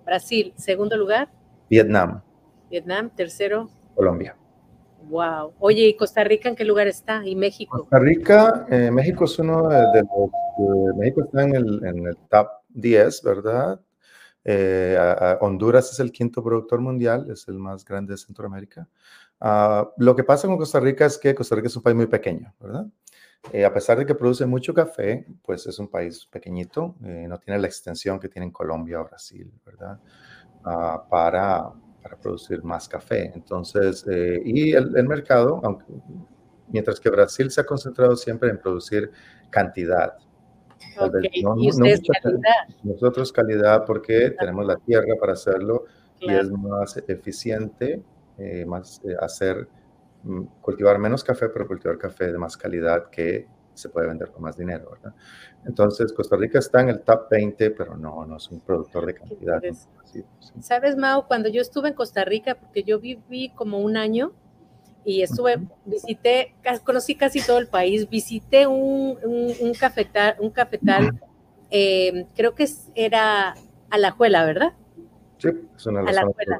Brasil. 0.05 0.53
Segundo 0.57 0.95
lugar. 0.95 1.29
Vietnam. 1.69 2.21
Vietnam. 2.69 3.09
Tercero. 3.15 3.69
Colombia. 3.95 4.35
Wow. 5.07 5.53
Oye, 5.59 5.87
¿y 5.87 5.97
Costa 5.97 6.23
Rica 6.23 6.49
en 6.49 6.55
qué 6.55 6.65
lugar 6.65 6.87
está? 6.87 7.25
¿Y 7.25 7.35
México? 7.35 7.79
Costa 7.79 7.99
Rica, 7.99 8.67
eh, 8.69 8.91
México 8.91 9.25
es 9.25 9.39
uno 9.39 9.67
de 9.67 10.01
los. 10.01 10.97
México 10.97 11.23
está 11.23 11.43
en 11.43 11.55
el, 11.55 11.85
en 11.85 12.05
el 12.05 12.17
top 12.29 12.47
10, 12.69 13.23
¿verdad? 13.23 13.79
Eh, 14.43 14.97
Honduras 15.41 15.91
es 15.91 15.99
el 15.99 16.11
quinto 16.11 16.43
productor 16.43 16.79
mundial, 16.79 17.29
es 17.31 17.47
el 17.47 17.55
más 17.59 17.85
grande 17.85 18.13
de 18.13 18.17
Centroamérica. 18.17 18.87
Ah, 19.39 19.89
lo 19.97 20.15
que 20.15 20.23
pasa 20.23 20.47
con 20.47 20.57
Costa 20.57 20.79
Rica 20.79 21.05
es 21.05 21.17
que 21.17 21.33
Costa 21.33 21.55
Rica 21.55 21.67
es 21.67 21.75
un 21.75 21.83
país 21.83 21.95
muy 21.95 22.07
pequeño, 22.07 22.53
¿verdad? 22.59 22.85
Eh, 23.53 23.63
a 23.63 23.73
pesar 23.73 23.97
de 23.97 24.05
que 24.05 24.15
produce 24.15 24.45
mucho 24.45 24.73
café, 24.73 25.25
pues 25.43 25.65
es 25.65 25.79
un 25.79 25.87
país 25.87 26.25
pequeñito, 26.25 26.95
eh, 27.03 27.25
no 27.27 27.39
tiene 27.39 27.59
la 27.59 27.67
extensión 27.67 28.19
que 28.19 28.27
tienen 28.27 28.51
Colombia 28.51 28.99
o 28.99 29.05
Brasil, 29.05 29.49
¿verdad? 29.65 29.97
Ah, 30.65 31.05
para, 31.09 31.69
para, 32.03 32.17
producir 32.17 32.63
más 32.63 32.89
café. 32.89 33.31
Entonces, 33.33 34.05
y 34.43 34.73
el, 34.73 34.97
el 34.97 35.07
mercado, 35.07 35.61
aunque, 35.63 35.85
mientras 36.67 36.99
que 36.99 37.09
Brasil 37.09 37.49
se 37.49 37.61
ha 37.61 37.65
concentrado 37.65 38.17
siempre 38.17 38.49
en 38.49 38.59
producir 38.59 39.09
cantidad, 39.49 40.17
¿Y 41.55 41.69
ustedes 41.69 42.01
calidad? 42.21 42.75
Nosotros 42.83 43.31
calidad 43.31 43.85
porque 43.85 44.31
tenemos 44.31 44.65
la 44.65 44.75
tierra 44.77 45.15
para 45.19 45.33
hacerlo 45.33 45.85
y 46.19 46.33
es 46.33 46.49
más 46.51 46.97
eficiente, 47.07 48.01
eh, 48.39 48.65
más 48.65 49.01
eh, 49.03 49.15
hacer, 49.19 49.67
mm, 50.23 50.43
cultivar 50.61 50.97
menos 50.99 51.23
café, 51.23 51.49
pero 51.49 51.67
cultivar 51.67 51.97
café 51.97 52.31
de 52.31 52.37
más 52.37 52.57
calidad 52.57 53.09
que 53.09 53.47
se 53.73 53.89
puede 53.89 54.07
vender 54.07 54.29
con 54.31 54.41
más 54.43 54.57
dinero, 54.57 54.91
¿verdad? 54.91 55.13
Entonces, 55.65 56.11
Costa 56.11 56.35
Rica 56.35 56.59
está 56.59 56.81
en 56.81 56.89
el 56.89 57.01
top 57.01 57.29
20, 57.29 57.71
pero 57.71 57.95
no, 57.95 58.25
no 58.25 58.37
es 58.37 58.49
un 58.49 58.59
productor 58.59 59.05
de 59.05 59.13
cantidad. 59.13 59.61
¿Sabes, 60.59 60.97
Mao? 60.97 61.27
Cuando 61.27 61.47
yo 61.47 61.61
estuve 61.61 61.87
en 61.89 61.93
Costa 61.93 62.25
Rica, 62.25 62.55
porque 62.55 62.83
yo 62.83 62.99
viví 62.99 63.49
como 63.55 63.79
un 63.79 63.95
año, 63.95 64.33
y 65.05 65.21
estuve, 65.21 65.59
visité, 65.85 66.53
conocí 66.83 67.15
casi 67.15 67.41
todo 67.41 67.57
el 67.57 67.67
país, 67.67 68.09
visité 68.09 68.67
un, 68.67 69.17
un, 69.23 69.73
cafetal, 69.73 70.35
un 70.39 70.49
cafetal 70.49 71.17
eh, 71.71 72.25
creo 72.35 72.55
que 72.55 72.67
era 72.95 73.55
Alajuela, 73.89 74.45
¿verdad? 74.45 74.73
Sí, 75.39 75.49
es 75.75 75.85
una 75.85 76.01
Alajuela. 76.01 76.59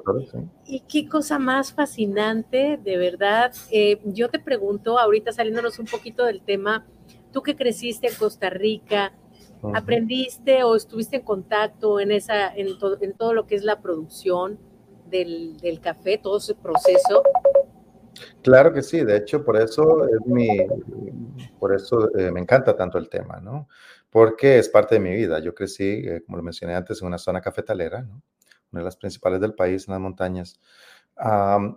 Y 0.66 0.80
qué 0.82 1.08
cosa 1.08 1.38
más 1.38 1.74
fascinante, 1.74 2.80
de 2.82 2.98
verdad. 2.98 3.54
Eh, 3.72 4.00
yo 4.06 4.30
te 4.30 4.40
pregunto, 4.40 4.98
ahorita 4.98 5.32
saliéndonos 5.32 5.80
un 5.80 5.86
poquito 5.86 6.26
del 6.26 6.42
tema, 6.42 6.86
tú 7.32 7.44
que 7.44 7.56
creciste 7.56 8.08
en 8.08 8.16
Costa 8.16 8.50
Rica, 8.50 9.14
¿aprendiste 9.74 10.64
o 10.64 10.76
estuviste 10.76 11.18
en 11.18 11.24
contacto 11.24 12.00
en, 12.00 12.12
esa, 12.12 12.56
en, 12.56 12.70
en 13.02 13.14
todo 13.14 13.34
lo 13.34 13.46
que 13.46 13.56
es 13.56 13.64
la 13.64 13.82
producción 13.82 14.58
del, 15.10 15.58
del 15.58 15.82
café, 15.82 16.18
todo 16.18 16.38
ese 16.38 16.56
proceso? 16.56 17.24
Claro 18.42 18.74
que 18.74 18.82
sí, 18.82 19.04
de 19.04 19.18
hecho 19.18 19.44
por 19.44 19.58
eso 19.58 20.06
es 20.06 20.26
mi, 20.26 20.48
por 21.60 21.76
eso 21.76 22.18
eh, 22.18 22.32
me 22.32 22.40
encanta 22.40 22.76
tanto 22.76 22.98
el 22.98 23.10
tema, 23.10 23.40
¿no? 23.42 23.68
porque 24.10 24.58
es 24.58 24.70
parte 24.70 24.96
de 24.96 25.02
mi 25.02 25.12
vida. 25.12 25.40
Yo 25.40 25.54
crecí, 25.54 26.02
eh, 26.06 26.22
como 26.26 26.38
lo 26.38 26.44
mencioné 26.44 26.76
antes, 26.76 27.02
en 27.02 27.08
una 27.08 27.18
zona 27.18 27.42
cafetalera, 27.42 28.02
¿no? 28.02 28.22
Una 28.72 28.82
de 28.82 28.86
las 28.86 28.98
principales 28.98 29.40
del 29.42 29.54
país, 29.54 29.88
en 29.88 29.94
las 29.94 30.02
montañas. 30.02 30.60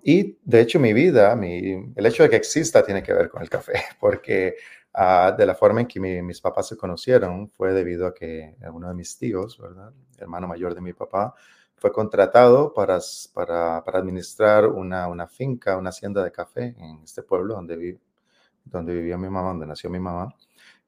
y 0.03 0.39
de 0.43 0.61
hecho 0.61 0.79
mi 0.79 0.93
vida, 0.93 1.35
mi, 1.37 1.93
el 1.97 2.07
hecho 2.07 2.23
de 2.23 2.31
que 2.31 2.37
exista 2.37 2.85
tiene 2.85 3.03
que 3.03 3.13
ver 3.13 3.29
con 3.29 3.43
el 3.43 3.51
café, 3.51 3.73
porque 4.01 4.57
uh, 4.95 5.37
de 5.37 5.47
la 5.47 5.55
forma 5.55 5.81
en 5.81 5.87
que 5.87 6.01
mis 6.01 6.41
papás 6.41 6.69
se 6.69 6.77
conocieron 6.77 7.51
fue 7.51 7.73
debido 7.73 8.07
a 8.07 8.15
que 8.15 8.57
uno 8.73 8.89
de 8.89 8.95
mis 8.95 9.17
tíos, 9.19 9.59
hermano 10.19 10.47
mayor 10.49 10.75
de 10.75 10.81
mi 10.81 10.93
papá, 10.93 11.35
fue 11.83 11.91
contratado 11.91 12.73
para, 12.73 13.01
para, 13.35 13.79
administrar 13.79 14.69
una, 14.69 15.09
una, 15.09 15.27
finca, 15.27 15.77
una 15.77 15.91
hacienda 15.91 16.23
de 16.23 16.31
café 16.31 16.77
en 16.79 17.01
este 17.03 17.25
pueblo 17.25 17.57
donde, 17.57 17.77
vi, 17.77 17.99
donde 18.65 18.95
vivía 18.95 19.19
mi 19.19 19.29
mamá, 19.29 19.49
donde 19.49 19.67
nació 19.67 19.91
mi 19.91 19.99
mamá. 19.99 20.33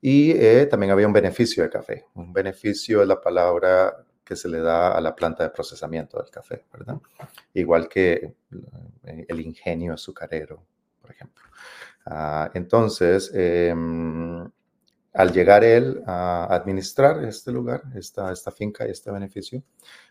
Y 0.00 0.30
eh, 0.32 0.66
también 0.66 0.92
había 0.92 1.08
un 1.08 1.12
beneficio 1.12 1.64
de 1.64 1.70
café. 1.70 2.04
Un 2.14 2.32
beneficio 2.32 3.02
es 3.02 3.08
la 3.08 3.20
palabra 3.20 4.04
que 4.24 4.36
se 4.36 4.48
le 4.48 4.60
da 4.60 4.96
a 4.96 5.00
la 5.00 5.14
planta 5.14 5.44
de 5.44 5.50
procesamiento 5.50 6.18
del 6.18 6.30
café, 6.30 6.64
¿verdad? 6.72 6.98
Igual 7.52 7.88
que 7.88 8.34
eh, 9.04 9.26
el 9.28 9.40
ingenio 9.40 9.92
azucarero, 9.92 10.64
por 11.00 11.10
ejemplo. 11.10 11.44
Ah, 12.06 12.50
entonces, 12.54 13.30
em, 13.34 14.48
al 15.14 15.32
llegar 15.32 15.64
él 15.64 16.02
a 16.06 16.46
administrar 16.54 17.24
este 17.24 17.52
lugar, 17.52 17.82
esta, 17.94 18.32
esta 18.32 18.50
finca 18.50 18.86
y 18.86 18.90
este 18.90 19.10
beneficio, 19.10 19.62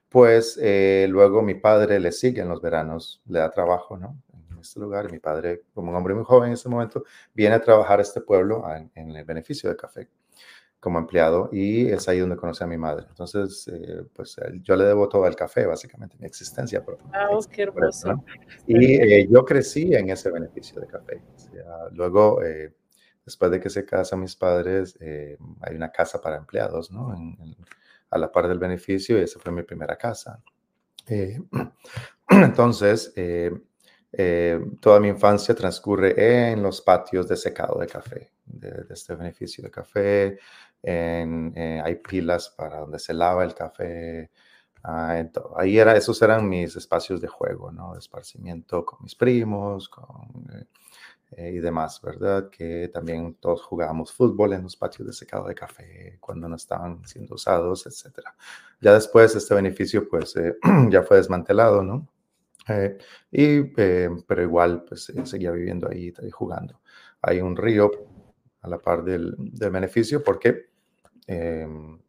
pues 0.09 0.59
eh, 0.61 1.07
luego 1.09 1.41
mi 1.41 1.55
padre 1.55 1.99
le 1.99 2.11
sigue 2.11 2.41
en 2.41 2.49
los 2.49 2.61
veranos, 2.61 3.21
le 3.27 3.39
da 3.39 3.49
trabajo, 3.51 3.97
¿no? 3.97 4.21
En 4.51 4.59
este 4.59 4.79
lugar, 4.79 5.11
mi 5.11 5.19
padre, 5.19 5.63
como 5.73 5.89
un 5.91 5.97
hombre 5.97 6.13
muy 6.13 6.23
joven 6.23 6.49
en 6.49 6.53
ese 6.53 6.69
momento, 6.69 7.03
viene 7.33 7.55
a 7.55 7.61
trabajar 7.61 7.99
a 7.99 8.03
este 8.03 8.21
pueblo 8.21 8.63
en, 8.95 9.15
el 9.15 9.25
beneficio 9.25 9.69
de 9.69 9.75
café 9.75 10.07
como 10.83 10.99
empleado 10.99 11.49
y 11.51 11.87
es 11.87 12.07
ahí 12.09 12.19
donde 12.19 12.35
conoce 12.35 12.63
a 12.63 12.67
mi 12.67 12.77
madre. 12.77 13.05
Entonces, 13.09 13.67
eh, 13.67 14.03
pues 14.13 14.35
yo 14.61 14.75
le 14.75 14.83
debo 14.83 15.07
todo 15.09 15.25
el 15.25 15.35
café, 15.35 15.65
básicamente, 15.65 16.17
mi 16.19 16.27
existencia. 16.27 16.83
Ah, 17.13 17.29
oh, 17.31 17.39
qué 17.49 17.63
hermoso. 17.63 18.23
Y 18.67 18.95
eh, 18.95 19.27
yo 19.29 19.45
crecí 19.45 19.95
en 19.95 20.09
ese 20.09 20.29
beneficio 20.29 20.79
de 20.81 20.87
café. 20.87 21.21
luego, 21.91 22.39
después 23.25 23.49
de 23.49 23.59
que 23.59 23.69
se 23.69 23.85
casan 23.85 24.19
mis 24.19 24.35
padres, 24.35 24.97
hay 24.99 25.75
una 25.75 25.91
casa 25.91 26.21
para 26.21 26.37
empleados, 26.37 26.91
¿no? 26.91 27.15
en, 27.15 27.55
a 28.13 28.17
la 28.17 28.31
par 28.31 28.47
del 28.47 28.59
beneficio 28.59 29.17
y 29.17 29.21
esa 29.21 29.39
fue 29.39 29.51
mi 29.51 29.63
primera 29.63 29.97
casa. 29.97 30.39
Eh, 31.07 31.39
entonces, 32.29 33.11
eh, 33.15 33.51
eh, 34.11 34.59
toda 34.79 34.99
mi 34.99 35.07
infancia 35.07 35.55
transcurre 35.55 36.51
en 36.51 36.61
los 36.61 36.81
patios 36.81 37.27
de 37.27 37.35
secado 37.35 37.79
de 37.79 37.87
café, 37.87 38.31
de, 38.45 38.85
este 38.89 39.15
beneficio 39.15 39.63
de 39.63 39.71
café. 39.71 40.39
hay 40.83 41.95
pilas 41.95 42.49
para 42.49 42.79
donde 42.79 42.99
se 42.99 43.13
lava 43.13 43.43
el 43.43 43.53
café. 43.53 44.31
Ah, 44.85 45.23
ahí 45.55 45.77
era, 45.77 45.95
esos 45.95 46.21
eran 46.21 46.47
mis 46.49 46.75
espacios 46.75 47.21
de 47.21 47.27
juego, 47.27 47.71
¿no? 47.71 47.93
De 47.93 47.99
esparcimiento 47.99 48.85
con 48.85 48.99
mis 49.01 49.15
primos, 49.15 49.87
con 49.87 50.27
eh, 51.37 51.51
y 51.55 51.59
demás, 51.59 52.01
¿verdad? 52.01 52.49
Que 52.49 52.89
también 52.89 53.35
todos 53.35 53.61
jugábamos 53.63 54.11
fútbol 54.13 54.53
en 54.53 54.63
los 54.63 54.75
patios 54.75 55.07
de 55.07 55.13
secado 55.13 55.47
de 55.47 55.55
café 55.55 56.17
cuando 56.19 56.47
no 56.47 56.55
estaban 56.55 57.05
siendo 57.07 57.35
usados, 57.35 57.87
etcétera. 57.87 58.35
Ya 58.81 58.93
después 58.93 59.35
este 59.35 59.55
beneficio 59.55 60.07
pues 60.07 60.35
eh, 60.35 60.57
ya 60.89 61.03
fue 61.03 61.17
desmantelado, 61.17 61.83
¿no? 61.83 62.07
Eh, 62.67 62.97
y, 63.31 63.63
pero 63.63 64.41
igual 64.41 64.83
pues 64.87 65.11
seguía 65.25 65.51
viviendo 65.51 65.89
ahí, 65.89 66.13
jugando. 66.31 66.79
Hay 67.21 67.41
un 67.41 67.55
río 67.55 67.91
a 68.63 68.69
la 68.69 68.79
par 68.79 69.03
del, 69.03 69.35
del 69.37 69.69
beneficio 69.69 70.23
porque 70.23 70.69
em, 71.27 71.99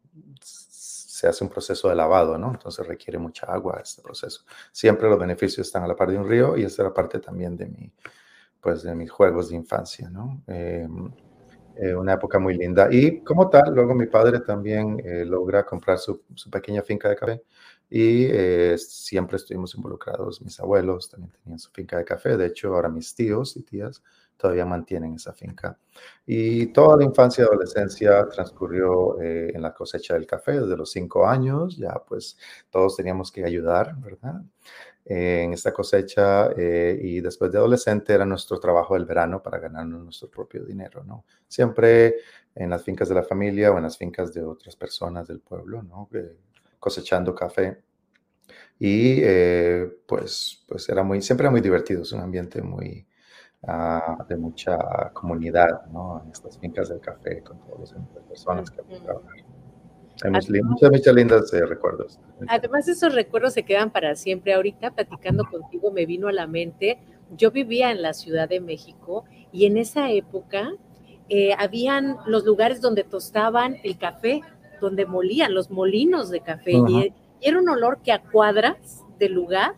se 1.15 1.27
hace 1.27 1.43
un 1.43 1.49
proceso 1.49 1.87
de 1.87 1.95
lavado, 1.95 2.37
¿no? 2.37 2.51
Entonces 2.51 2.85
requiere 2.85 3.17
mucha 3.17 3.45
agua 3.47 3.79
este 3.81 4.01
proceso. 4.01 4.43
Siempre 4.71 5.09
los 5.09 5.17
beneficios 5.17 5.67
están 5.67 5.83
a 5.83 5.87
la 5.87 5.95
par 5.95 6.11
de 6.11 6.17
un 6.17 6.27
río 6.27 6.57
y 6.57 6.63
esta 6.63 6.81
era 6.81 6.93
parte 6.93 7.19
también 7.19 7.55
de 7.55 7.67
mi, 7.67 7.91
pues, 8.59 8.83
de 8.83 8.95
mis 8.95 9.09
juegos 9.09 9.49
de 9.49 9.55
infancia, 9.55 10.09
¿no? 10.09 10.43
Em, 10.47 11.11
eh, 11.77 11.95
una 11.95 12.13
época 12.13 12.37
muy 12.39 12.57
linda. 12.57 12.89
Y 12.91 13.21
como 13.21 13.49
tal, 13.49 13.73
luego 13.73 13.95
mi 13.95 14.07
padre 14.07 14.41
también 14.41 15.01
eh, 15.05 15.25
logra 15.25 15.65
comprar 15.65 15.99
su, 15.99 16.23
su, 16.33 16.49
pequeña 16.49 16.81
finca 16.81 17.09
de 17.09 17.15
café 17.15 17.43
y 17.89 18.25
eh, 18.29 18.77
siempre 18.77 19.37
estuvimos 19.37 19.75
involucrados. 19.75 20.41
Mis 20.41 20.59
abuelos 20.59 21.09
también 21.09 21.31
tenían 21.31 21.59
su 21.59 21.71
finca 21.71 21.97
de 21.97 22.05
café. 22.05 22.37
De 22.37 22.47
hecho, 22.47 22.75
ahora 22.75 22.89
mis 22.89 23.13
tíos 23.15 23.55
y 23.57 23.63
tías 23.63 24.03
todavía 24.37 24.65
mantienen 24.65 25.15
esa 25.15 25.33
finca. 25.33 25.77
Y 26.25 26.67
toda 26.67 26.97
la 26.97 27.05
infancia 27.05 27.43
y 27.43 27.47
adolescencia 27.47 28.27
transcurrió 28.29 29.19
en 29.21 29.61
la 29.61 29.73
cosecha 29.73 30.13
del 30.15 30.27
café. 30.27 30.59
Desde 30.59 30.77
los 30.77 30.91
cinco 30.91 31.27
años 31.27 31.77
ya 31.77 31.93
pues 32.07 32.37
todos 32.69 32.97
teníamos 32.97 33.31
que 33.31 33.45
ayudar, 33.45 33.95
¿verdad? 33.99 34.41
en 35.05 35.53
esta 35.53 35.71
cosecha 35.71 36.49
eh, 36.57 36.99
y 36.99 37.21
después 37.21 37.51
de 37.51 37.59
adolescente 37.59 38.13
era 38.13 38.25
nuestro 38.25 38.59
trabajo 38.59 38.95
del 38.95 39.05
verano 39.05 39.41
para 39.41 39.59
ganarnos 39.59 40.03
nuestro 40.03 40.29
propio 40.29 40.65
dinero, 40.65 41.03
¿no? 41.03 41.25
Siempre 41.47 42.15
en 42.55 42.71
las 42.71 42.83
fincas 42.83 43.07
de 43.09 43.15
la 43.15 43.23
familia 43.23 43.71
o 43.71 43.77
en 43.77 43.83
las 43.83 43.97
fincas 43.97 44.33
de 44.33 44.43
otras 44.43 44.75
personas 44.75 45.27
del 45.27 45.41
pueblo, 45.41 45.83
¿no? 45.83 46.09
cosechando 46.79 47.35
café. 47.35 47.81
Y 48.79 49.19
eh, 49.21 49.89
pues, 50.07 50.63
pues 50.67 50.89
era 50.89 51.03
muy, 51.03 51.21
siempre 51.21 51.45
era 51.45 51.51
muy 51.51 51.61
divertido, 51.61 52.01
es 52.01 52.11
un 52.11 52.21
ambiente 52.21 52.61
muy, 52.61 53.05
uh, 53.67 54.23
de 54.27 54.35
mucha 54.35 54.77
comunidad, 55.13 55.85
¿no? 55.91 56.21
En 56.23 56.31
estas 56.31 56.57
fincas 56.57 56.89
del 56.89 56.99
café 56.99 57.41
con 57.41 57.59
todas 57.59 57.93
las 57.93 58.23
personas 58.23 58.71
que 58.71 58.81
trabajar. 58.81 59.31
Hay 60.23 60.31
muchas, 60.31 60.89
muchas, 60.91 61.13
lindas 61.13 61.53
eh, 61.53 61.65
recuerdos. 61.65 62.19
Además, 62.47 62.87
esos 62.87 63.13
recuerdos 63.13 63.53
se 63.53 63.63
quedan 63.63 63.91
para 63.91 64.15
siempre. 64.15 64.53
Ahorita, 64.53 64.91
platicando 64.91 65.43
contigo, 65.43 65.91
me 65.91 66.05
vino 66.05 66.29
a 66.29 66.31
la 66.31 66.47
mente, 66.47 66.99
yo 67.35 67.51
vivía 67.51 67.91
en 67.91 68.01
la 68.01 68.13
Ciudad 68.13 68.47
de 68.47 68.61
México 68.61 69.25
y 69.51 69.65
en 69.65 69.77
esa 69.77 70.11
época 70.11 70.71
eh, 71.27 71.53
habían 71.57 72.17
los 72.27 72.45
lugares 72.45 72.79
donde 72.79 73.03
tostaban 73.03 73.75
el 73.83 73.97
café, 73.97 74.41
donde 74.79 75.05
molían 75.05 75.53
los 75.53 75.69
molinos 75.69 76.29
de 76.29 76.39
café. 76.39 76.73
y, 76.87 77.13
era 77.41 77.59
un 77.59 77.67
olor 77.67 77.99
que 78.01 78.13
a 78.13 78.23
cuadras 78.23 79.03
del 79.19 79.33
lugar 79.33 79.73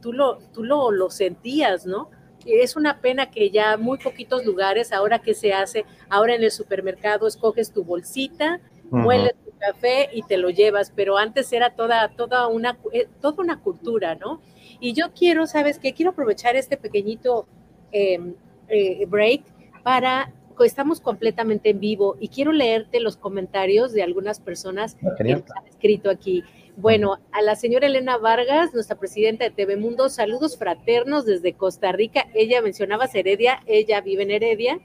tú 0.00 0.12
lo, 0.12 0.38
tú 0.52 0.64
lo, 0.64 0.90
lo 0.90 1.08
sentías, 1.08 1.86
¿no? 1.86 2.10
Es 2.46 2.76
una 2.76 3.00
pena 3.00 3.30
que 3.30 3.50
ya 3.50 3.76
muy 3.76 3.98
poquitos 3.98 4.44
lugares, 4.44 4.92
ahora 4.92 5.20
que 5.20 5.34
se 5.34 5.52
hace, 5.52 5.84
ahora 6.08 6.34
en 6.34 6.42
el 6.42 6.50
supermercado 6.50 7.26
escoges 7.26 7.72
tu 7.72 7.84
bolsita, 7.84 8.60
mueles 8.90 9.34
tu 9.44 9.50
café 9.58 10.10
y 10.12 10.22
te 10.22 10.36
lo 10.36 10.50
llevas, 10.50 10.92
pero 10.94 11.16
antes 11.16 11.52
era 11.52 11.70
toda, 11.70 12.08
toda, 12.10 12.46
una, 12.46 12.78
eh, 12.92 13.08
toda 13.20 13.42
una 13.42 13.60
cultura, 13.60 14.14
¿no? 14.16 14.40
Y 14.80 14.92
yo 14.92 15.12
quiero, 15.12 15.46
¿sabes 15.46 15.78
qué? 15.78 15.92
Quiero 15.92 16.10
aprovechar 16.10 16.56
este 16.56 16.76
pequeñito 16.76 17.46
em, 17.92 18.34
eh, 18.68 19.06
break 19.06 19.42
para, 19.82 20.32
estamos 20.64 21.00
completamente 21.00 21.70
en 21.70 21.80
vivo 21.80 22.16
y 22.20 22.28
quiero 22.28 22.52
leerte 22.52 23.00
los 23.00 23.16
comentarios 23.16 23.92
de 23.92 24.02
algunas 24.02 24.40
personas 24.40 24.96
ah, 25.04 25.14
que 25.16 25.32
han 25.32 25.66
escrito 25.68 26.10
aquí. 26.10 26.44
Bueno, 26.76 27.18
a 27.32 27.42
la 27.42 27.54
señora 27.54 27.86
Elena 27.86 28.16
Vargas, 28.16 28.72
nuestra 28.72 28.98
presidenta 28.98 29.44
de 29.44 29.50
TV 29.50 29.76
Mundo, 29.76 30.08
saludos 30.08 30.56
fraternos 30.56 31.26
desde 31.26 31.52
Costa 31.52 31.92
Rica. 31.92 32.28
Ella 32.34 32.62
mencionaba 32.62 33.10
Heredia, 33.12 33.60
ella 33.66 34.00
vive 34.00 34.22
en 34.22 34.30
Heredia. 34.30 34.80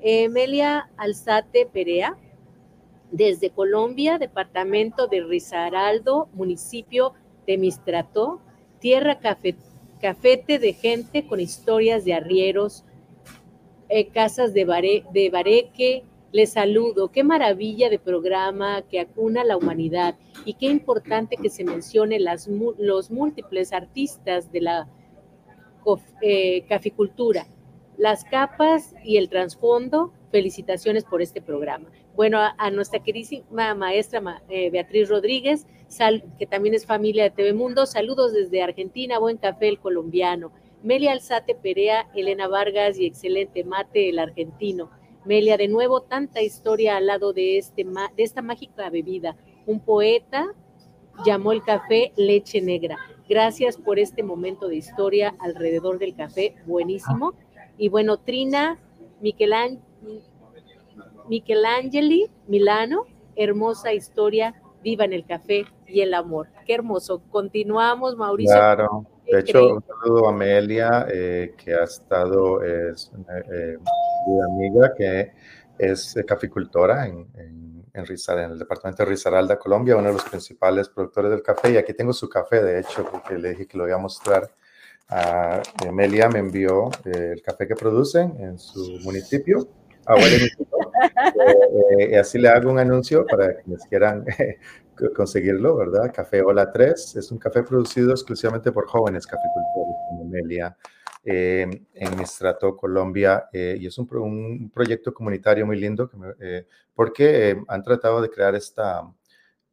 Emelia 0.00 0.88
Alzate 0.96 1.66
Perea, 1.70 2.16
desde 3.10 3.50
Colombia, 3.50 4.16
departamento 4.16 5.08
de 5.08 5.20
Risaraldo, 5.24 6.30
municipio 6.32 7.12
de 7.46 7.58
Mistrató, 7.58 8.40
tierra 8.78 9.18
cafete 9.18 10.58
de 10.58 10.72
gente 10.72 11.26
con 11.26 11.40
historias 11.40 12.06
de 12.06 12.14
arrieros, 12.14 12.82
eh, 13.90 14.08
casas 14.08 14.54
de, 14.54 15.04
de 15.12 15.30
bareque. 15.30 16.04
Les 16.32 16.52
saludo, 16.52 17.10
qué 17.12 17.22
maravilla 17.22 17.88
de 17.88 17.98
programa 17.98 18.82
que 18.82 19.00
acuna 19.00 19.44
la 19.44 19.56
humanidad 19.56 20.16
y 20.44 20.54
qué 20.54 20.66
importante 20.66 21.36
que 21.36 21.48
se 21.48 21.64
mencione 21.64 22.18
las, 22.18 22.48
los 22.78 23.10
múltiples 23.10 23.72
artistas 23.72 24.50
de 24.50 24.60
la 24.60 24.88
eh, 26.20 26.64
caficultura, 26.68 27.46
las 27.96 28.24
capas 28.24 28.94
y 29.04 29.16
el 29.16 29.28
trasfondo. 29.28 30.12
Felicitaciones 30.32 31.04
por 31.04 31.22
este 31.22 31.40
programa. 31.40 31.88
Bueno, 32.16 32.38
a, 32.40 32.70
nuestra 32.70 33.02
queridísima 33.02 33.74
maestra 33.74 34.42
eh, 34.48 34.68
Beatriz 34.70 35.08
Rodríguez, 35.08 35.66
que 36.38 36.46
también 36.46 36.74
es 36.74 36.84
familia 36.84 37.22
de 37.22 37.30
TV 37.30 37.54
Mundo, 37.54 37.86
saludos 37.86 38.32
desde 38.32 38.62
Argentina, 38.62 39.18
buen 39.18 39.36
café 39.36 39.68
el 39.68 39.78
colombiano. 39.78 40.50
Melia 40.82 41.12
Alzate 41.12 41.54
Perea, 41.54 42.08
Elena 42.14 42.48
Vargas 42.48 42.98
y 42.98 43.06
excelente 43.06 43.64
mate 43.64 44.08
el 44.08 44.18
argentino. 44.18 44.90
Melia, 45.26 45.56
de 45.56 45.68
nuevo, 45.68 46.02
tanta 46.02 46.40
historia 46.40 46.96
al 46.96 47.06
lado 47.06 47.32
de, 47.32 47.58
este, 47.58 47.84
de 47.84 48.22
esta 48.22 48.42
mágica 48.42 48.88
bebida. 48.90 49.36
Un 49.66 49.80
poeta 49.80 50.46
llamó 51.24 51.52
el 51.52 51.62
café 51.62 52.12
leche 52.16 52.60
negra. 52.60 52.96
Gracias 53.28 53.76
por 53.76 53.98
este 53.98 54.22
momento 54.22 54.68
de 54.68 54.76
historia 54.76 55.34
alrededor 55.40 55.98
del 55.98 56.14
café, 56.14 56.54
buenísimo. 56.66 57.34
Y 57.76 57.88
bueno, 57.88 58.18
Trina 58.18 58.78
Michelangelo 59.20 59.82
Michelangeli 61.28 62.30
Milano, 62.46 63.04
hermosa 63.34 63.92
historia 63.92 64.54
viva 64.82 65.04
en 65.04 65.12
el 65.12 65.26
café 65.26 65.64
y 65.86 66.00
el 66.00 66.14
amor. 66.14 66.48
Qué 66.66 66.74
hermoso. 66.74 67.20
Continuamos, 67.30 68.16
Mauricio. 68.16 68.54
Claro. 68.54 69.06
De 69.30 69.40
hecho, 69.40 69.74
un 69.74 69.84
saludo 69.84 70.26
a 70.26 70.30
Amelia, 70.30 71.06
eh, 71.12 71.54
que 71.56 71.74
ha 71.74 71.84
estado, 71.84 72.62
es 72.62 73.10
una 73.12 73.38
eh, 73.38 73.78
amiga 74.52 74.92
que 74.96 75.32
es 75.78 76.14
caficultora 76.26 77.06
en, 77.06 77.26
en, 77.36 77.84
en, 77.92 78.50
el 78.50 78.58
departamento 78.58 79.02
de 79.02 79.10
Risaralda, 79.10 79.58
Colombia, 79.58 79.96
uno 79.96 80.08
de 80.08 80.14
los 80.14 80.24
principales 80.24 80.88
productores 80.88 81.30
del 81.30 81.42
café. 81.42 81.72
Y 81.72 81.76
aquí 81.76 81.94
tengo 81.94 82.12
su 82.12 82.28
café, 82.28 82.62
de 82.62 82.80
hecho, 82.80 83.04
porque 83.10 83.38
le 83.38 83.50
dije 83.50 83.66
que 83.66 83.78
lo 83.78 83.86
iba 83.86 83.96
a 83.96 84.00
mostrar. 84.00 84.50
A 85.08 85.62
Amelia 85.88 86.28
me 86.28 86.40
envió 86.40 86.90
eh, 87.04 87.32
el 87.34 87.42
café 87.42 87.66
que 87.66 87.76
producen 87.76 88.34
en 88.40 88.58
su 88.58 88.98
municipio. 89.02 89.68
Ah, 90.06 90.14
y 91.98 92.14
así 92.14 92.38
le 92.38 92.48
hago 92.48 92.70
un 92.70 92.78
anuncio 92.78 93.26
para 93.26 93.56
quienes 93.56 93.84
quieran 93.86 94.24
conseguirlo, 95.14 95.76
¿verdad? 95.76 96.12
Café 96.14 96.42
Hola 96.42 96.70
3 96.70 97.16
es 97.16 97.30
un 97.30 97.38
café 97.38 97.62
producido 97.62 98.12
exclusivamente 98.12 98.72
por 98.72 98.86
jóvenes 98.86 99.26
caficultores 99.26 99.94
como 100.08 100.24
Amelia 100.24 100.76
eh, 101.24 101.68
en 101.94 102.20
Estrato, 102.20 102.76
Colombia, 102.76 103.48
eh, 103.52 103.76
y 103.80 103.86
es 103.86 103.98
un, 103.98 104.08
un, 104.16 104.70
proyecto 104.70 105.12
comunitario 105.12 105.66
muy 105.66 105.76
lindo 105.78 106.08
que 106.08 106.16
eh, 106.40 106.68
porque 106.94 107.60
han 107.66 107.82
tratado 107.82 108.22
de 108.22 108.30
crear 108.30 108.54
esta, 108.54 109.02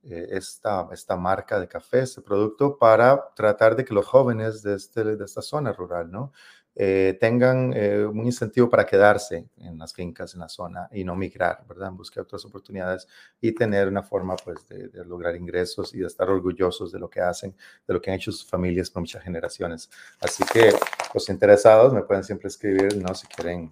esta, 0.02 0.90
esta 0.92 1.16
marca 1.16 1.60
de 1.60 1.68
café, 1.68 2.02
este 2.02 2.22
producto, 2.22 2.78
para 2.78 3.30
tratar 3.36 3.76
de 3.76 3.86
que 3.86 3.94
los 3.94 4.06
jóvenes 4.06 4.64
de, 4.64 4.76
este, 4.76 5.04
de 5.04 5.24
esta 5.24 5.42
zona 5.42 5.72
rural, 5.72 6.12
¿no? 6.12 6.34
Eh, 6.76 7.18
tengan 7.20 7.72
eh, 7.76 8.04
un 8.04 8.26
incentivo 8.26 8.68
para 8.68 8.86
quedarse 8.86 9.48
en 9.58 9.78
las 9.78 9.94
fincas, 9.94 10.34
en 10.34 10.40
la 10.40 10.50
zona 10.50 10.90
y 10.92 11.04
no 11.04 11.16
migrar, 11.16 11.64
¿verdad? 11.68 11.90
En 11.90 12.22
otras 12.22 12.46
oportunidades 12.46 13.08
y 13.40 13.52
tener 13.52 13.88
una 13.88 14.02
forma, 14.02 14.36
pues, 14.36 14.68
de, 14.68 14.88
de, 14.88 15.06
lograr 15.06 15.36
ingresos 15.36 15.94
y 15.94 16.00
de 16.00 16.08
estar 16.08 16.30
orgullosos 16.30 16.92
de 16.92 17.00
lo 17.00 17.10
que 17.10 17.22
hacen, 17.22 17.56
de 17.88 17.94
lo 17.94 18.02
que 18.02 18.10
han 18.10 18.18
hecho 18.18 18.32
sus 18.32 18.50
familias 18.50 18.90
por 18.90 19.02
muchas 19.02 19.24
generaciones. 19.24 19.90
Así 20.20 20.44
que 20.52 20.74
los 21.14 21.30
interesados 21.30 21.94
me 21.94 22.02
pueden 22.02 22.24
siempre 22.24 22.48
escribir, 22.48 22.98
¿no? 22.98 23.14
Si 23.14 23.28
quieren 23.28 23.72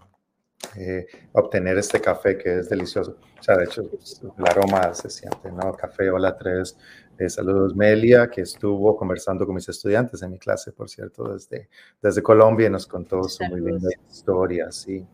eh, 0.76 1.08
obtener 1.34 1.78
este 1.78 2.00
café 2.00 2.38
que 2.38 2.60
es 2.60 2.70
delicioso. 2.70 3.18
O 3.40 3.44
sea, 3.44 3.58
de 3.58 3.66
hecho, 3.66 3.82
el 3.82 4.48
aroma 4.48 4.94
se 4.94 5.10
siente, 5.10 5.52
¿no? 5.52 5.74
Café 5.74 6.10
Hola 6.10 6.38
3. 6.38 6.78
Eh, 7.22 7.30
saludos, 7.30 7.76
Melia, 7.76 8.32
que 8.32 8.42
estuvo 8.42 8.98
conversando 8.98 9.46
con 9.46 9.54
mis 9.54 9.70
estudiantes 9.70 10.24
en 10.24 10.32
mi 10.32 10.40
clase, 10.40 10.72
por 10.72 10.90
cierto, 10.90 11.32
desde, 11.32 11.70
desde 12.02 12.24
Colombia 12.24 12.66
y 12.66 12.72
nos 12.72 12.88
contó 12.88 13.24
su 13.26 13.44
muy 13.44 13.62
linda 13.62 13.90
historia, 14.10 14.72
sí. 14.72 15.06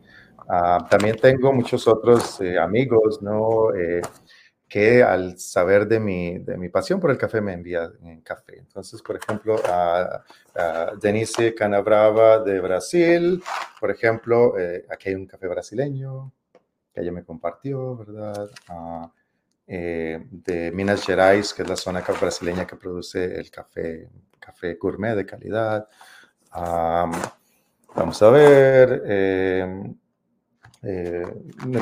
Uh, 0.48 0.88
también 0.90 1.18
tengo 1.18 1.52
muchos 1.52 1.86
otros 1.86 2.40
eh, 2.40 2.58
amigos, 2.58 3.22
¿no? 3.22 3.76
Eh, 3.76 4.02
que 4.70 5.04
al 5.04 5.38
saber 5.38 5.86
de 5.86 6.00
mi, 6.00 6.40
de 6.40 6.58
mi 6.58 6.70
pasión 6.70 7.02
por 7.02 7.12
el 7.12 7.18
café 7.18 7.42
me 7.42 7.52
envía 7.52 7.92
en 8.02 8.22
café. 8.22 8.58
Entonces, 8.58 9.02
por 9.02 9.18
ejemplo, 9.18 9.58
a, 9.66 10.24
a 10.56 10.92
Denise 11.02 11.54
Canabrava 11.56 12.40
de 12.40 12.62
Brasil, 12.62 13.44
por 13.82 13.92
ejemplo, 13.92 14.58
eh, 14.58 14.86
aquí 14.90 15.10
hay 15.10 15.16
un 15.16 15.28
café 15.28 15.48
brasileño 15.48 16.32
que 16.94 17.02
ella 17.02 17.12
me 17.12 17.26
compartió, 17.26 17.98
¿verdad? 17.98 18.50
Uh, 18.70 19.10
eh, 19.68 20.26
de 20.32 20.72
Minas 20.72 21.06
Gerais, 21.06 21.54
que 21.54 21.64
es 21.64 21.70
la 21.70 21.76
zona 21.76 22.02
brasileña 22.02 22.66
que 22.66 22.76
produce 22.76 23.38
el 23.40 23.52
café, 23.52 24.10
café 24.40 24.76
gourmet 24.76 25.16
de 25.16 25.26
calidad. 25.26 25.88
Um, 26.56 27.12
vamos 27.96 28.22
a 28.22 28.30
ver. 28.30 29.04
Eh, 29.06 29.94
eh, 30.84 31.26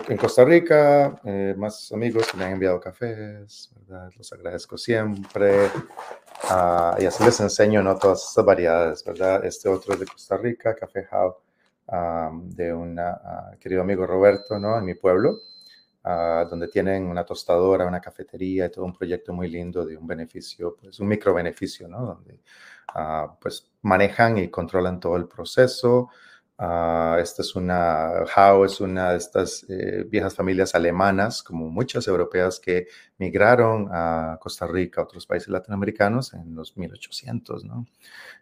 en 0.08 0.18
Costa 0.18 0.46
Rica, 0.46 1.20
eh, 1.26 1.54
más 1.58 1.92
amigos 1.92 2.32
que 2.32 2.38
me 2.38 2.46
han 2.46 2.54
enviado 2.54 2.80
cafés, 2.80 3.72
¿verdad? 3.76 4.10
los 4.18 4.32
agradezco 4.32 4.78
siempre. 4.78 5.68
Uh, 6.50 7.02
y 7.02 7.06
así 7.06 7.24
les 7.24 7.40
enseño 7.40 7.84
¿no? 7.84 7.98
todas 7.98 8.28
estas 8.28 8.46
variedades, 8.46 9.04
¿verdad? 9.04 9.46
Este 9.46 9.70
otro 9.70 9.94
es 9.94 10.00
de 10.00 10.06
Costa 10.06 10.38
Rica, 10.38 10.76
Café 10.76 11.08
How, 11.12 11.36
um, 11.88 12.50
de 12.50 12.74
un 12.74 12.98
uh, 13.00 13.58
querido 13.60 13.82
amigo 13.82 14.06
Roberto, 14.06 14.58
¿no? 14.60 14.78
En 14.78 14.86
mi 14.86 14.96
pueblo, 14.96 15.40
uh, 16.06 16.48
donde 16.50 16.68
tienen 16.68 17.06
una 17.08 17.26
tostadora, 17.26 17.86
una 17.86 18.00
cafetería 18.00 18.68
y 18.68 18.72
todo 18.72 18.86
un 18.86 18.94
proyecto 18.94 19.34
muy 19.34 19.50
lindo 19.50 19.86
de 19.86 19.98
un 19.98 20.08
beneficio, 20.08 20.78
pues 20.80 21.00
un 21.00 21.08
micro 21.08 21.34
beneficio, 21.34 21.88
¿no? 21.88 22.06
Donde 22.06 22.40
pues 23.42 23.72
manejan 23.82 24.38
y 24.38 24.50
controlan 24.50 25.00
todo 25.00 25.18
el 25.18 25.28
proceso. 25.28 26.10
Uh, 26.58 27.18
esta 27.20 27.42
es 27.42 27.54
una, 27.56 28.24
How 28.34 28.64
es 28.64 28.80
una 28.80 29.12
de 29.12 29.18
estas 29.18 29.66
eh, 29.68 30.06
viejas 30.08 30.34
familias 30.34 30.74
alemanas, 30.74 31.44
como 31.44 31.70
muchas 31.70 32.08
europeas 32.08 32.62
que 32.62 32.88
migraron 33.18 33.90
a 33.92 34.38
Costa 34.40 34.66
Rica, 34.66 35.02
a 35.02 35.04
otros 35.04 35.26
países 35.26 35.50
latinoamericanos 35.50 36.34
en 36.34 36.56
los 36.56 36.78
1800, 36.78 37.66
¿no? 37.66 37.86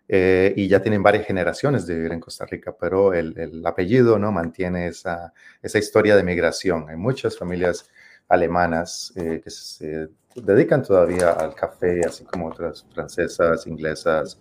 Eh, 0.07 0.53
y 0.55 0.67
ya 0.67 0.81
tienen 0.81 1.01
varias 1.01 1.25
generaciones 1.25 1.87
de 1.87 1.95
vivir 1.95 2.11
en 2.11 2.19
Costa 2.19 2.45
Rica, 2.45 2.75
pero 2.79 3.13
el, 3.13 3.35
el, 3.39 3.65
apellido, 3.65 4.19
¿no? 4.19 4.31
Mantiene 4.31 4.87
esa, 4.87 5.33
esa 5.63 5.79
historia 5.79 6.15
de 6.15 6.23
migración. 6.23 6.85
Hay 6.89 6.97
muchas 6.97 7.35
familias 7.37 7.89
alemanas 8.27 9.11
eh, 9.15 9.41
que 9.43 9.49
se 9.49 10.09
dedican 10.35 10.83
todavía 10.83 11.31
al 11.31 11.55
café, 11.55 12.01
así 12.05 12.25
como 12.25 12.47
otras 12.47 12.85
francesas, 12.93 13.65
inglesas. 13.65 14.39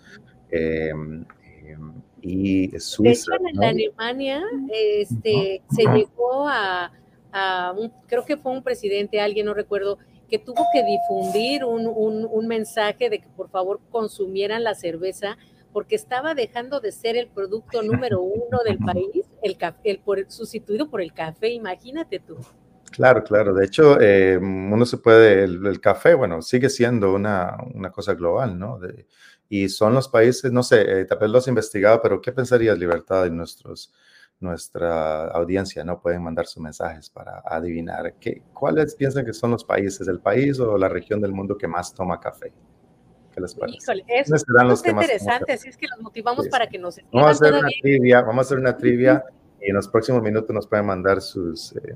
Em, 0.50 1.24
y 2.20 2.68
Suiza. 2.78 3.32
De 3.32 3.38
hecho, 3.38 3.48
en 3.48 3.56
¿no? 3.56 3.66
Alemania 3.66 4.42
este, 4.68 5.62
se 5.70 5.82
llegó 5.82 6.48
a, 6.48 6.92
a 7.32 7.74
un, 7.76 7.92
creo 8.06 8.24
que 8.24 8.36
fue 8.36 8.52
un 8.52 8.62
presidente, 8.62 9.20
alguien, 9.20 9.46
no 9.46 9.54
recuerdo, 9.54 9.98
que 10.28 10.38
tuvo 10.38 10.64
que 10.72 10.82
difundir 10.82 11.64
un, 11.64 11.86
un, 11.86 12.26
un, 12.30 12.46
mensaje 12.46 13.10
de 13.10 13.18
que 13.20 13.28
por 13.36 13.50
favor 13.50 13.80
consumieran 13.90 14.64
la 14.64 14.74
cerveza 14.74 15.36
porque 15.72 15.94
estaba 15.94 16.34
dejando 16.34 16.80
de 16.80 16.92
ser 16.92 17.16
el 17.16 17.28
producto 17.28 17.82
número 17.82 18.22
uno 18.22 18.60
del 18.64 18.78
país, 18.78 19.26
el, 19.42 19.56
el 19.84 19.98
por, 19.98 20.30
sustituido 20.30 20.88
por 20.88 21.02
el 21.02 21.12
café, 21.12 21.50
imagínate 21.50 22.20
tú. 22.20 22.38
Claro, 22.90 23.24
claro. 23.24 23.54
De 23.54 23.64
hecho, 23.64 23.98
eh, 24.00 24.36
uno 24.36 24.84
se 24.84 24.98
puede, 24.98 25.44
el, 25.44 25.66
el, 25.66 25.80
café, 25.80 26.14
bueno, 26.14 26.42
sigue 26.42 26.68
siendo 26.68 27.14
una, 27.14 27.56
una 27.74 27.90
cosa 27.90 28.14
global, 28.14 28.58
¿no? 28.58 28.78
De, 28.78 29.06
y 29.52 29.68
son 29.68 29.92
los 29.92 30.08
países, 30.08 30.50
no 30.50 30.62
sé, 30.62 30.80
eh, 30.80 31.04
tal 31.04 31.18
vez 31.18 31.28
lo 31.28 31.36
has 31.36 31.46
investigado, 31.46 32.00
pero 32.00 32.22
¿qué 32.22 32.32
pensarías, 32.32 32.78
Libertad, 32.78 33.26
en 33.26 33.36
nuestros, 33.36 33.92
nuestra 34.40 35.26
audiencia? 35.26 35.84
¿No? 35.84 36.00
Pueden 36.00 36.22
mandar 36.22 36.46
sus 36.46 36.62
mensajes 36.62 37.10
para 37.10 37.42
adivinar 37.44 38.14
qué, 38.18 38.40
cuáles 38.54 38.94
piensan 38.94 39.26
que 39.26 39.34
son 39.34 39.50
los 39.50 39.62
países 39.62 40.06
del 40.06 40.20
país 40.20 40.58
o 40.58 40.78
la 40.78 40.88
región 40.88 41.20
del 41.20 41.32
mundo 41.32 41.58
que 41.58 41.68
más 41.68 41.92
toma 41.92 42.18
café. 42.18 42.50
¿Qué 43.30 43.42
les 43.42 43.54
parece? 43.54 43.76
Híjole, 43.76 44.04
eso 44.08 44.36
es 44.36 44.44
los 44.48 44.86
interesante, 44.86 45.52
así 45.52 45.68
es 45.68 45.76
que 45.76 45.86
los 45.86 46.00
motivamos 46.00 46.46
sí, 46.46 46.50
para 46.50 46.66
que 46.66 46.78
nos 46.78 46.98
vamos 47.12 47.28
a 47.28 47.30
hacer 47.32 47.48
todavía. 47.48 47.60
una 47.60 47.82
trivia, 47.82 48.22
vamos 48.22 48.38
a 48.38 48.40
hacer 48.46 48.58
una 48.58 48.74
trivia 48.74 49.22
y 49.60 49.68
en 49.68 49.76
los 49.76 49.86
próximos 49.86 50.22
minutos 50.22 50.48
nos 50.54 50.66
pueden 50.66 50.86
mandar 50.86 51.20
sus, 51.20 51.76
eh, 51.76 51.94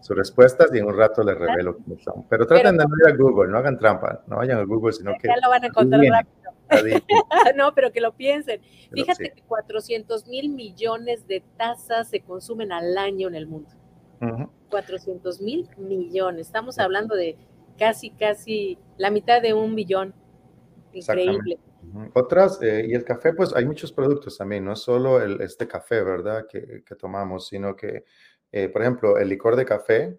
sus 0.00 0.16
respuestas 0.16 0.70
y 0.72 0.78
en 0.78 0.86
un 0.86 0.96
rato 0.96 1.22
les 1.22 1.36
revelo 1.36 1.76
quiénes 1.76 2.02
son. 2.02 2.26
Pero 2.30 2.46
traten 2.46 2.78
Pero, 2.78 2.78
de 2.78 2.88
no 2.88 2.96
ir 2.96 3.12
a 3.12 3.16
Google, 3.16 3.52
no 3.52 3.58
hagan 3.58 3.76
trampa, 3.76 4.22
no 4.26 4.38
vayan 4.38 4.58
a 4.58 4.64
Google, 4.64 4.94
sino 4.94 5.12
que... 5.20 5.28
Ya 5.28 5.36
lo 5.42 5.50
van 5.50 5.64
a 5.64 5.66
encontrar 5.66 6.00
rápido. 6.00 6.43
no, 7.56 7.74
pero 7.74 7.92
que 7.92 8.00
lo 8.00 8.14
piensen. 8.16 8.60
Pero 8.90 9.02
Fíjate 9.02 9.24
sí. 9.24 9.30
que 9.34 9.42
400 9.42 10.26
mil 10.26 10.50
millones 10.50 11.26
de 11.26 11.42
tazas 11.56 12.08
se 12.08 12.20
consumen 12.20 12.72
al 12.72 12.96
año 12.98 13.28
en 13.28 13.34
el 13.34 13.46
mundo. 13.46 13.70
Uh 14.20 14.26
-huh. 14.26 14.50
400 14.70 15.40
mil 15.40 15.68
millones. 15.76 16.46
Estamos 16.46 16.78
hablando 16.78 17.14
de 17.14 17.36
casi, 17.78 18.10
casi 18.10 18.78
la 18.96 19.10
mitad 19.10 19.42
de 19.42 19.54
un 19.54 19.74
billón. 19.74 20.14
Increíble. 20.92 21.58
Otras, 22.14 22.60
eh, 22.62 22.86
y 22.88 22.94
el 22.94 23.04
café, 23.04 23.32
pues 23.34 23.54
hay 23.54 23.64
muchos 23.66 23.92
productos 23.92 24.38
también, 24.38 24.64
no 24.64 24.72
es 24.72 24.80
solo 24.80 25.22
el, 25.22 25.40
este 25.40 25.68
café, 25.68 26.02
¿verdad? 26.02 26.46
Que, 26.50 26.82
que 26.84 26.94
tomamos, 26.94 27.46
sino 27.48 27.76
que, 27.76 28.04
eh, 28.52 28.68
por 28.68 28.82
ejemplo, 28.82 29.18
el 29.18 29.28
licor 29.28 29.54
de 29.56 29.64
café, 29.64 30.18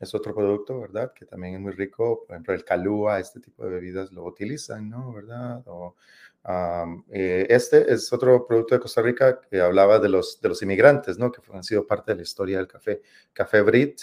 es 0.00 0.14
otro 0.14 0.34
producto, 0.34 0.80
¿verdad? 0.80 1.12
Que 1.12 1.24
también 1.24 1.54
es 1.54 1.60
muy 1.60 1.72
rico. 1.72 2.24
Por 2.26 2.34
ejemplo, 2.34 2.54
el 2.54 2.64
calúa, 2.64 3.18
este 3.18 3.40
tipo 3.40 3.64
de 3.64 3.70
bebidas 3.70 4.12
lo 4.12 4.24
utilizan, 4.24 4.88
¿no? 4.88 5.12
¿Verdad? 5.12 5.62
O, 5.66 5.96
um, 6.44 7.04
este 7.10 7.92
es 7.92 8.12
otro 8.12 8.46
producto 8.46 8.74
de 8.74 8.80
Costa 8.80 9.02
Rica 9.02 9.40
que 9.40 9.60
hablaba 9.60 9.98
de 9.98 10.08
los, 10.08 10.40
de 10.40 10.48
los 10.48 10.62
inmigrantes, 10.62 11.18
¿no? 11.18 11.32
Que 11.32 11.40
han 11.52 11.64
sido 11.64 11.86
parte 11.86 12.12
de 12.12 12.16
la 12.16 12.22
historia 12.22 12.58
del 12.58 12.68
café. 12.68 13.02
Café 13.32 13.60
Brit, 13.62 14.02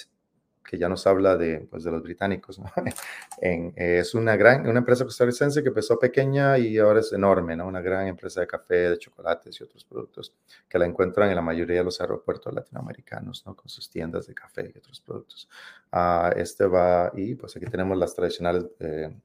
que 0.66 0.78
ya 0.78 0.89
nos 0.89 1.05
habla 1.07 1.38
de, 1.38 1.68
pues, 1.70 1.84
de 1.84 1.91
los 1.91 2.01
británicos, 2.01 2.59
eh, 3.41 3.72
es 3.76 4.16
una 4.16 4.36
gran, 4.36 4.68
una 4.68 4.80
empresa 4.80 5.05
costarricense 5.05 5.61
que 5.61 5.70
empezó 5.70 5.99
pequeña 5.99 6.57
y 6.57 6.78
ahora 6.78 6.99
es 6.99 7.13
enorme, 7.13 7.55
¿no? 7.55 7.68
Una 7.68 7.82
gran 7.82 8.07
empresa 8.07 8.41
de 8.41 8.47
café, 8.47 8.89
de 8.89 8.97
chocolates 8.97 9.59
y 9.59 9.63
otros 9.63 9.86
productos 9.86 10.34
que 10.68 10.80
la 10.80 10.86
encuentran 10.86 11.30
en 11.30 11.36
la 11.36 11.41
mayoría 11.41 11.78
de 11.78 11.84
los 11.84 12.01
aeropuertos 12.01 12.53
latinoamericanos, 12.53 13.45
¿no? 13.45 13.55
Con 13.55 13.70
sus 13.70 13.89
tiendas 13.89 14.28
de 14.28 14.34
café 14.34 14.72
y 14.74 14.78
otros 14.78 14.99
productos. 14.99 15.47
Uh, 15.93 16.38
este 16.38 16.66
va, 16.66 17.11
y 17.16 17.36
pues 17.36 17.55
aquí 17.55 17.66
tenemos 17.68 17.97
las 17.97 18.16
tradicionales 18.16 18.66
eh, 18.80 19.16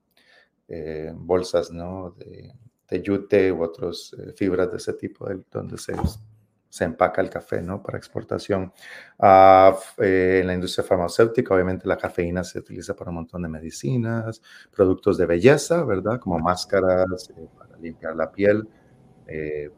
eh, 0.68 1.12
bolsas, 1.14 1.70
¿no? 1.70 2.14
De, 2.18 2.55
yute 3.03 3.53
u 3.53 3.62
otras 3.62 4.16
fibras 4.34 4.68
de 4.72 4.78
ese 4.78 4.93
tipo, 4.95 5.28
de, 5.28 5.41
donde 5.53 5.78
se 5.78 5.93
se 6.71 6.85
empaca 6.85 7.21
el 7.21 7.29
café, 7.29 7.61
¿no? 7.61 7.83
Para 7.83 7.99
exportación. 7.99 8.73
Ah, 9.18 9.77
eh, 9.99 10.39
en 10.41 10.47
la 10.47 10.55
industria 10.55 10.85
farmacéutica, 10.85 11.53
obviamente 11.53 11.87
la 11.89 11.99
cafeína 11.99 12.45
se 12.45 12.61
utiliza 12.61 12.95
para 12.95 13.11
un 13.11 13.16
montón 13.16 13.43
de 13.43 13.49
medicinas, 13.49 14.41
productos 14.75 15.18
de 15.18 15.27
belleza, 15.27 15.85
¿verdad? 15.85 16.21
Como 16.21 16.39
máscaras 16.39 17.31
eh, 17.37 17.49
para 17.59 17.77
limpiar 17.77 18.14
la 18.14 18.31
piel 18.31 18.68
eh, 19.27 19.68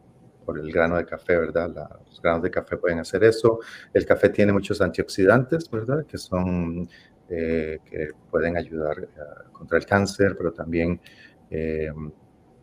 por 0.45 0.59
el 0.59 0.70
grano 0.70 0.97
de 0.97 1.07
café, 1.07 1.38
¿verdad? 1.38 1.70
los 2.05 2.20
granos 2.20 2.43
de 2.43 2.51
café 2.51 2.76
pueden 2.76 2.99
hacer 2.99 3.24
eso. 3.24 3.61
El 3.95 4.05
café 4.05 4.28
tiene 4.28 4.53
muchos 4.53 4.80
antioxidantes, 4.82 5.70
¿verdad? 5.70 6.05
Que 6.05 6.18
son, 6.18 6.88
que 7.28 8.11
pueden 8.30 8.59
ayudar 8.59 9.09
contra 9.53 9.78
el 9.78 9.86
cáncer, 9.86 10.34
pero 10.36 10.53
también 10.53 11.01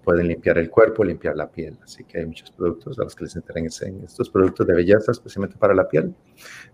pueden 0.10 0.28
limpiar 0.28 0.57
el 0.57 0.72
cuerpo, 0.72 1.03
limpiar 1.03 1.36
la 1.36 1.51
piel. 1.51 1.78
Así 1.84 2.03
que 2.03 2.18
hay 2.18 2.26
muchos 2.26 2.49
productos 2.49 2.97
a 2.97 3.03
los 3.03 3.16
que 3.16 3.26
les 3.26 3.36
interesen 3.36 4.01
estos 4.03 4.28
productos 4.28 4.66
de 4.66 4.74
belleza, 4.74 5.12
especialmente 5.12 5.55
para 5.55 5.76
la 5.76 5.88
piel, 5.88 6.16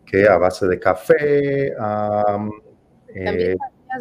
que 0.06 0.26
a 0.26 0.38
base 0.38 0.66
de 0.68 0.80
café. 0.80 1.74
También 1.76 3.52
eh, 3.52 3.56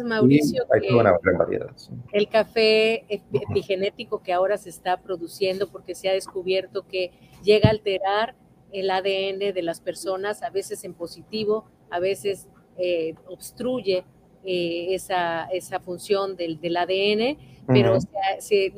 Mauricio, 0.05 0.63
hay 0.71 0.89
una 0.89 1.17
gran 1.21 1.37
variedad. 1.37 1.69
El 2.13 2.29
café 2.29 3.05
epigenético 3.09 4.23
que 4.23 4.31
ahora 4.31 4.57
se 4.57 4.69
está 4.69 5.01
produciendo 5.01 5.69
porque 5.69 5.95
se 5.95 6.07
ha 6.07 6.13
descubierto 6.13 6.87
que 6.87 7.11
llega 7.43 7.67
a 7.67 7.71
alterar 7.73 8.35
el 8.71 8.89
ADN 8.89 9.53
de 9.53 9.61
las 9.63 9.81
personas, 9.81 10.43
a 10.43 10.49
veces 10.49 10.85
en 10.85 10.93
positivo, 10.93 11.65
a 11.89 11.99
veces 11.99 12.47
eh, 12.77 13.15
obstruye 13.27 14.05
eh, 14.45 14.93
esa, 14.93 15.45
esa, 15.45 15.79
función 15.79 16.35
del, 16.35 16.59
del 16.59 16.77
ADN, 16.77 17.37
pero 17.67 17.97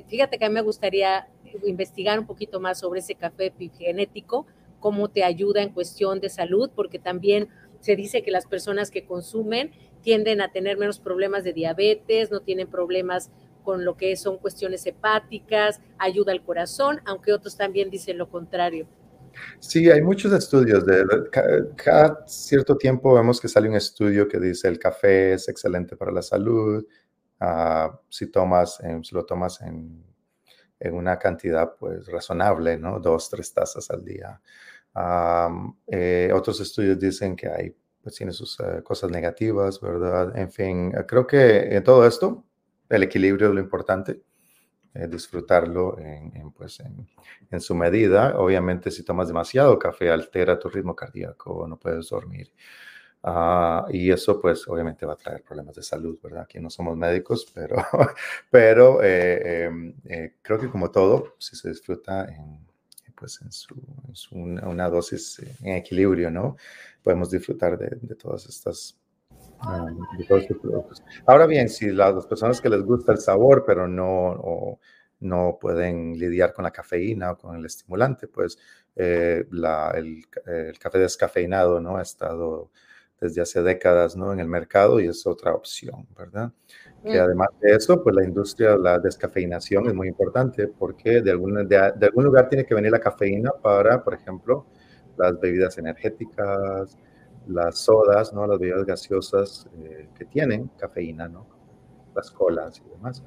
fíjate 0.08 0.38
que 0.38 0.46
a 0.46 0.50
mí 0.50 0.54
me 0.54 0.62
gustaría 0.62 1.28
investigar 1.66 2.20
un 2.20 2.26
poquito 2.26 2.60
más 2.60 2.80
sobre 2.80 3.00
ese 3.00 3.16
café 3.16 3.48
epigenético, 3.48 4.46
cómo 4.80 5.10
te 5.10 5.24
ayuda 5.24 5.62
en 5.62 5.70
cuestión 5.70 6.20
de 6.20 6.30
salud, 6.30 6.70
porque 6.76 7.00
también 7.00 7.50
se 7.80 7.96
dice 7.96 8.24
que 8.24 8.32
las 8.32 8.46
personas 8.46 8.92
que 8.92 9.06
consumen 9.06 9.72
tienden 10.02 10.42
a 10.42 10.52
tener 10.52 10.78
menos 10.78 11.00
problemas 11.00 11.44
de 11.44 11.54
diabetes, 11.54 12.32
no 12.32 12.42
tienen 12.42 12.68
problemas 12.68 13.32
con 13.64 13.84
lo 13.84 13.98
que 13.98 14.16
son 14.16 14.38
cuestiones 14.38 14.86
hepáticas, 14.86 15.82
ayuda 15.98 16.32
al 16.32 16.44
corazón, 16.44 17.02
aunque 17.06 17.34
otros 17.34 17.58
también 17.58 17.90
dicen 17.90 18.18
lo 18.18 18.30
contrario. 18.30 18.88
Sí, 19.60 19.90
hay 19.90 20.02
muchos 20.02 20.32
estudios. 20.34 20.86
De, 20.86 21.06
cada 21.76 22.26
cierto 22.28 22.78
tiempo 22.78 23.14
vemos 23.14 23.40
que 23.42 23.48
sale 23.48 23.70
un 23.70 23.76
estudio 23.76 24.28
que 24.28 24.40
dice 24.40 24.68
el 24.68 24.80
café 24.80 25.34
es 25.34 25.48
excelente 25.50 25.96
para 25.96 26.12
la 26.12 26.22
salud. 26.22 26.86
Ah, 27.40 28.00
si 28.10 28.28
tomas, 28.28 28.80
si 29.04 29.16
lo 29.16 29.26
tomas 29.26 29.62
en, 29.62 30.04
en, 30.80 30.94
una 30.96 31.20
cantidad 31.20 31.76
pues 31.78 32.08
razonable, 32.08 32.78
¿no? 32.78 33.00
Dos, 33.00 33.30
tres 33.30 33.54
tazas 33.54 33.90
al 33.92 34.04
día. 34.04 34.42
Eh, 35.88 36.32
otros 36.34 36.60
estudios 36.60 37.00
dicen 37.00 37.36
que 37.36 37.48
hay, 37.50 37.76
pues 38.02 38.16
tiene 38.16 38.32
sus 38.32 38.60
eh, 38.60 38.82
cosas 38.84 39.12
negativas, 39.12 39.80
¿verdad? 39.80 40.36
En 40.38 40.52
fin, 40.52 40.92
creo 41.08 41.28
que 41.28 41.76
en 41.76 41.84
todo 41.84 42.06
esto 42.08 42.44
el 42.90 43.04
equilibrio 43.04 43.50
es 43.50 43.54
lo 43.54 43.60
importante. 43.60 44.22
Eh, 45.00 45.08
disfrutarlo 45.08 45.96
en, 46.00 46.52
pues 46.52 46.80
en, 46.80 47.62
su 47.62 47.76
medida. 47.76 48.40
Obviamente, 48.40 48.90
si 48.90 49.04
tomas 49.04 49.28
demasiado 49.28 49.78
café, 49.78 50.10
altera 50.10 50.58
tu 50.58 50.70
ritmo 50.70 50.96
cardíaco, 50.96 51.68
no 51.68 51.78
puedes 51.78 52.10
dormir. 52.10 52.52
Ah, 53.24 53.86
y 53.90 54.10
eso, 54.12 54.42
pues, 54.42 54.68
obviamente 54.68 55.06
va 55.06 55.14
a 55.14 55.18
traer 55.18 55.44
problemas 55.44 55.76
de 55.76 55.84
salud, 55.84 56.20
¿verdad? 56.24 56.44
Aquí 56.44 56.60
no 56.60 56.70
somos 56.72 56.98
médicos, 56.98 57.52
pero, 57.54 57.76
pero 58.50 59.04
eh, 59.04 59.66
em, 59.66 59.94
eh, 60.06 60.36
creo 60.42 60.60
que 60.60 60.70
como 60.70 60.90
todo, 60.90 61.36
si 61.38 61.56
se 61.56 61.70
disfruta 61.70 62.26
en, 62.26 62.66
pues, 63.16 63.40
en, 63.42 63.52
su, 63.52 63.76
una, 64.32 64.90
dosis 64.90 65.40
en 65.62 65.76
equilibrio, 65.76 66.32
¿no? 66.32 66.58
Podemos 67.04 67.30
disfrutar 67.30 67.78
de, 67.78 67.98
de 68.02 68.16
todas 68.16 68.48
estas 68.48 68.98
Ahora 71.26 71.48
bien, 71.48 71.70
si 71.70 71.92
las, 71.92 72.26
personas 72.28 72.62
que 72.62 72.70
les 72.70 72.84
gusta 72.84 73.12
el 73.12 73.20
sabor, 73.20 73.64
pero 73.66 73.88
no, 73.88 74.80
no 75.20 75.58
pueden 75.60 76.18
lidiar 76.18 76.54
con 76.54 76.64
la 76.64 76.72
cafeína 76.72 77.32
o 77.32 77.38
con 77.38 77.56
el 77.56 77.66
estimulante, 77.66 78.28
pues 78.28 78.58
eh, 78.96 79.46
el, 79.96 80.78
café 80.80 81.00
descafeinado 81.00 81.80
¿no? 81.80 81.98
ha 81.98 82.02
estado 82.02 82.72
desde 83.20 83.42
hace 83.42 83.64
décadas 83.64 84.16
¿no? 84.16 84.32
en 84.32 84.40
el 84.40 84.48
mercado 84.48 85.00
y 85.00 85.08
es 85.08 85.26
otra 85.26 85.54
opción, 85.54 86.08
¿verdad? 86.16 86.52
Que 87.04 87.20
mm. 87.20 87.24
además 87.24 87.50
de 87.62 87.76
eso, 87.76 88.04
pues 88.04 88.16
la 88.16 88.24
industria 88.24 88.72
de 88.72 88.80
la 88.80 89.00
descafeinación 89.00 89.88
es 89.88 89.94
muy 89.94 90.08
importante 90.08 90.68
porque 90.68 91.22
de 91.22 91.32
algún, 91.32 91.68
de 91.68 91.78
algún 91.78 92.26
lugar 92.26 92.48
tiene 92.48 92.66
que 92.66 92.76
venir 92.76 92.92
la 92.92 93.00
cafeína 93.00 93.52
para, 93.52 94.04
por 94.04 94.14
ejemplo, 94.14 94.68
las 95.18 95.40
bebidas 95.40 95.78
energéticas, 95.80 96.96
las 97.48 97.80
sodas, 97.80 98.34
¿no? 98.34 98.46
las 98.48 98.60
bebidas 98.60 98.86
gaseosas 98.86 99.68
eh, 99.78 100.10
que 100.16 100.26
tienen 100.26 100.70
cafeína, 100.78 101.28
¿no? 101.28 101.48
las 102.16 102.32
colas 102.32 102.82
y 102.86 102.90
demás, 102.90 103.24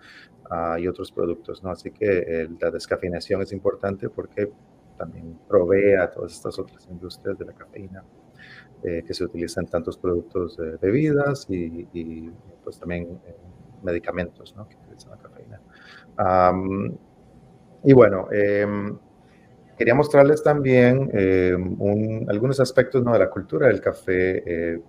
uh, 0.51 0.79
y 0.79 0.89
otros 0.89 1.13
productos. 1.13 1.63
¿no? 1.63 1.71
Así 1.71 1.91
que 1.91 2.49
la 2.61 2.71
descafeinación 2.71 3.43
es 3.43 3.53
importante 3.53 4.09
porque 4.09 4.51
también 4.99 5.39
provee 5.49 5.95
a 5.95 6.11
todas 6.11 6.33
estas 6.33 6.59
otras 6.59 6.87
industrias 6.91 7.39
de 7.39 7.47
la 7.47 7.53
cafeína 7.53 8.05
eh, 8.83 9.03
que 9.07 9.13
se 9.13 9.25
utilizan 9.25 9.67
tantos 9.67 9.99
productos 9.99 10.57
de 10.57 10.77
bebidas 10.79 11.47
y, 11.51 11.87
y 11.93 12.31
pues 12.65 12.79
también 12.79 13.21
eh, 13.27 13.37
medicamentos 13.83 14.55
¿no? 14.57 14.67
que 14.69 14.77
utilizan 14.77 15.13
la 15.13 15.19
cafeína. 15.19 15.61
Y 17.83 17.93
bueno, 17.95 18.29
eh, 18.31 18.67
quería 19.81 19.95
mostrarles 19.95 20.43
también 20.43 21.11
eh, 21.15 21.57
algunos 22.29 22.61
aspectos 22.61 23.03
¿no? 23.03 23.15
de 23.15 23.19
la 23.19 23.31
cultura 23.31 23.69
del 23.69 23.81
café, 23.81 24.43
eh, 24.75 24.83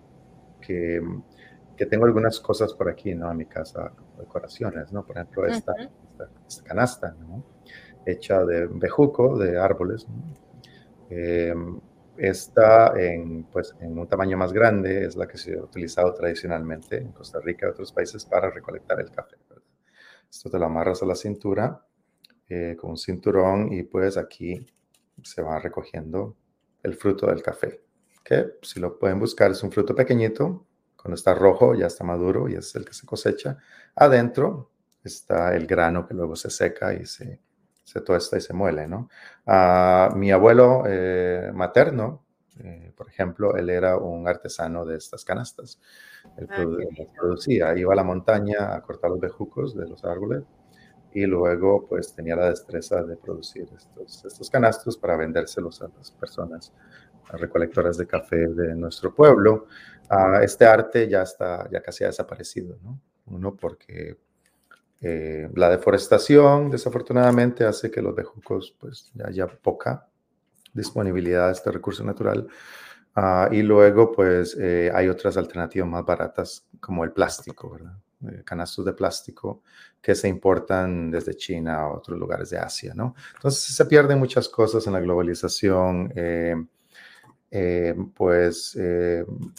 que, 0.60 1.02
que, 1.78 1.86
tengo 1.86 2.04
algunas 2.04 2.42
cosas 2.42 2.74
por 2.74 2.90
aquí, 2.90 3.16
¿no? 3.16 3.32
En 3.32 3.38
mi 3.38 3.46
casa, 3.46 3.94
decoraciones, 4.20 4.92
¿no? 4.92 5.06
Por 5.06 5.16
ejemplo, 5.16 5.46
esta, 5.46 5.74
esta, 6.46 6.64
canasta, 6.66 7.16
¿no? 7.22 7.42
Hecha 8.06 8.44
de 8.44 8.68
bejuco, 8.68 9.38
de 9.38 9.58
árboles, 9.58 10.06
eh, 11.10 11.56
está 12.18 12.92
en, 13.02 13.46
pues, 13.46 13.74
en 13.80 13.98
un 13.98 14.08
tamaño 14.10 14.36
más 14.36 14.52
grande, 14.52 15.06
es 15.06 15.16
la 15.16 15.26
que 15.26 15.38
se 15.38 15.58
ha 15.58 15.64
utilizado 15.64 16.14
tradicionalmente 16.14 16.98
en 16.98 17.14
Costa 17.14 17.40
Rica 17.40 17.66
y 17.66 17.70
otros 17.70 17.94
países 17.94 18.26
para 18.26 18.50
recolectar 18.50 19.00
el 19.00 19.10
café. 19.10 19.38
Esto 20.30 20.50
te 20.50 20.60
lo 20.60 20.66
amarras 20.66 21.02
a 21.02 21.06
la 21.06 21.16
cintura 21.16 21.82
con 22.78 22.90
un 22.90 22.98
cinturón 22.98 23.72
y 23.72 23.84
pues 23.84 24.18
aquí 24.18 24.68
se 25.24 25.42
va 25.42 25.60
recogiendo 25.60 26.36
el 26.84 26.96
fruto 26.96 27.28
del 27.28 27.42
café, 27.42 27.82
que 28.24 28.54
si 28.62 28.80
lo 28.80 28.98
pueden 28.98 29.20
buscar 29.20 29.52
es 29.52 29.64
un 29.64 29.72
fruto 29.72 29.96
pequeñito, 29.96 30.66
cuando 30.96 31.16
está 31.16 31.34
rojo 31.34 31.74
ya 31.74 31.88
está 31.88 32.04
maduro 32.04 32.48
y 32.48 32.56
es 32.56 32.76
el 32.76 32.86
que 32.86 32.94
se 32.94 33.06
cosecha. 33.06 33.58
Adentro 33.96 34.72
está 35.04 35.56
el 35.56 35.66
grano 35.66 36.08
que 36.08 36.14
luego 36.14 36.36
se 36.36 36.50
seca 36.50 36.94
y 36.94 37.06
se, 37.06 37.40
se 37.84 38.02
tuesta 38.02 38.38
y 38.38 38.42
se 38.42 38.54
muele, 38.54 38.88
¿no? 38.88 39.10
Ah, 39.46 40.14
mi 40.16 40.32
abuelo 40.32 40.84
eh, 40.88 41.52
materno, 41.54 42.24
eh, 42.60 42.94
por 42.96 43.10
ejemplo, 43.10 43.56
él 43.56 43.70
era 43.70 43.98
un 43.98 44.28
artesano 44.28 44.86
de 44.86 44.98
estas 44.98 45.26
canastas. 45.26 45.80
Él 46.38 46.48
ah, 46.52 46.64
producía, 47.20 47.76
iba 47.76 47.94
a 47.94 47.96
la 47.96 48.04
montaña 48.04 48.76
a 48.76 48.82
cortar 48.82 49.10
los 49.10 49.20
bejucos 49.20 49.76
de 49.76 49.88
los 49.88 50.04
árboles 50.06 50.44
y 51.14 51.26
luego 51.26 51.88
pues 51.88 52.14
tenía 52.14 52.36
la 52.36 52.50
destreza 52.50 53.04
de 53.04 53.18
producir 53.18 53.68
estos, 53.76 54.26
estos 54.26 54.50
canastos 54.50 54.98
para 54.98 55.18
vendérselos 55.18 55.82
a 55.82 55.90
las 55.98 56.12
personas 56.12 56.74
a 57.30 57.38
recolectoras 57.38 57.98
de 57.98 58.08
café 58.08 58.48
de 58.48 58.76
nuestro 58.76 59.14
pueblo. 59.14 59.68
Uh, 60.10 60.42
este 60.42 60.66
arte 60.66 61.08
ya 61.08 61.22
está, 61.22 61.70
ya 61.70 61.82
casi 61.82 62.04
ha 62.04 62.08
desaparecido, 62.08 62.78
¿no? 62.84 63.00
Uno 63.28 63.56
porque 63.56 64.18
eh, 65.00 65.50
la 65.56 65.70
deforestación 65.70 66.70
desafortunadamente 66.70 67.66
hace 67.66 67.90
que 67.90 68.02
los 68.02 68.14
bejucos 68.14 68.76
pues 68.80 69.12
ya 69.16 69.28
haya 69.28 69.48
poca 69.48 70.08
disponibilidad 70.74 71.48
de 71.48 71.54
este 71.54 71.72
recurso 71.72 72.04
natural. 72.04 72.48
Uh, 73.16 73.54
y 73.54 73.62
luego 73.62 74.12
pues 74.12 74.58
eh, 74.60 74.90
hay 74.94 75.10
otras 75.10 75.36
alternativas 75.36 75.88
más 75.88 76.06
baratas 76.06 76.66
como 76.80 77.04
el 77.04 77.12
plástico, 77.12 77.72
¿verdad? 77.72 77.98
Eh, 78.30 78.44
canastos 78.46 78.86
de 78.86 78.94
plástico 78.94 79.64
que 80.00 80.14
se 80.14 80.28
importan 80.28 81.10
desde 81.10 81.34
China 81.34 81.78
a 81.80 81.92
otros 81.92 82.20
lugares 82.20 82.52
de 82.52 82.60
Asia, 82.60 82.94
¿no? 82.94 83.16
Entonces 83.34 83.76
se 83.76 83.86
pierden 83.86 84.20
muchas 84.20 84.48
cosas 84.48 84.86
en 84.86 84.94
la 84.94 85.00
globalización. 85.00 86.14
Eh, 86.16 86.56
eh, 87.50 87.96
pues 88.16 88.78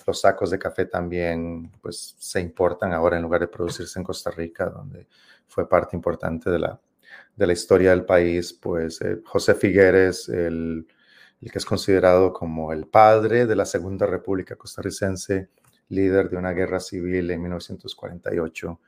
los 0.07 0.21
sacos 0.21 0.51
de 0.51 0.59
café 0.61 0.87
también 0.87 1.73
pues, 1.81 2.15
se 2.19 2.41
importan 2.41 2.93
ahora 2.93 3.17
en 3.17 3.23
lugar 3.23 3.41
de 3.41 3.49
producirse 3.49 3.99
en 3.99 4.05
Costa 4.05 4.31
Rica, 4.31 4.67
donde 4.67 5.09
fue 5.49 5.69
parte 5.69 5.97
importante 5.97 6.49
de 6.49 6.61
la, 6.61 6.81
de 7.35 7.47
la 7.47 7.53
historia 7.53 7.91
del 7.91 8.05
país. 8.05 8.53
Pues 8.53 9.01
José 9.25 9.55
Figueres, 9.57 10.29
el, 10.29 10.87
el 11.41 11.51
que 11.51 11.59
es 11.59 11.65
considerado 11.65 12.33
como 12.33 12.73
el 12.73 12.87
padre 12.87 13.47
de 13.47 13.57
la 13.57 13.67
Segunda 13.67 14.07
República 14.07 14.55
Costarricense, 14.55 15.49
líder 15.93 16.29
de 16.31 16.37
una 16.37 16.53
guerra 16.53 16.81
civil 16.81 17.31
en 17.31 17.41
1948. 17.43 18.81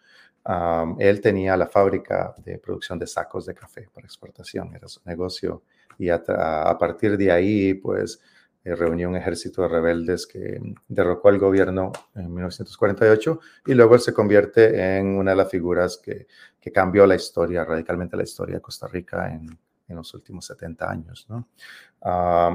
él 0.99 1.21
tenía 1.21 1.57
la 1.57 1.67
fábrica 1.67 2.35
de 2.39 2.59
producción 2.59 2.99
de 2.99 3.07
sacos 3.07 3.47
de 3.47 3.55
café 3.55 3.89
para 3.93 4.07
exportación, 4.07 4.75
era 4.75 4.89
su 4.89 5.01
negocio 5.05 5.63
y 5.99 6.09
a, 6.11 6.77
partir 6.79 7.17
de 7.17 7.31
ahí, 7.31 7.75
pues, 7.75 8.21
eh, 8.65 8.75
reunió 8.75 9.09
un 9.09 9.17
ejército 9.17 9.63
de 9.63 9.69
rebeldes 9.69 10.27
que 10.27 10.61
derrocó 10.89 11.29
al 11.29 11.39
gobierno 11.39 11.93
en 12.15 12.33
1948 12.33 13.41
y 13.67 13.75
luego 13.75 13.95
él 13.95 14.01
se 14.01 14.13
convierte 14.13 14.99
en 14.99 15.17
una 15.17 15.33
de 15.33 15.37
las 15.37 15.51
figuras 15.51 15.99
que, 15.99 16.27
que 16.61 16.73
cambió 16.73 17.07
la 17.07 17.15
historia, 17.15 17.65
radicalmente 17.65 18.17
la 18.17 18.23
historia 18.23 18.57
de 18.57 18.63
Costa 18.63 18.89
Rica 18.89 19.31
en, 19.31 19.59
en 19.89 19.97
los 19.97 20.13
últimos 20.15 20.47
70 20.47 20.91
años. 20.91 21.27
¿no? 21.29 21.49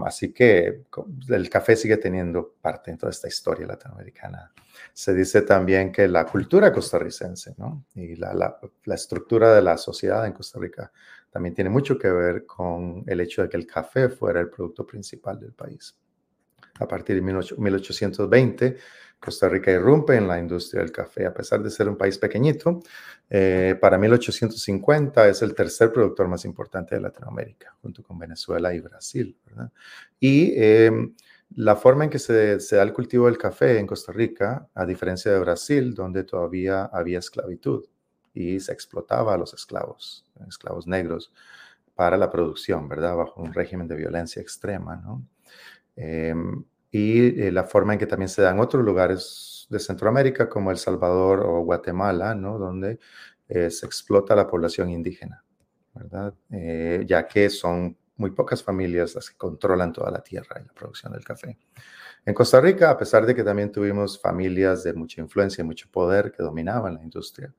así 0.05 0.32
que 0.32 0.84
el 1.30 1.49
café 1.49 1.75
sigue 1.75 1.97
teniendo 1.97 2.55
parte 2.61 2.91
en 2.91 2.97
toda 2.97 3.11
esta 3.11 3.27
historia 3.27 3.65
latinoamericana. 3.65 4.51
Se 4.93 5.13
dice 5.13 5.41
también 5.41 5.91
que 5.91 6.07
la 6.07 6.25
cultura 6.25 6.71
costarricense 6.71 7.55
¿no? 7.57 7.86
y 7.95 8.15
la, 8.15 8.34
la, 8.34 8.59
la, 8.86 8.95
estructura 8.95 9.53
de 9.53 9.61
la 9.61 9.77
sociedad 9.77 10.25
en 10.25 10.34
Costa 10.34 10.59
Rica 10.59 10.91
también 11.32 11.53
tiene 11.53 11.69
mucho 11.69 11.97
que 11.97 12.09
ver 12.09 12.45
con 12.45 13.03
el 13.07 13.21
hecho 13.21 13.41
de 13.41 13.49
que 13.49 13.57
el 13.57 13.67
café 13.67 14.09
fuera 14.09 14.39
el 14.39 14.49
producto 14.49 14.86
principal 14.86 15.39
del 15.39 15.53
país. 15.53 15.95
A 16.80 16.88
partir 16.88 17.15
de 17.15 17.21
1820, 17.21 18.77
Costa 19.20 19.49
Rica 19.49 19.72
irrumpe 19.72 20.15
en 20.15 20.28
la 20.28 20.39
industria 20.39 20.82
del 20.82 20.91
café, 20.91 21.26
a 21.26 21.34
pesar 21.34 21.61
de 21.61 21.70
ser 21.70 21.89
un 21.89 21.97
país 21.97 22.17
pequeñito. 22.17 22.82
Eh, 23.30 23.78
para 23.80 23.97
1850 23.97 25.28
es 25.28 25.41
el 25.41 25.53
tercer 25.53 25.91
productor 25.91 26.28
más 26.28 26.45
importante 26.45 26.95
de 26.95 27.01
Latinoamérica, 27.01 27.76
junto 27.82 28.01
con 28.01 28.17
Venezuela 28.17 28.74
y 28.74 28.80
Brasil. 28.80 29.38
Y 30.20 30.53
eh, 30.55 30.91
la 31.55 31.76
forma 31.76 32.05
en 32.05 32.09
que 32.09 32.20
se, 32.20 32.59
se, 32.59 32.78
da 32.78 32.84
el 32.84 32.93
cultivo 32.93 33.26
del 33.26 33.38
café 33.38 33.78
en 33.78 33.88
Costa 33.88 34.13
Rica, 34.13 34.70
a 34.74 34.86
diferencia 34.86 35.32
de 35.32 35.39
Brasil, 35.39 35.93
donde 35.93 36.24
todavía 36.24 36.86
había 36.86 37.20
esclavitud 37.20 37.86
y 38.34 38.59
se 38.59 38.72
explotaba 38.72 39.34
a 39.34 39.38
los 39.38 39.53
esclavos, 39.53 40.26
esclavos 40.47 40.88
negros, 40.88 41.34
para 41.93 42.15
la 42.15 42.30
producción, 42.30 42.88
¿verdad? 42.88 43.17
Bajo 43.17 43.41
un 43.41 43.53
régimen 43.53 43.88
de 43.88 43.95
violencia 43.97 44.41
extrema, 44.41 44.95
¿no? 44.95 45.28
Eh, 45.97 46.34
y 46.91 47.41
eh, 47.41 47.51
la 47.51 47.63
forma 47.63 47.93
en 47.93 47.99
que 47.99 48.07
también 48.07 48.29
se 48.29 48.41
da 48.41 48.51
en 48.51 48.59
otros 48.59 48.83
lugares 48.83 49.67
de 49.69 49.79
Centroamérica, 49.79 50.49
como 50.49 50.71
El 50.71 50.77
Salvador 50.77 51.41
o 51.41 51.61
Guatemala, 51.61 52.33
¿no? 52.33 52.57
donde 52.57 52.99
eh, 53.47 53.69
se 53.69 53.85
explota 53.85 54.35
la 54.35 54.47
población 54.47 54.89
indígena, 54.89 55.43
¿verdad? 55.93 56.33
Eh, 56.51 57.03
ya 57.07 57.27
que 57.27 57.49
son 57.49 57.95
muy 58.15 58.31
pocas 58.31 58.63
familias 58.63 59.15
las 59.15 59.29
que 59.29 59.37
controlan 59.37 59.93
toda 59.93 60.11
la 60.11 60.21
tierra 60.21 60.59
y 60.61 60.65
la 60.65 60.73
producción 60.73 61.13
del 61.13 61.23
café. 61.23 61.57
En 62.25 62.33
Costa 62.33 62.59
Rica, 62.59 62.89
a 62.89 62.97
pesar 62.97 63.25
de 63.25 63.33
que 63.33 63.43
también 63.43 63.71
tuvimos 63.71 64.19
familias 64.21 64.83
de 64.83 64.93
mucha 64.93 65.21
influencia 65.21 65.61
y 65.61 65.65
mucho 65.65 65.89
poder 65.89 66.31
que 66.31 66.43
dominaban 66.43 66.95
la 66.95 67.03
industria, 67.03 67.53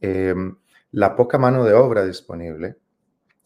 em, 0.00 0.56
la 0.90 1.14
poca 1.14 1.38
mano 1.38 1.64
de 1.64 1.74
obra 1.74 2.04
disponible 2.04 2.76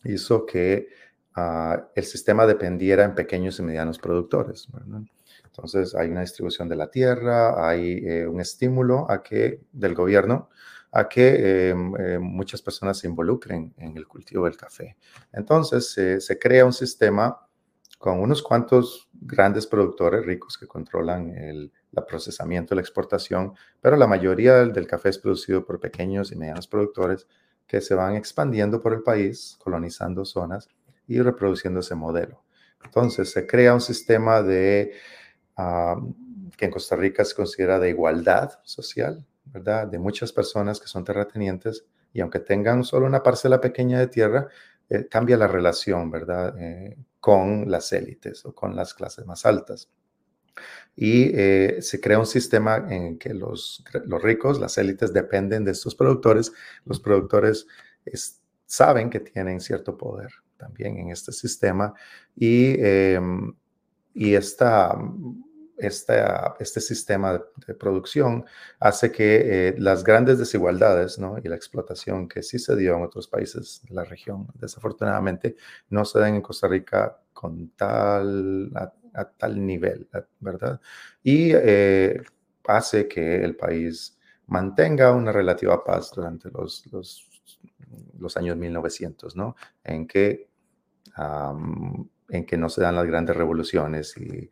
hizo 0.05 0.47
que 0.47 0.89
el 1.37 2.05
sistema 2.05 2.47
dependiera 2.47 3.05
en 3.05 3.15
pequeños 3.15 3.59
y 3.59 3.63
medianos 3.63 3.99
productores. 3.99 4.69
Entonces 5.45 5.95
hay 5.95 6.09
una 6.09 6.21
distribución 6.21 6.69
de 6.69 6.77
la 6.77 6.91
tierra, 6.91 7.69
hay 7.69 7.99
eh, 8.05 8.27
un 8.27 8.41
estímulo 8.41 9.11
a 9.11 9.23
que, 9.23 9.61
del 9.73 9.95
gobierno 9.95 10.49
a 10.93 11.09
que 11.09 11.37
eh, 11.39 11.75
eh, 12.01 12.19
muchas 12.19 12.63
personas 12.63 12.99
se 12.99 13.07
involucren 13.07 13.73
en 13.77 13.97
el 13.97 14.09
cultivo 14.09 14.47
del 14.47 14.57
café. 14.57 14.97
Entonces 15.33 15.93
se 15.93 16.39
crea 16.39 16.65
un 16.65 16.73
sistema 16.73 17.47
con 17.99 18.19
unos 18.19 18.43
cuantos 18.43 19.09
grandes 19.13 19.67
productores 19.67 20.25
ricos 20.27 20.59
que 20.59 20.67
controlan 20.67 21.31
el, 21.31 21.71
el 21.93 22.05
procesamiento, 22.05 22.75
la 22.75 22.81
exportación, 22.81 23.53
pero 23.81 23.97
la 23.97 24.09
mayoría 24.09 24.65
del 24.65 24.87
café 24.89 25.11
es 25.11 25.19
producido 25.19 25.65
por 25.65 25.79
pequeños 25.79 26.33
y 26.33 26.37
medianos 26.37 26.67
productores 26.67 27.29
que 27.69 27.81
se 27.81 27.95
van 27.95 28.17
expandiendo 28.17 28.81
por 28.81 28.93
el 28.93 29.03
país, 29.03 29.57
colonizando 29.61 30.25
zonas 30.25 30.69
y 31.11 31.21
reproduciendo 31.21 31.81
ese 31.81 31.97
modelo. 31.97 32.45
Entonces, 32.85 33.31
se 33.33 33.45
crea 33.45 33.75
un 33.75 33.81
sistema 33.81 34.43
de, 34.43 34.93
que 36.57 36.65
en 36.65 36.71
Costa 36.71 36.95
Rica 36.95 37.25
se 37.25 37.35
considera 37.35 37.81
de 37.81 37.91
igualdad 37.91 38.61
social, 38.63 39.27
¿verdad? 39.45 39.89
De 39.89 39.99
muchas 39.99 40.33
personas 40.33 40.79
que 40.79 40.87
son 40.87 41.05
terratenientes 41.05 41.85
y 42.13 42.21
aunque 42.21 42.39
tengan 42.39 42.85
solo 42.85 43.07
una 43.07 43.25
parcela 43.25 43.61
pequeña 43.61 43.99
de 43.99 44.07
tierra, 44.07 44.47
eh, 44.89 45.09
cambia 45.11 45.37
la 45.37 45.49
relación, 45.49 46.13
¿verdad? 46.13 46.57
Eh, 46.61 46.97
con 47.19 47.69
las 47.69 47.93
élites 47.93 48.45
o 48.45 48.55
con 48.55 48.77
las 48.77 48.95
clases 48.95 49.27
más 49.27 49.45
altas. 49.45 49.91
Y 50.95 51.33
eh, 51.35 51.79
se 51.81 52.01
crea 52.01 52.21
un 52.21 52.27
sistema 52.27 52.87
en 52.89 53.19
que 53.19 53.35
los, 53.35 53.85
los 54.07 54.23
ricos, 54.23 54.61
las 54.61 54.79
élites, 54.79 55.13
dependen 55.13 55.65
de 55.65 55.73
estos 55.73 55.97
productores. 55.97 56.53
Los 56.85 57.01
productores 57.01 57.67
es, 58.05 58.41
saben 58.67 59.11
que 59.11 59.19
tienen 59.19 59.61
cierto 59.61 59.97
poder, 59.99 60.31
también 60.61 60.99
en 60.99 61.11
este 61.11 61.33
sistema 61.33 61.95
y, 62.37 62.75
eh, 62.79 63.21
y 64.15 64.35
esta, 64.35 64.97
esta, 65.81 66.57
este 66.61 66.81
sistema 66.81 67.43
de, 67.67 67.75
producción 67.75 68.45
hace 68.79 69.11
que 69.11 69.69
eh, 69.69 69.75
las 69.79 70.05
grandes 70.05 70.39
desigualdades 70.39 71.19
¿no? 71.19 71.39
y 71.43 71.49
la 71.49 71.57
explotación 71.57 72.29
que 72.29 72.43
sí 72.43 72.59
se 72.59 72.77
dio 72.77 72.97
en 72.97 73.03
otros 73.03 73.27
países 73.29 73.81
de 73.89 73.95
la 73.95 74.05
región, 74.05 74.47
desafortunadamente, 74.55 75.57
no 75.89 76.05
se 76.05 76.19
den 76.21 76.37
en 76.37 76.43
Costa 76.43 76.69
Rica 76.69 77.19
con 77.33 77.71
tal, 77.71 78.71
a, 78.75 78.93
a 79.15 79.25
tal 79.25 79.65
nivel, 79.67 80.09
¿verdad? 80.41 80.81
Y 81.23 81.53
eh, 81.55 82.23
hace 82.67 83.09
que 83.09 83.43
el 83.43 83.57
país 83.57 84.19
mantenga 84.47 85.13
una 85.13 85.33
relativa 85.33 85.83
paz 85.83 86.11
durante 86.15 86.51
los, 86.51 86.87
los, 86.93 87.29
los 88.19 88.37
años 88.37 88.57
1900, 88.57 89.37
¿no? 89.37 89.57
En 89.85 90.07
que 90.07 90.50
um, 91.17 92.09
en 92.29 92.45
que 92.45 92.57
no 92.57 92.69
se 92.69 92.83
dan 92.83 92.97
las 92.97 93.07
grandes 93.07 93.37
revoluciones 93.37 94.17
y, 94.17 94.49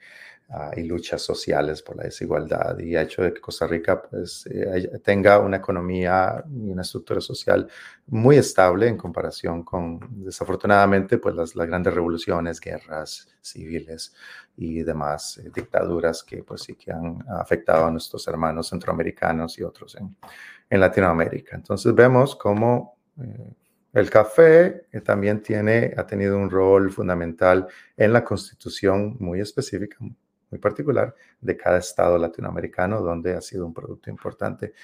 uh, 0.48 0.78
y, 0.78 0.82
luchas 0.84 1.22
sociales 1.22 1.82
por 1.82 1.96
la 1.96 2.04
desigualdad 2.04 2.78
y 2.78 2.96
ha 2.96 3.02
hecho 3.02 3.22
de 3.22 3.32
que 3.32 3.40
Costa 3.40 3.66
Rica 3.66 4.02
pues, 4.02 4.46
eh, 4.46 4.98
tenga 5.02 5.38
una 5.38 5.58
economía 5.58 6.44
y 6.50 6.70
una 6.70 6.82
estructura 6.82 7.20
social 7.20 7.68
muy 8.06 8.36
estable 8.36 8.88
en 8.88 8.96
comparación 8.96 9.62
con, 9.62 10.00
desafortunadamente, 10.24 11.18
pues 11.18 11.34
las, 11.34 11.54
las 11.54 11.66
grandes 11.66 11.94
revoluciones, 11.94 12.60
guerras 12.60 13.28
civiles 13.40 14.14
y 14.56 14.82
demás 14.82 15.38
eh, 15.38 15.50
dictaduras 15.54 16.24
que 16.24 16.42
pues 16.42 16.62
sí 16.62 16.74
que 16.74 16.90
han 16.90 17.24
afectado 17.28 17.86
a 17.86 17.90
nuestros 17.90 18.26
hermanos 18.26 18.68
centroamericanos 18.68 19.58
y 19.58 19.62
otros 19.62 19.94
en, 19.94 20.16
en 20.68 20.80
Latinoamérica. 20.80 21.56
Entonces 21.56 21.94
vemos 21.94 22.34
cómo... 22.34 22.96
Eh, 23.20 23.52
el 23.92 24.10
café 24.10 24.86
también 25.04 25.42
tiene, 25.42 25.94
ha 25.96 26.06
tenido 26.06 26.36
un 26.36 26.50
rol 26.50 26.90
fundamental 26.90 27.66
en 27.96 28.12
la 28.12 28.22
constitución 28.22 29.16
muy 29.18 29.40
específica, 29.40 29.96
muy 30.00 30.60
particular 30.60 31.14
de 31.40 31.56
cada 31.56 31.78
estado 31.78 32.18
latinoamericano, 32.18 33.00
donde 33.00 33.34
ha 33.34 33.40
sido 33.40 33.66
un 33.66 33.72
producto 33.72 34.10
importante 34.10 34.74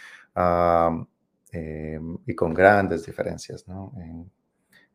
eh, 1.52 2.00
y 2.26 2.34
con 2.34 2.54
grandes 2.54 3.04
diferencias 3.04 3.64
en, 3.68 4.30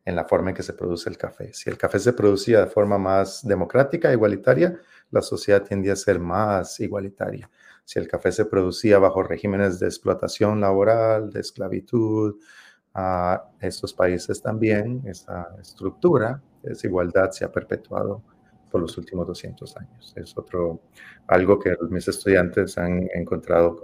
en, 0.04 0.16
la 0.16 0.24
forma 0.24 0.50
en 0.50 0.56
que 0.56 0.62
se 0.62 0.72
produce 0.72 1.08
el 1.08 1.16
café. 1.16 1.52
Si 1.54 1.70
el 1.70 1.78
café 1.78 1.98
se 1.98 2.12
producía 2.12 2.60
de 2.60 2.66
forma 2.66 2.98
más 2.98 3.46
democrática, 3.46 4.12
igualitaria, 4.12 4.78
la 5.10 5.22
sociedad 5.22 5.62
tiende 5.62 5.90
a 5.90 5.96
ser 5.96 6.18
más 6.18 6.78
igualitaria. 6.80 7.48
Si 7.84 7.98
el 7.98 8.06
café 8.06 8.30
se 8.32 8.44
producía 8.44 8.98
bajo 8.98 9.22
regímenes 9.22 9.78
de 9.78 9.86
explotación 9.86 10.60
laboral, 10.60 11.30
de 11.30 11.40
esclavitud, 11.40 12.36
a 12.94 13.44
estos 13.60 13.94
países 13.94 14.42
también, 14.42 15.02
esa 15.06 15.48
estructura 15.60 16.40
de 16.62 16.70
desigualdad 16.70 17.30
se 17.30 17.44
ha 17.44 17.52
perpetuado 17.52 18.22
por 18.70 18.80
los 18.80 18.96
últimos 18.96 19.26
200 19.26 19.76
años. 19.76 20.12
Es 20.16 20.36
otro, 20.36 20.80
algo 21.26 21.58
que 21.58 21.76
mis 21.90 22.06
estudiantes 22.08 22.78
han 22.78 23.08
encontrado 23.14 23.80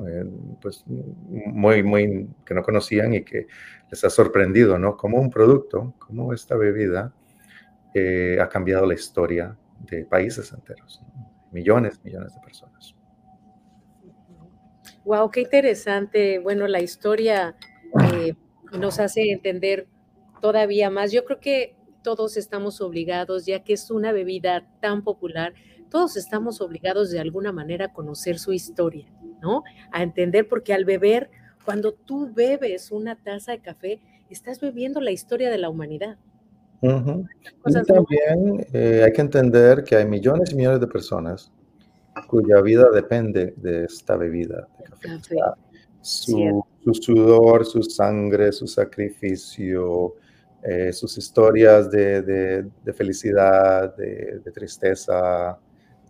pues, 0.61 0.85
muy, 0.87 1.83
muy, 1.83 2.29
que 2.45 2.55
no 2.55 2.63
conocían 2.63 3.15
y 3.15 3.25
que 3.25 3.47
les 3.91 4.05
ha 4.05 4.11
sorprendido, 4.11 4.79
¿no? 4.79 4.97
Como 4.97 5.19
un 5.19 5.31
producto, 5.31 5.95
como 5.99 6.33
esta 6.33 6.57
bebida 6.57 7.13
eh, 7.95 8.39
ha 8.41 8.49
cambiado 8.49 8.87
la 8.87 8.95
historia 8.95 9.57
de 9.91 10.05
países 10.05 10.53
enteros, 10.53 11.03
¿no? 11.03 11.27
millones, 11.51 12.01
millones 12.05 12.35
de 12.35 12.41
personas. 12.41 12.95
Wow, 15.05 15.31
qué 15.31 15.41
interesante. 15.43 16.39
Bueno, 16.39 16.67
la 16.67 16.81
historia 16.81 17.57
eh, 18.13 18.35
nos 18.73 18.99
hace 19.01 19.31
entender 19.31 19.87
todavía 20.41 20.91
más. 20.91 21.13
Yo 21.13 21.25
creo 21.25 21.41
que 21.41 21.77
todos 22.03 22.37
estamos 22.37 22.81
obligados, 22.81 23.47
ya 23.47 23.65
que 23.65 23.73
es 23.73 23.91
una 23.91 24.13
bebida 24.13 24.67
tan 24.81 25.03
popular, 25.03 25.55
todos 25.91 26.17
estamos 26.17 26.61
obligados 26.61 27.11
de 27.11 27.21
alguna 27.21 27.53
manera 27.53 27.87
a 27.87 27.93
conocer 27.93 28.39
su 28.39 28.53
historia, 28.53 29.07
¿no? 29.41 29.63
A 29.93 30.03
entender, 30.03 30.49
porque 30.49 30.75
al 30.75 30.85
beber, 30.85 31.31
cuando 31.65 31.93
tú 31.93 32.33
bebes 32.33 32.91
una 32.91 33.17
taza 33.17 33.53
de 33.53 33.61
café, 33.61 34.01
estás 34.31 34.61
bebiendo 34.61 35.01
la 35.01 35.11
historia 35.11 35.51
de 35.51 35.59
la 35.59 35.69
humanidad. 35.69 36.17
Uh 36.83 36.89
-huh. 36.89 37.29
Y 37.67 37.73
también 37.87 38.67
eh, 38.73 39.03
hay 39.05 39.13
que 39.13 39.23
entender 39.23 39.83
que 39.83 39.97
hay 39.97 40.07
millones 40.07 40.53
y 40.53 40.57
millones 40.57 40.81
de 40.81 40.87
personas 40.87 41.51
cuya 42.29 42.61
vida 42.61 42.89
depende 42.93 43.55
de 43.57 43.85
esta 43.85 44.17
bebida 44.17 44.69
de 44.79 44.85
café. 44.85 45.37
café 45.37 45.66
su, 46.07 46.65
su, 46.85 46.95
sudor, 46.95 47.67
su 47.67 47.83
sangre, 47.83 48.53
su 48.53 48.67
sacrificio, 48.69 50.15
eh, 50.63 50.93
sus 50.93 51.19
historias 51.19 51.91
de, 51.91 52.65
felicidad, 52.95 53.97
de, 53.97 54.41
tristeza, 54.55 55.59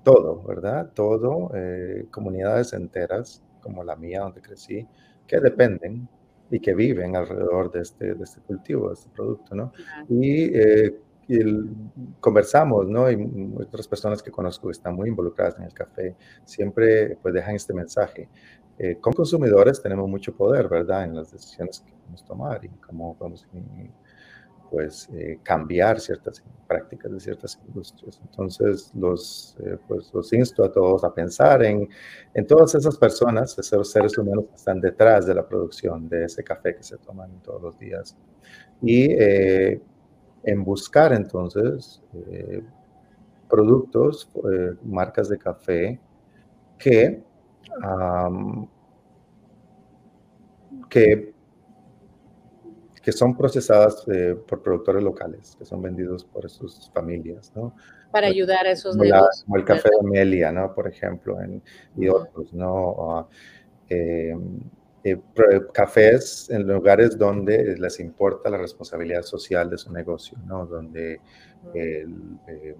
todo, 0.03 0.43
¿verdad? 0.43 0.93
Todo, 0.95 1.51
eh, 1.55 2.07
comunidades 2.11 2.75
enteras 2.75 3.43
como 3.63 3.83
la 3.83 3.97
mía, 3.97 4.21
donde 4.21 4.43
crecí, 4.43 4.87
que 5.27 5.41
dependen 5.41 6.07
y 6.51 6.61
que 6.61 6.75
viven 6.75 7.17
alrededor 7.17 7.73
de 7.73 7.81
este, 7.81 8.15
de 8.15 8.23
este 8.23 8.41
cultivo, 8.43 8.89
de 8.89 8.95
este 8.95 9.09
producto, 9.11 9.55
¿no? 9.55 9.73
Y, 10.11 10.53
conversamos, 12.21 12.87
¿no? 12.87 13.11
Y 13.11 13.17
otras 13.59 13.89
personas 13.89 14.23
que 14.23 14.31
conozco 14.31 14.69
que 14.69 14.73
están 14.73 14.95
muy 14.95 15.09
involucradas 15.09 15.59
en 15.59 15.65
el 15.65 15.73
café 15.73 16.15
siempre 16.45 17.19
pues 17.21 17.35
dejan 17.35 17.57
este 17.57 17.75
mensaje. 17.75 18.29
Eh, 18.79 18.99
como 19.01 19.16
consumidores 19.16 19.81
tenemos 19.81 20.09
mucho 20.09 20.35
poder, 20.35 20.68
¿verdad? 20.68 21.05
En 21.05 21.16
las 21.16 21.33
decisiones 21.33 21.81
que 21.81 21.93
podemos 21.93 22.24
tomar 22.24 22.64
y 22.64 22.68
cómo 22.68 23.16
podemos 23.16 23.47
pues, 24.70 25.09
eh, 25.14 25.39
cambiar 25.43 25.99
ciertas 25.99 26.43
prácticas 26.66 27.11
de 27.11 27.20
ciertas 27.20 27.59
industrias. 27.66 28.20
Entonces, 28.22 28.91
los, 28.95 29.57
eh, 29.61 29.79
pues, 29.89 30.12
los 30.12 30.31
insto 30.35 30.62
a 30.62 30.70
todos 30.70 31.05
a 31.05 31.14
pensar 31.14 31.62
en, 31.64 31.89
en 32.35 32.47
todas 32.47 32.74
esas 32.74 32.99
personas, 32.99 33.59
esos 33.59 33.91
seres 33.91 34.18
humanos 34.18 34.45
que 34.49 34.57
están 34.57 34.81
detrás 34.81 35.27
de 35.27 35.35
la 35.35 35.47
producción 35.47 36.09
de 36.09 36.24
ese 36.24 36.45
café 36.45 36.77
que 36.77 36.83
se 36.83 36.99
toman 36.99 37.31
todos 37.43 37.62
los 37.62 37.79
días. 37.79 38.14
Y 38.83 39.09
en 40.43 40.62
buscar 40.62 41.14
entonces 41.14 42.03
productos, 43.49 44.29
marcas 44.85 45.31
de 45.31 45.39
café 45.39 45.99
que 46.79 47.22
que, 50.89 51.35
que 53.03 53.12
son 53.12 53.37
procesadas 53.37 54.05
eh, 54.12 54.37
por 54.47 54.62
productores 54.62 55.03
locales, 55.03 55.57
que 55.59 55.64
son 55.64 55.83
vendidos 55.83 56.25
por 56.25 56.49
sus 56.51 56.91
familias, 56.93 57.53
¿no? 57.55 57.75
Para 58.11 58.29
ayudar 58.29 58.67
a 58.67 58.71
esos 58.71 58.97
como 58.97 59.05
negocios. 59.05 59.45
como 59.45 59.57
el 59.57 59.64
café 59.64 59.91
de 59.91 59.99
Amelia, 60.01 60.53
¿no? 60.53 60.75
Por 60.75 60.89
ejemplo, 60.89 61.41
en, 61.41 61.62
y 61.97 62.09
otros, 62.09 62.53
¿no? 62.53 63.29
Em, 63.89 64.61
eh, 65.05 65.21
cafés 65.73 66.51
en 66.51 66.67
lugares 66.67 67.17
donde 67.17 67.77
les 67.79 68.01
importa 68.01 68.51
la 68.51 68.59
responsabilidad 68.59 69.23
social 69.23 69.71
de 69.71 69.79
su 69.79 69.93
negocio, 69.93 70.37
¿no? 70.45 70.67
Donde 70.67 71.21
el, 71.75 72.39
em, 72.49 72.77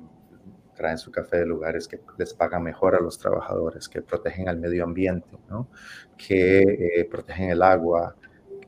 traen 0.77 0.99
su 0.99 1.11
café 1.11 1.39
de 1.39 1.47
lugares 1.47 1.89
que 1.89 2.01
les 2.19 2.35
pagan 2.35 2.63
mejor 2.63 2.95
a 2.95 3.01
los 3.01 3.19
trabajadores, 3.19 3.89
que 3.89 4.03
protegen 4.03 4.49
al 4.49 4.59
medio 4.59 4.85
ambiente, 4.85 5.39
¿no? 5.49 5.69
que 6.17 6.61
eh, 6.61 7.05
protegen 7.11 7.51
el 7.51 7.63
agua, 7.63 8.15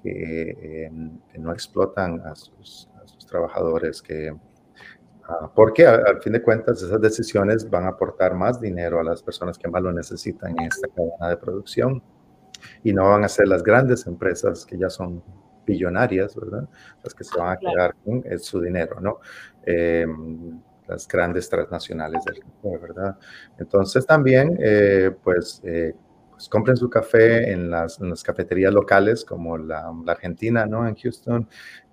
que, 0.02 0.86
em, 0.86 1.18
no 1.38 1.52
explotan 1.52 2.20
a 2.20 2.34
sus, 2.34 2.88
trabajadores, 3.28 4.00
que, 4.00 4.34
ah, 5.28 5.52
porque 5.54 5.86
al, 5.86 6.22
fin 6.22 6.32
de 6.32 6.42
cuentas 6.42 6.82
esas 6.82 6.98
decisiones 6.98 7.68
van 7.68 7.84
a 7.84 7.88
aportar 7.88 8.34
más 8.34 8.58
dinero 8.58 9.00
a 9.00 9.04
las 9.04 9.22
personas 9.22 9.58
que 9.58 9.68
más 9.68 9.82
lo 9.82 9.92
necesitan 9.92 10.52
en 10.58 10.64
esta 10.64 10.88
cadena 10.88 11.28
de 11.28 11.36
producción 11.36 12.02
y 12.82 12.94
no 12.94 13.10
van 13.10 13.24
a 13.24 13.28
ser 13.28 13.48
las 13.48 13.62
grandes 13.62 14.06
empresas 14.06 14.64
que 14.64 14.78
ya 14.78 14.88
son 14.88 15.22
billonarias, 15.66 16.34
¿verdad? 16.34 16.66
Las 17.04 17.14
que 17.14 17.24
se 17.24 17.38
van 17.38 17.52
a 17.52 17.58
quedar 17.58 17.94
con 18.02 18.22
eh, 18.24 18.38
su 18.38 18.62
dinero, 18.62 18.98
¿no? 19.02 19.18
Em, 19.64 20.58
las 20.88 21.06
grandes 21.06 21.48
transnacionales 21.48 22.24
del 22.24 22.40
café, 22.40 22.78
¿verdad? 22.78 23.16
Entonces 23.58 24.06
también, 24.06 24.58
eh, 24.60 25.10
pues, 25.22 25.60
eh, 25.64 25.94
pues, 26.30 26.48
compren 26.48 26.76
su 26.76 26.88
café 26.88 27.52
en 27.52 27.70
las, 27.70 27.98
cafeterías 28.24 28.72
locales 28.72 29.24
como 29.24 29.58
la, 29.58 29.92
Argentina, 30.06 30.66
¿no? 30.66 30.86
En 30.88 30.96
Houston. 30.96 31.48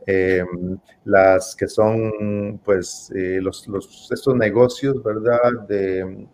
Em, 0.07 0.77
las 1.03 1.55
que 1.55 1.67
son, 1.67 2.59
pues, 2.63 3.11
eh, 3.15 3.39
los, 3.41 3.67
estos 4.11 4.35
negocios, 4.35 5.03
¿verdad? 5.03 5.67
De, 5.67 6.27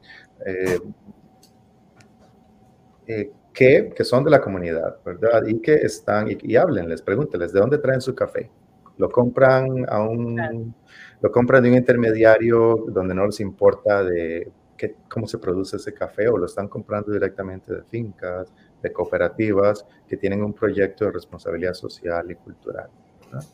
que, 3.53 3.93
que, 3.95 4.03
son 4.05 4.23
de 4.23 4.31
la 4.31 4.41
comunidad, 4.41 4.97
¿verdad? 5.05 5.43
Y 5.47 5.59
que 5.61 5.73
están, 5.73 6.29
y, 6.31 6.37
y 6.41 6.55
háblenles, 6.55 7.01
pregúntenles, 7.01 7.51
¿de 7.53 7.59
dónde 7.59 7.77
traen 7.77 8.01
su 8.01 8.13
café? 8.15 8.49
¿Lo 8.97 9.09
compran 9.09 9.85
a 9.89 10.01
un 10.01 10.73
lo 11.21 11.31
compran 11.31 11.63
de 11.63 11.69
un 11.69 11.75
intermediario 11.75 12.85
donde 12.87 13.13
no 13.13 13.25
les 13.25 13.39
importa 13.39 14.03
de 14.03 14.51
qué, 14.75 14.95
cómo 15.07 15.27
se 15.27 15.37
produce 15.37 15.77
ese 15.77 15.93
café 15.93 16.27
o 16.27 16.37
lo 16.37 16.45
están 16.45 16.67
comprando 16.67 17.11
directamente 17.11 17.73
de 17.73 17.83
fincas, 17.83 18.51
de 18.81 18.91
cooperativas 18.91 19.85
que 20.07 20.17
tienen 20.17 20.43
un 20.43 20.53
proyecto 20.53 21.05
de 21.05 21.11
responsabilidad 21.11 21.73
social 21.73 22.29
y 22.31 22.35
cultural. 22.35 22.89
Claro 23.29 23.45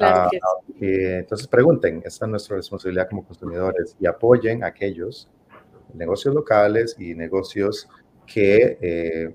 ah, 0.00 0.30
entonces 0.80 1.46
pregunten, 1.46 2.02
esa 2.04 2.24
es 2.24 2.30
nuestra 2.30 2.56
responsabilidad 2.56 3.08
como 3.08 3.24
consumidores 3.24 3.96
y 4.00 4.06
apoyen 4.06 4.64
a 4.64 4.68
aquellos 4.68 5.28
negocios 5.94 6.34
locales 6.34 6.96
y 6.98 7.14
negocios 7.14 7.88
que, 8.26 8.78
eh, 8.80 9.34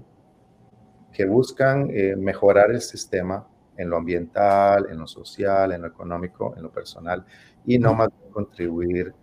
que 1.14 1.26
buscan 1.26 1.90
eh, 1.92 2.16
mejorar 2.16 2.72
el 2.72 2.82
sistema 2.82 3.48
en 3.78 3.90
lo 3.90 3.98
ambiental, 3.98 4.88
en 4.90 4.98
lo 4.98 5.08
social, 5.08 5.72
en 5.72 5.82
lo 5.82 5.88
económico, 5.88 6.54
en 6.58 6.64
lo 6.64 6.72
personal 6.72 7.24
y 7.66 7.78
no 7.78 7.94
más 7.94 8.10
contribuir 8.32 9.14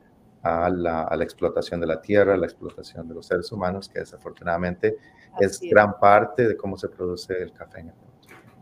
a 0.42 0.68
la, 0.68 1.02
a 1.04 1.16
la, 1.16 1.24
explotación 1.24 1.80
de 1.80 1.86
la 1.86 2.00
tierra, 2.02 2.34
a 2.34 2.36
la 2.36 2.46
explotación 2.46 3.08
de 3.08 3.14
los 3.14 3.26
seres 3.26 3.50
humanos, 3.50 3.88
que 3.88 4.00
desafortunadamente 4.00 4.96
es, 5.40 5.60
gran 5.60 5.98
parte 5.98 6.46
de 6.46 6.56
cómo 6.56 6.76
se 6.76 6.88
produce 6.88 7.42
el 7.42 7.52
café 7.52 7.80
en 7.80 7.88
el 7.88 7.94
mundo. 7.94 8.14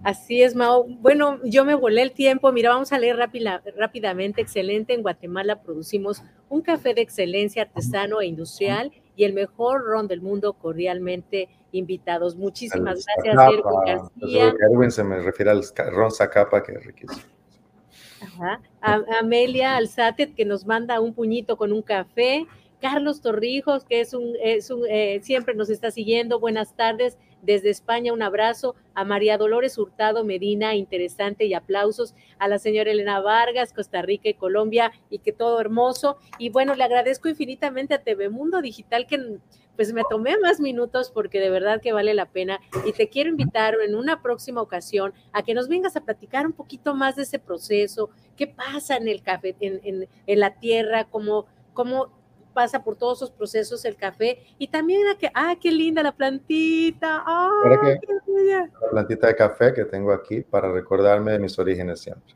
Así 0.04 0.42
es, 0.42 0.56
Mao. 0.56 0.84
Bueno, 0.84 1.38
yo 1.44 1.64
me 1.64 1.74
volé 1.76 2.02
el 2.02 2.12
tiempo. 2.12 2.50
Mira, 2.50 2.70
vamos 2.70 2.92
a 2.92 2.98
leer 2.98 3.16
rápida, 3.16 3.62
rápidamente. 3.76 4.40
Excelente. 4.40 4.94
En 4.94 5.02
Guatemala 5.02 5.62
producimos 5.62 6.24
un 6.48 6.60
café 6.60 6.92
de 6.94 7.02
excelencia 7.02 7.62
artesano 7.62 8.20
e 8.20 8.26
industrial 8.26 8.90
y 9.14 9.24
el 9.24 9.32
mejor 9.32 9.84
ron 9.84 10.08
del 10.08 10.20
mundo, 10.20 10.54
cordialmente 10.54 11.48
invitados. 11.72 12.36
Muchísimas 12.36 13.04
gracias, 13.04 13.34
Zacapa, 13.34 13.84
García. 13.84 14.54
Erwin 14.70 14.90
se 14.90 15.02
me 15.02 15.20
refiere 15.20 15.50
al 15.50 15.62
ron 15.90 16.10
Zacapa, 16.10 16.62
que 16.62 16.72
es 16.72 16.84
riquísimo. 16.84 17.22
Amelia 18.80 19.76
Alzate, 19.76 20.32
que 20.32 20.44
nos 20.44 20.64
manda 20.66 21.00
un 21.00 21.14
puñito 21.14 21.56
con 21.56 21.72
un 21.72 21.82
café. 21.82 22.46
Carlos 22.80 23.20
Torrijos, 23.20 23.84
que 23.84 24.00
es 24.00 24.12
un, 24.12 24.34
es 24.42 24.68
un 24.70 24.84
eh, 24.88 25.20
siempre 25.22 25.54
nos 25.54 25.70
está 25.70 25.90
siguiendo. 25.90 26.40
Buenas 26.40 26.74
tardes. 26.74 27.16
Desde 27.40 27.70
España, 27.70 28.12
un 28.12 28.22
abrazo 28.22 28.76
a 28.94 29.04
María 29.04 29.36
Dolores 29.36 29.76
Hurtado 29.76 30.24
Medina, 30.24 30.76
interesante 30.76 31.44
y 31.44 31.54
aplausos 31.54 32.14
a 32.38 32.46
la 32.46 32.58
señora 32.58 32.92
Elena 32.92 33.20
Vargas, 33.20 33.72
Costa 33.72 34.02
Rica 34.02 34.28
y 34.28 34.34
Colombia, 34.34 34.92
y 35.10 35.18
que 35.18 35.32
todo 35.32 35.60
hermoso. 35.60 36.18
Y 36.38 36.50
bueno, 36.50 36.74
le 36.74 36.84
agradezco 36.84 37.28
infinitamente 37.28 37.94
a 37.94 38.02
TV 38.02 38.28
Mundo 38.28 38.60
Digital 38.62 39.06
que 39.08 39.38
pues 39.76 39.92
me 39.92 40.02
tomé 40.08 40.38
más 40.38 40.60
minutos 40.60 41.10
porque 41.10 41.40
de 41.40 41.50
verdad 41.50 41.80
que 41.80 41.92
vale 41.92 42.14
la 42.14 42.26
pena 42.26 42.60
y 42.84 42.92
te 42.92 43.08
quiero 43.08 43.30
invitar 43.30 43.74
en 43.84 43.94
una 43.94 44.22
próxima 44.22 44.60
ocasión 44.60 45.12
a 45.32 45.42
que 45.42 45.54
nos 45.54 45.68
vengas 45.68 45.96
a 45.96 46.02
platicar 46.02 46.46
un 46.46 46.52
poquito 46.52 46.94
más 46.94 47.16
de 47.16 47.22
ese 47.22 47.38
proceso, 47.38 48.10
qué 48.36 48.46
pasa 48.46 48.96
en 48.96 49.08
el 49.08 49.22
café, 49.22 49.56
en, 49.60 50.08
en, 50.26 50.40
la 50.40 50.54
tierra, 50.58 51.04
cómo, 51.04 51.46
cómo 51.72 52.10
pasa 52.52 52.84
por 52.84 52.96
todos 52.96 53.18
esos 53.18 53.30
procesos 53.30 53.84
el 53.84 53.96
café 53.96 54.42
y 54.58 54.68
también 54.68 55.06
a 55.08 55.16
que, 55.16 55.30
ah, 55.34 55.56
qué 55.60 55.70
linda 55.70 56.02
la 56.02 56.12
plantita, 56.12 57.24
la 57.24 58.90
plantita 58.90 59.26
de 59.28 59.36
café 59.36 59.72
que 59.72 59.84
tengo 59.84 60.12
aquí 60.12 60.42
para 60.42 60.70
recordarme 60.70 61.32
de 61.32 61.38
mis 61.38 61.58
orígenes 61.58 62.00
siempre. 62.00 62.34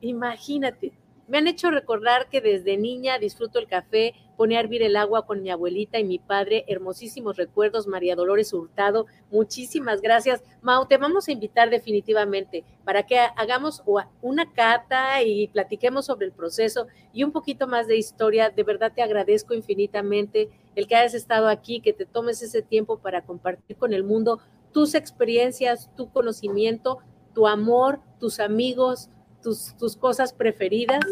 Imagínate, 0.00 0.92
me 1.26 1.38
han 1.38 1.46
hecho 1.46 1.70
recordar 1.70 2.28
que 2.28 2.40
desde 2.40 2.76
niña 2.76 3.18
disfruto 3.18 3.58
el 3.58 3.66
café, 3.66 4.14
ponía 4.36 4.58
a 4.58 4.60
hervir 4.60 4.82
el 4.82 4.96
agua 4.96 5.26
con 5.26 5.42
mi 5.42 5.50
abuelita 5.50 5.98
y 5.98 6.04
mi 6.04 6.18
padre. 6.18 6.64
Hermosísimos 6.68 7.36
recuerdos, 7.36 7.86
María 7.86 8.16
Dolores 8.16 8.52
Hurtado. 8.52 9.06
Muchísimas 9.30 10.00
gracias. 10.00 10.42
Mau, 10.60 10.86
te 10.86 10.96
vamos 10.96 11.28
a 11.28 11.32
invitar 11.32 11.70
definitivamente 11.70 12.64
para 12.84 13.04
que 13.04 13.18
hagamos 13.18 13.82
una 14.20 14.52
cata 14.52 15.22
y 15.22 15.48
platiquemos 15.48 16.06
sobre 16.06 16.26
el 16.26 16.32
proceso 16.32 16.88
y 17.12 17.24
un 17.24 17.32
poquito 17.32 17.66
más 17.66 17.86
de 17.86 17.96
historia. 17.96 18.50
De 18.50 18.62
verdad 18.62 18.92
te 18.94 19.02
agradezco 19.02 19.54
infinitamente 19.54 20.50
el 20.74 20.86
que 20.86 20.96
hayas 20.96 21.14
estado 21.14 21.48
aquí, 21.48 21.80
que 21.80 21.92
te 21.92 22.04
tomes 22.04 22.42
ese 22.42 22.62
tiempo 22.62 22.98
para 22.98 23.24
compartir 23.24 23.76
con 23.76 23.92
el 23.92 24.04
mundo 24.04 24.40
tus 24.72 24.94
experiencias, 24.94 25.88
tu 25.96 26.10
conocimiento, 26.10 26.98
tu 27.32 27.46
amor, 27.46 28.00
tus 28.18 28.40
amigos, 28.40 29.08
tus, 29.44 29.96
cosas 29.96 30.32
preferidas, 30.32 31.04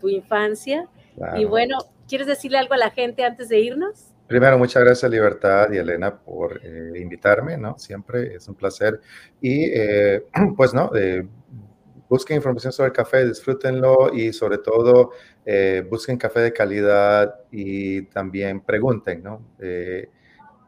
tu 0.00 0.08
infancia. 0.08 0.86
Y 1.36 1.44
bueno, 1.44 1.78
¿quieres 2.08 2.26
decirle 2.26 2.58
algo 2.58 2.74
a 2.74 2.78
la 2.78 2.90
gente 2.90 3.24
antes 3.24 3.48
de 3.48 3.60
irnos? 3.60 4.10
Primero, 4.26 4.58
muchas 4.58 4.82
gracias 4.82 5.10
Libertad 5.10 5.70
y 5.72 5.76
Elena 5.76 6.16
por 6.16 6.60
eh, 6.62 6.98
invitarme, 6.98 7.58
¿no? 7.58 7.78
Siempre 7.78 8.34
es 8.34 8.48
un 8.48 8.54
placer. 8.54 9.00
Y 9.40 9.64
eh, 9.64 10.24
pues, 10.56 10.72
¿no? 10.72 10.90
Eh, 10.94 11.26
busquen 12.08 12.36
información 12.36 12.72
sobre 12.72 12.88
el 12.88 12.92
café, 12.92 13.26
disfrútenlo 13.26 14.14
y 14.14 14.32
sobre 14.32 14.58
todo 14.58 15.10
busquen 15.90 16.16
café 16.16 16.40
de 16.40 16.52
calidad 16.52 17.34
y 17.50 18.02
también 18.02 18.60
pregunten, 18.60 19.22
¿no? 19.22 19.42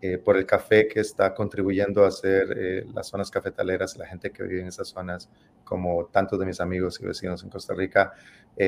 Eh, 0.00 0.18
por 0.18 0.36
el 0.36 0.46
café 0.46 0.88
que 0.88 1.00
está 1.00 1.34
contribuyendo 1.34 2.04
a 2.04 2.08
hacer 2.08 2.54
eh, 2.56 2.86
las 2.94 3.08
zonas 3.08 3.30
cafetaleras, 3.30 3.96
la 3.96 4.06
gente 4.06 4.30
que 4.30 4.42
vive 4.42 4.60
en 4.60 4.68
esas 4.68 4.88
zonas, 4.88 5.28
como 5.64 6.06
tantos 6.06 6.38
de 6.38 6.46
mis 6.46 6.60
amigos 6.60 7.00
y 7.00 7.06
vecinos 7.06 7.42
en 7.42 7.50
Costa 7.50 7.74
Rica, 7.74 8.12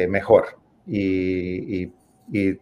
mejor. 0.09 0.59
Y, 0.87 1.87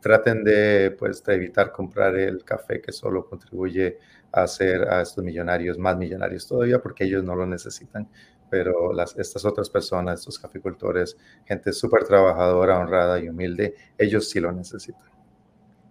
traten 0.01 0.45
de, 0.45 0.95
pues, 0.97 1.23
evitar 1.27 1.73
comprar 1.73 2.15
el 2.17 2.45
café 2.45 2.81
que 2.81 2.93
solo 2.93 3.27
contribuye 3.27 3.99
a 4.31 4.43
hacer 4.43 4.83
a 4.89 5.01
estos 5.03 5.25
millonarios 5.25 5.79
más 5.79 5.97
millonarios 5.97 6.47
todavía, 6.47 6.81
porque 6.81 7.05
ellos 7.05 7.25
no 7.25 7.35
lo 7.35 7.47
necesitan 7.47 8.09
pero 8.51 8.93
estas 9.01 9.45
otras 9.45 9.69
personas, 9.71 10.21
estos 10.21 10.39
caficultores, 10.39 11.17
gente 11.45 11.73
súper 11.73 12.05
trabajadora, 12.05 12.79
honrada 12.79 13.19
y 13.21 13.29
humilde, 13.29 13.75
ellos 13.99 14.31
sí 14.31 14.41
lo 14.41 14.53
necesitan. 14.53 15.16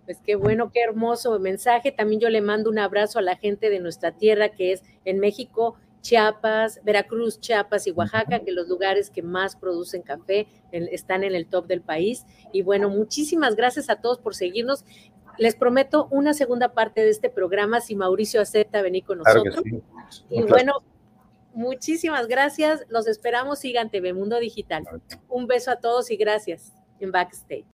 Pues 0.06 0.20
qué 0.24 0.36
bueno, 0.36 0.72
qué 0.72 0.82
hermoso 0.82 1.38
mensaje. 1.40 1.92
También 1.92 2.22
yo 2.22 2.30
le 2.30 2.42
mando 2.42 2.70
un 2.70 2.80
abrazo 2.80 3.20
a 3.20 3.24
la 3.24 3.36
gente 3.36 3.70
de 3.70 3.80
nuestra 3.80 4.12
tierra, 4.12 4.50
que 4.50 4.72
es 4.72 4.84
en 5.04 5.20
México, 5.20 5.76
Chiapas, 6.02 6.80
Veracruz, 6.84 7.40
Chiapas 7.40 7.88
y 7.88 7.92
Oaxaca, 7.92 8.42
que 8.42 8.52
los 8.52 8.68
lugares 8.68 9.10
que 9.10 9.24
más 9.24 9.56
producen 9.56 10.04
café 10.04 10.48
están 10.72 11.24
en 11.24 11.34
el 11.34 11.48
top 11.48 11.66
del 11.66 11.82
país. 11.82 12.26
Y 12.54 12.62
bueno, 12.62 12.90
muchísimas 12.90 13.56
gracias 13.56 13.90
a 13.90 13.96
todos 13.96 14.20
por 14.20 14.36
seguirnos. 14.36 14.86
Les 15.40 15.56
prometo 15.56 16.08
una 16.12 16.36
segunda 16.36 16.74
parte 16.74 17.02
de 17.02 17.10
este 17.10 17.32
programa 17.32 17.82
si 17.82 17.96
Mauricio 17.96 18.40
acepta 18.40 18.84
venir 18.84 19.04
con 19.04 19.18
nosotros. 19.18 19.64
Y 20.30 20.44
bueno, 20.44 20.84
muchísimas 21.56 22.28
gracias. 22.28 22.86
Los 22.88 23.08
esperamos. 23.08 23.58
Sigan 23.58 23.90
TV 23.90 24.14
Mundo 24.14 24.40
Digital. 24.40 24.84
Un 25.28 25.48
beso 25.48 25.72
a 25.72 25.78
todos 25.78 26.12
y 26.12 26.18
gracias 26.18 26.72
en 27.00 27.12
Backstage. 27.12 27.75